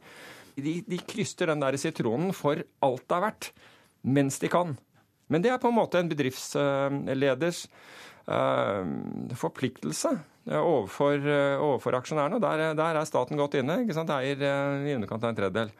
de, 0.59 0.80
de 0.86 0.99
kryster 1.07 1.49
den 1.49 1.61
der 1.63 1.77
sitronen 1.80 2.34
for 2.36 2.61
alt 2.86 3.05
det 3.07 3.17
er 3.17 3.25
verdt, 3.25 3.49
mens 4.02 4.39
de 4.39 4.52
kan. 4.52 4.76
Men 5.30 5.43
det 5.45 5.52
er 5.54 5.62
på 5.62 5.70
en 5.70 5.78
måte 5.78 6.02
en 6.02 6.10
bedriftsleders 6.10 7.64
uh, 8.30 8.86
forpliktelse 9.38 10.16
overfor, 10.50 11.20
overfor 11.62 12.00
aksjonærene. 12.00 12.39
Der, 12.41 12.64
der, 12.78 12.97
er 12.97 13.06
staten 13.06 13.38
godt 13.38 13.60
inne. 13.60 13.84
ikke 13.84 13.97
sant? 13.97 14.10
Eier 14.16 14.41
i 14.88 14.95
underkant 14.95 15.28
av 15.28 15.30
en 15.30 15.38
tredjedel. 15.38 15.76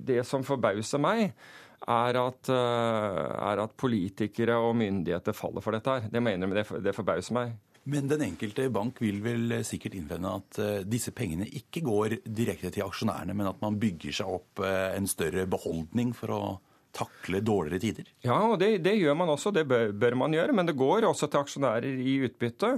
Det 0.00 0.20
som 0.28 0.46
forbauser 0.46 1.02
meg, 1.02 1.32
er 1.80 2.18
at, 2.20 2.50
er 2.52 3.62
at, 3.64 3.74
politikere 3.80 4.60
og 4.60 4.76
myndigheter 4.78 5.34
faller 5.34 5.64
for 5.64 5.74
dette 5.74 5.96
her. 5.96 6.06
Det 6.12 6.22
mener 6.22 6.46
jeg, 6.46 6.68
det, 6.70 6.84
det 6.86 6.94
forbauser 6.94 7.34
meg. 7.34 7.56
Men 7.90 8.06
den 8.06 8.22
enkelte 8.28 8.68
bank 8.70 9.00
vil 9.02 9.18
vel 9.24 9.56
sikkert 9.66 9.96
innvende 9.98 10.36
at 10.36 10.60
disse 10.86 11.10
pengene 11.16 11.48
ikke 11.48 11.82
går 11.82 12.18
direkte 12.28 12.70
til 12.70 12.84
aksjonærene, 12.86 13.34
men 13.34 13.48
at 13.50 13.62
man 13.64 13.80
bygger 13.80 14.20
seg 14.20 14.34
opp 14.38 14.62
en 14.62 15.08
større 15.10 15.48
beholdning 15.50 16.12
for 16.14 16.36
å 16.36 16.42
takle 16.96 17.40
dårligere 17.44 17.82
tider? 17.82 18.10
Ja, 18.26 18.38
og 18.50 18.58
det, 18.62 18.78
det 18.84 18.96
gjør 18.98 19.16
man 19.18 19.32
også. 19.32 19.52
Det 19.54 19.66
bør, 19.68 19.92
bør, 19.92 20.18
man 20.18 20.36
gjøre. 20.36 20.54
Men 20.56 20.68
det 20.68 20.78
går 20.78 21.08
også 21.08 21.30
til 21.30 21.42
aksjonærer 21.42 21.88
i 21.88 22.18
utbytte. 22.26 22.76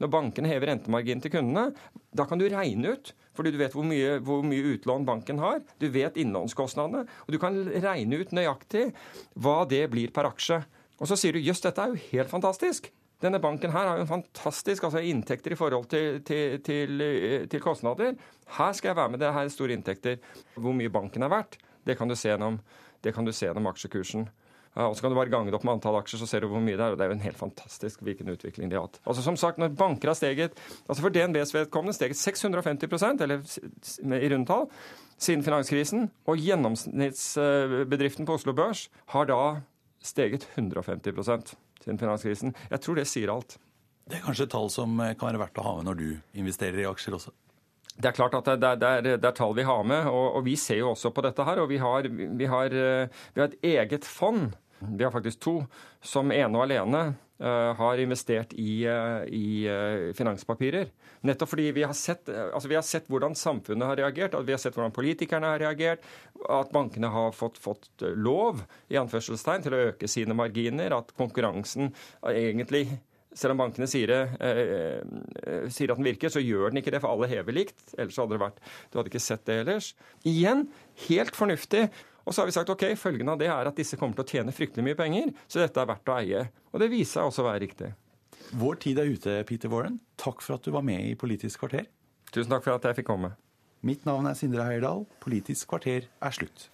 Når 0.00 0.12
bankene 0.12 0.48
hever 0.48 0.72
rentemarginen 0.72 1.20
til 1.24 1.34
kundene, 1.34 1.70
da 2.16 2.24
kan 2.28 2.40
du 2.40 2.48
regne 2.48 2.96
ut 2.96 3.14
fordi 3.40 3.52
du 3.54 3.60
vet 3.60 3.72
hvor 3.72 3.86
mye, 3.86 4.16
hvor 4.26 4.42
mye 4.44 4.74
utlån 4.74 5.06
banken 5.08 5.38
har. 5.40 5.62
Du 5.80 5.86
vet 5.94 6.18
innlånskostnadene. 6.20 7.06
Og 7.24 7.30
du 7.32 7.38
kan 7.40 7.54
regne 7.80 8.18
ut 8.20 8.34
nøyaktig 8.36 8.90
hva 9.40 9.62
det 9.70 9.86
blir 9.92 10.12
per 10.12 10.28
aksje. 10.28 10.58
Og 11.00 11.08
så 11.08 11.16
sier 11.16 11.32
du 11.32 11.40
jøss, 11.40 11.62
dette 11.64 11.80
er 11.80 11.94
jo 11.94 12.02
helt 12.10 12.32
fantastisk. 12.32 12.90
Denne 13.20 13.40
banken 13.40 13.72
her 13.72 13.86
har 13.86 13.98
jo 13.98 14.04
en 14.06 14.10
fantastisk 14.10 14.84
altså 14.88 15.02
inntekter 15.04 15.52
i 15.52 15.58
forhold 15.58 15.88
til, 15.92 16.20
til, 16.24 16.60
til, 16.64 17.02
til, 17.52 17.60
kostnader. 17.60 18.14
Her 18.56 18.76
skal 18.76 18.92
jeg 18.92 18.98
være 19.00 19.12
med, 19.12 19.20
det 19.20 19.32
her 19.36 19.48
er 19.48 19.52
store 19.52 19.76
inntekter. 19.76 20.20
Hvor 20.56 20.76
mye 20.76 20.92
banken 20.92 21.24
er 21.24 21.32
verdt, 21.32 21.58
det 21.84 21.98
kan 21.98 22.08
du 22.08 22.16
se 22.16 22.32
gjennom 22.32 22.58
det 23.04 23.14
kan 23.16 23.26
du 23.26 23.32
se 23.32 23.46
gjennom 23.48 23.68
aksjekursen. 23.70 24.28
Og 24.78 24.94
så 24.94 25.02
kan 25.02 25.10
du 25.10 25.16
bare 25.18 25.32
gange 25.32 25.50
det 25.50 25.56
opp 25.58 25.64
med 25.66 25.74
antall 25.76 25.96
aksjer, 25.98 26.20
så 26.22 26.28
ser 26.30 26.44
du 26.44 26.50
hvor 26.52 26.62
mye 26.62 26.76
det 26.78 26.84
er. 26.84 26.94
og 26.94 26.98
Det 26.98 27.04
er 27.04 27.10
jo 27.10 27.16
en 27.16 27.24
helt 27.24 27.38
fantastisk 27.40 28.04
hvilken 28.06 28.30
utvikling 28.30 28.70
de 28.70 28.78
har 28.78 28.86
hatt. 28.86 29.00
Altså 29.02 29.24
som 29.26 29.38
sagt, 29.40 29.58
når 29.58 29.74
banker 29.74 30.12
har 30.12 30.18
steget 30.18 30.54
altså 30.86 31.02
For 31.02 31.10
DNBs 31.10 31.54
vedkommende 31.56 31.96
steget 31.96 32.20
650% 32.20 33.24
eller 33.26 33.42
i 34.14 34.30
rundtall, 34.30 34.68
siden 35.18 35.42
finanskrisen. 35.42 36.06
Og 36.30 36.38
gjennomsnittsbedriften 36.38 38.28
på 38.28 38.38
Oslo 38.38 38.54
Børs 38.54 38.86
har 39.10 39.26
da 39.26 39.40
steget 40.00 40.46
150% 40.54 41.56
siden 41.82 41.98
finanskrisen. 41.98 42.54
Jeg 42.70 42.80
tror 42.80 43.00
det 43.00 43.08
sier 43.10 43.34
alt. 43.34 43.58
Det 44.06 44.20
er 44.20 44.26
kanskje 44.26 44.46
et 44.46 44.54
tall 44.54 44.70
som 44.70 44.96
kan 45.18 45.32
være 45.32 45.42
verdt 45.42 45.58
å 45.58 45.66
ha 45.66 45.76
med 45.80 45.90
når 45.90 45.98
du 45.98 46.08
investerer 46.38 46.84
i 46.84 46.88
aksjer 46.88 47.18
også? 47.18 47.34
Det 48.00 48.10
er 48.10 48.16
klart 48.16 48.36
at 48.38 48.48
det, 48.48 48.74
det, 48.80 48.88
er, 48.88 49.06
det, 49.10 49.18
er, 49.20 49.36
tall 49.36 49.54
vi 49.56 49.66
har 49.68 49.84
med, 49.84 50.08
og, 50.08 50.36
og, 50.38 50.44
vi 50.46 50.56
ser 50.56 50.80
jo 50.80 50.92
også 50.94 51.12
på 51.14 51.24
dette 51.26 51.44
her. 51.44 51.62
Og 51.62 51.70
vi 51.70 51.80
har, 51.82 52.08
vi 52.08 52.48
har, 52.48 52.76
eh, 52.76 53.24
vi 53.34 53.42
har 53.42 53.50
et 53.50 53.72
eget 53.74 54.08
fond, 54.08 54.54
vi 54.80 55.04
har 55.04 55.12
faktisk 55.12 55.42
to, 55.44 55.56
som 56.00 56.32
ene 56.32 56.56
og 56.56 56.64
alene 56.64 57.02
uh, 57.44 57.76
har 57.76 58.00
investert 58.00 58.54
i, 58.56 58.86
uh, 58.88 59.26
i 59.28 59.68
finanspapirer. 60.16 60.88
Nettopp 61.28 61.50
fordi 61.52 61.66
vi 61.76 61.84
har, 61.84 61.92
sett, 61.92 62.30
altså 62.32 62.70
vi 62.70 62.78
har, 62.78 62.86
sett, 62.88 63.10
hvordan 63.12 63.36
samfunnet 63.36 63.90
har 63.90 64.00
reagert, 64.00 64.38
at 64.38 64.48
vi 64.48 64.54
har 64.56 64.62
sett 64.62 64.78
hvordan 64.78 64.94
politikerne 64.96 65.52
har 65.52 65.60
reagert, 65.60 66.06
at 66.48 66.72
bankene 66.72 67.12
har 67.12 67.36
fått, 67.36 67.60
fått 67.60 68.06
lov 68.16 68.64
i 68.88 68.96
anførselstegn, 68.96 69.66
til 69.66 69.76
å 69.76 69.84
øke 69.90 70.08
sine 70.08 70.36
marginer, 70.38 70.96
at 70.96 71.12
konkurransen 71.20 71.92
egentlig 72.24 72.86
selv 73.36 73.54
om 73.54 73.62
bankene 73.62 73.86
sier, 73.90 74.10
eh, 74.12 74.60
eh, 74.60 75.66
sier, 75.70 75.92
at 75.92 75.98
den 75.98 76.06
virker, 76.06 76.32
så 76.32 76.42
gjør 76.42 76.70
den 76.70 76.82
ikke 76.82 76.92
det, 76.94 77.00
for 77.02 77.12
alle 77.12 77.28
hever 77.30 77.54
likt. 77.54 77.78
Ellers 77.96 78.18
hadde 78.18 78.34
det 78.34 78.42
vært 78.42 78.60
Du 78.90 78.98
hadde 78.98 79.12
ikke 79.12 79.22
sett 79.22 79.44
det 79.46 79.60
ellers. 79.62 79.92
Igjen 80.26 80.66
helt 81.06 81.36
fornuftig. 81.36 81.88
Og 82.26 82.34
så 82.34 82.42
har 82.42 82.50
vi 82.50 82.52
sagt 82.52 82.70
ok, 82.70 82.84
følgen 83.00 83.30
av 83.32 83.38
det 83.40 83.48
er 83.48 83.66
at 83.66 83.76
disse 83.76 83.96
kommer 83.96 84.14
til 84.18 84.24
å 84.24 84.30
tjene 84.34 84.54
fryktelig 84.54 84.84
mye 84.84 84.98
penger, 84.98 85.32
så 85.48 85.62
dette 85.62 85.80
er 85.80 85.88
verdt 85.88 86.10
å 86.10 86.18
eie. 86.18 86.42
Og 86.70 86.82
det 86.82 86.90
viser 86.92 87.20
seg 87.20 87.30
også 87.30 87.42
å 87.42 87.48
være 87.48 87.62
riktig. 87.64 87.92
Vår 88.60 88.80
tid 88.82 88.98
er 88.98 89.10
ute, 89.10 89.38
Peter 89.48 89.70
Warren. 89.72 90.00
Takk 90.20 90.42
for 90.42 90.58
at 90.58 90.66
du 90.66 90.74
var 90.74 90.84
med 90.86 91.00
i 91.06 91.16
Politisk 91.18 91.62
kvarter. 91.62 91.88
Tusen 92.30 92.50
takk 92.52 92.66
for 92.66 92.76
at 92.76 92.86
jeg 92.86 93.00
fikk 93.00 93.10
komme. 93.10 93.32
Mitt 93.86 94.04
navn 94.04 94.28
er 94.28 94.36
Sindre 94.38 94.66
Heierdal. 94.68 95.06
Politisk 95.24 95.70
kvarter 95.70 96.10
er 96.10 96.36
slutt. 96.36 96.68